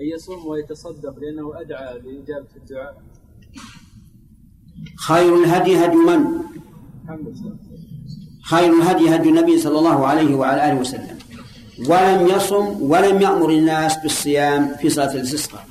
أن 0.00 0.06
يصوم 0.14 0.46
ويتصدق 0.46 1.18
لأنه 1.18 1.60
أدعى 1.60 1.98
لإجابة 1.98 2.46
الدعاء؟ 2.56 3.02
خير 4.98 5.44
الهدي 5.44 5.84
هدي 5.84 5.96
من؟ 5.96 6.20
خير 8.42 8.72
الهدي 8.72 9.14
هدي 9.14 9.28
النبي 9.28 9.58
صلى 9.58 9.78
الله 9.78 10.06
عليه 10.06 10.34
وعلى 10.34 10.72
آله 10.72 10.80
وسلم. 10.80 11.18
ولم 11.88 12.26
يصم 12.26 12.82
ولم 12.82 13.22
يأمر 13.22 13.50
الناس 13.50 13.96
بالصيام 14.02 14.74
في 14.76 14.90
صلاة 14.90 15.14
الاستسقاء 15.14 15.66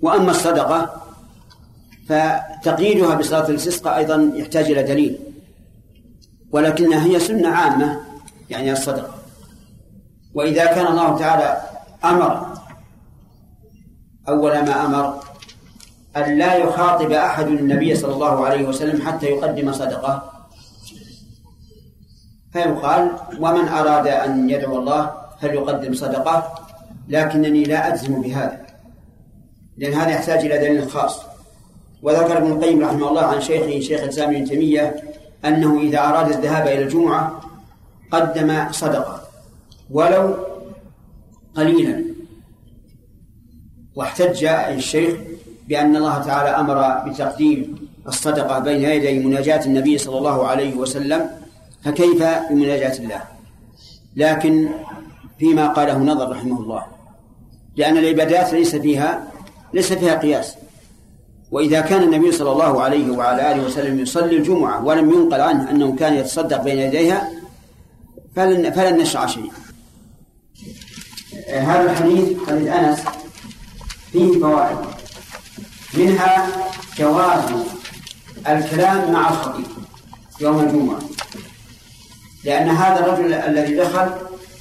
وأما 0.00 0.30
الصدقة 0.30 1.09
فتقييدها 2.10 3.14
بصلاة 3.14 3.48
الاستسقاء 3.48 3.96
أيضا 3.96 4.32
يحتاج 4.34 4.70
إلى 4.70 4.82
دليل 4.82 5.18
ولكنها 6.52 7.04
هي 7.04 7.20
سنة 7.20 7.48
عامة 7.48 8.00
يعني 8.50 8.72
الصدقة 8.72 9.14
وإذا 10.34 10.64
كان 10.64 10.86
الله 10.86 11.18
تعالى 11.18 11.62
أمر 12.04 12.56
أول 14.28 14.52
ما 14.52 14.86
أمر 14.86 15.20
أن 16.16 16.38
لا 16.38 16.54
يخاطب 16.54 17.12
أحد 17.12 17.46
النبي 17.46 17.94
صلى 17.94 18.12
الله 18.12 18.46
عليه 18.46 18.68
وسلم 18.68 19.02
حتى 19.06 19.26
يقدم 19.26 19.72
صدقة 19.72 20.32
فيقال 22.52 23.10
ومن 23.40 23.68
أراد 23.68 24.06
أن 24.06 24.50
يدعو 24.50 24.78
الله 24.78 25.12
فليقدم 25.40 25.94
صدقة 25.94 26.54
لكنني 27.08 27.64
لا 27.64 27.88
أجزم 27.88 28.22
بهذا 28.22 28.60
لأن 29.76 29.92
هذا 29.92 30.10
يحتاج 30.10 30.44
إلى 30.44 30.58
دليل 30.58 30.90
خاص. 30.90 31.29
وذكر 32.02 32.38
ابن 32.38 32.52
القيم 32.52 32.84
رحمه 32.84 33.08
الله 33.08 33.22
عن 33.22 33.40
شيخه 33.40 33.80
شيخ 33.80 34.02
الإسلام 34.02 34.34
ابن 34.34 34.44
تيمية 34.44 35.02
أنه 35.44 35.80
إذا 35.80 35.98
أراد 35.98 36.28
الذهاب 36.28 36.66
إلى 36.66 36.82
الجمعة 36.82 37.40
قدم 38.10 38.64
صدقة 38.70 39.22
ولو 39.90 40.36
قليلا. 41.56 42.04
واحتج 43.94 44.44
الشيخ 44.44 45.14
بأن 45.68 45.96
الله 45.96 46.18
تعالى 46.18 46.48
أمر 46.48 47.10
بتقديم 47.10 47.88
الصدقة 48.08 48.58
بين 48.58 48.82
يدي 48.82 49.18
مناجاة 49.18 49.66
النبي 49.66 49.98
صلى 49.98 50.18
الله 50.18 50.46
عليه 50.46 50.74
وسلم 50.74 51.30
فكيف 51.84 52.22
بمناجاة 52.50 52.98
الله؟ 52.98 53.22
لكن 54.16 54.68
فيما 55.38 55.68
قاله 55.68 55.98
نظر 55.98 56.30
رحمه 56.30 56.60
الله 56.60 56.84
لأن 57.76 57.96
العبادات 57.96 58.52
ليس 58.52 58.76
فيها 58.76 59.24
ليس 59.74 59.92
فيها 59.92 60.14
قياس. 60.14 60.56
وإذا 61.50 61.80
كان 61.80 62.02
النبي 62.02 62.32
صلى 62.32 62.52
الله 62.52 62.82
عليه 62.82 63.10
وعلى 63.10 63.52
آله 63.52 63.62
وسلم 63.66 63.98
يصلي 63.98 64.36
الجمعة 64.36 64.84
ولم 64.84 65.10
ينقل 65.10 65.40
عنه 65.40 65.70
أنه 65.70 65.96
كان 65.96 66.14
يتصدق 66.14 66.62
بين 66.62 66.78
يديها 66.78 67.28
فلن, 68.36 68.70
فلن 68.70 68.98
نشرع 68.98 69.26
شيء 69.26 69.52
هذا 71.48 71.92
الحديث 71.92 72.28
حديث 72.48 72.68
أنس 72.68 73.00
فيه 74.12 74.40
فوائد. 74.40 74.78
منها 75.94 76.48
جواز 76.98 77.44
الكلام 78.48 79.12
مع 79.12 79.28
الخطيب 79.28 79.66
يوم 80.40 80.60
الجمعة. 80.60 80.98
لأن 82.44 82.68
هذا 82.68 83.06
الرجل 83.06 83.32
الذي 83.32 83.74
دخل 83.74 84.10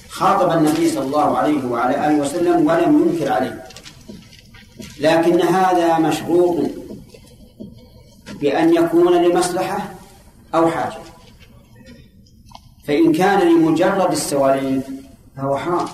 خاطب 0.10 0.58
النبي 0.58 0.90
صلى 0.90 1.06
الله 1.06 1.38
عليه 1.38 1.66
وعلى 1.66 2.08
آله 2.08 2.22
وسلم 2.22 2.68
ولم 2.68 3.10
ينكر 3.10 3.32
عليه. 3.32 3.64
لكن 5.00 5.42
هذا 5.42 5.98
مشروط 5.98 6.70
بأن 8.42 8.74
يكون 8.74 9.14
لمصلحة 9.14 9.94
أو 10.56 10.68
حاجة. 10.68 10.98
فإن 12.84 13.14
كان 13.14 13.48
لمجرد 13.48 14.12
السواليف 14.12 14.84
فهو 15.36 15.58
حرام. 15.58 15.88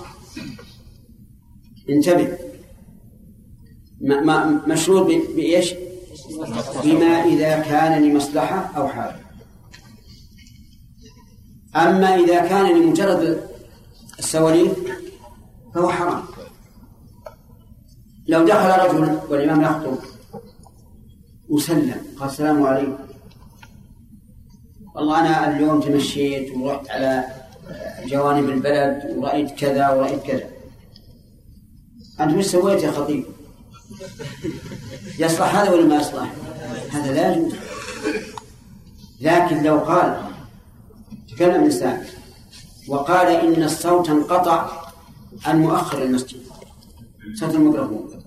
انتبه. 1.90 2.38
مشروط 4.66 5.06
بإيش؟ 5.06 5.74
بما 6.84 7.24
إذا 7.24 7.60
كان 7.60 8.02
لمصلحة 8.02 8.70
أو 8.76 8.88
حاجة. 8.88 9.20
أما 11.76 12.14
إذا 12.14 12.40
كان 12.40 12.82
لمجرد 12.82 13.48
السواليف 14.18 14.72
فهو 15.74 15.88
حرام. 15.88 16.22
لو 18.28 18.46
دخل 18.46 18.68
رجل 18.68 19.18
والإمام 19.28 19.62
يخطب 19.62 19.98
وسلم 21.48 22.00
قال 22.18 22.28
السلام 22.28 22.62
عليكم 22.62 22.98
والله 24.94 25.20
أنا 25.20 25.56
اليوم 25.56 25.80
تمشيت 25.80 26.56
ورحت 26.56 26.90
على 26.90 27.24
جوانب 28.06 28.48
البلد 28.48 29.16
ورأيت 29.16 29.50
كذا 29.50 29.88
ورأيت 29.88 30.22
كذا 30.22 30.48
أنت 32.20 32.36
وش 32.36 32.44
سويت 32.44 32.82
يا 32.82 32.90
خطيب؟ 32.90 33.24
يصلح 35.18 35.56
هذا 35.56 35.70
ولا 35.70 35.86
ما 35.86 35.96
يصلح؟ 35.96 36.32
هذا 36.90 37.12
لا 37.12 37.32
يجوز 37.32 37.54
لكن 39.20 39.62
لو 39.62 39.78
قال 39.78 40.20
تكلم 41.30 41.54
الإنسان 41.54 42.04
وقال 42.88 43.26
إن 43.26 43.62
الصوت 43.62 44.10
انقطع 44.10 44.70
عن 45.46 45.60
مؤخر 45.60 46.02
المسجد 46.02 46.40
صوت 47.34 47.54
الميكروفون 47.54 48.22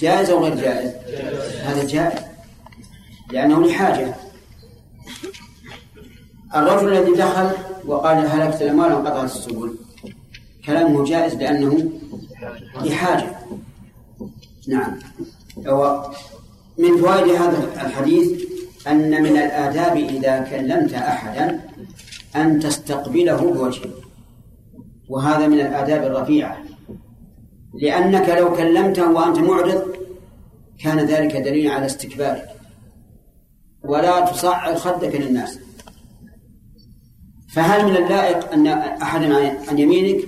جائز 0.00 0.30
أو 0.30 0.44
غير 0.44 0.54
جائز؟ 0.54 0.90
هذا 1.62 1.86
جائز. 1.86 2.20
لأنه 3.32 3.66
لحاجة 3.66 4.14
الرجل 6.54 6.92
الذي 6.92 7.12
دخل 7.12 7.50
وقال 7.86 8.16
هلكت 8.26 8.62
الأموال 8.62 8.92
وانقطعت 8.92 9.24
السبل. 9.24 9.74
كلامه 10.66 11.04
جائز 11.04 11.34
لأنه 11.34 11.90
لحاجة 12.82 13.36
نعم. 14.68 14.98
من 16.78 16.96
فوائد 17.00 17.28
هذا 17.28 17.86
الحديث 17.86 18.42
أن 18.86 19.22
من 19.22 19.36
الآداب 19.36 19.96
إذا 19.96 20.40
كلمت 20.40 20.92
أحدا 20.94 21.60
أن 22.36 22.60
تستقبله 22.60 23.36
بوجهه. 23.36 23.90
وهذا 25.08 25.46
من 25.46 25.60
الآداب 25.60 26.02
الرفيعة. 26.04 26.69
لأنك 27.74 28.28
لو 28.28 28.56
كلمته 28.56 29.12
وأنت 29.12 29.38
معرض 29.38 29.82
كان 30.84 30.98
ذلك 30.98 31.36
دليلا 31.36 31.72
على 31.72 31.86
استكبارك 31.86 32.48
ولا 33.84 34.20
تصعد 34.20 34.76
خدك 34.76 35.14
للناس. 35.14 35.58
فهل 37.54 37.84
من 37.84 37.96
اللائق 37.96 38.52
أن 38.52 38.66
أحد 38.66 39.22
عن 39.68 39.78
يمينك 39.78 40.24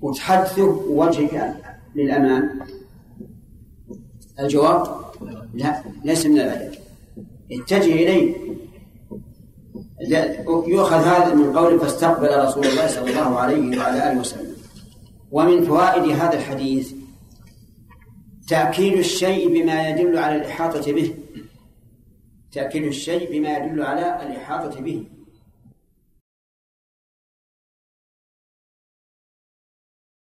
وتحدثه 0.00 0.64
ووجهك 0.64 1.54
للأمام؟ 1.94 2.60
الجواب 4.40 4.96
لا 5.54 5.82
ليس 6.04 6.26
من 6.26 6.38
الأدب 6.40 6.74
اتجه 7.52 7.92
إليه. 7.92 8.36
يؤخذ 10.66 10.96
هذا 10.96 11.34
من 11.34 11.56
قوله 11.56 11.78
فاستقبل 11.78 12.44
رسول 12.44 12.66
الله 12.66 12.86
صلى 12.86 13.10
الله 13.10 13.38
عليه 13.38 13.78
وعلى 13.78 14.12
آله 14.12 14.20
وسلم. 14.20 14.51
ومن 15.32 15.64
فوائد 15.64 16.02
هذا 16.02 16.38
الحديث 16.38 16.94
تأكيد 18.48 18.92
الشيء 18.92 19.48
بما 19.48 19.88
يدل 19.88 20.18
على 20.18 20.36
الإحاطة 20.36 20.92
به. 20.92 21.14
تأكيد 22.52 22.82
الشيء 22.82 23.32
بما 23.32 23.56
يدل 23.56 23.82
على 23.82 24.26
الإحاطة 24.26 24.80
به. 24.80 25.04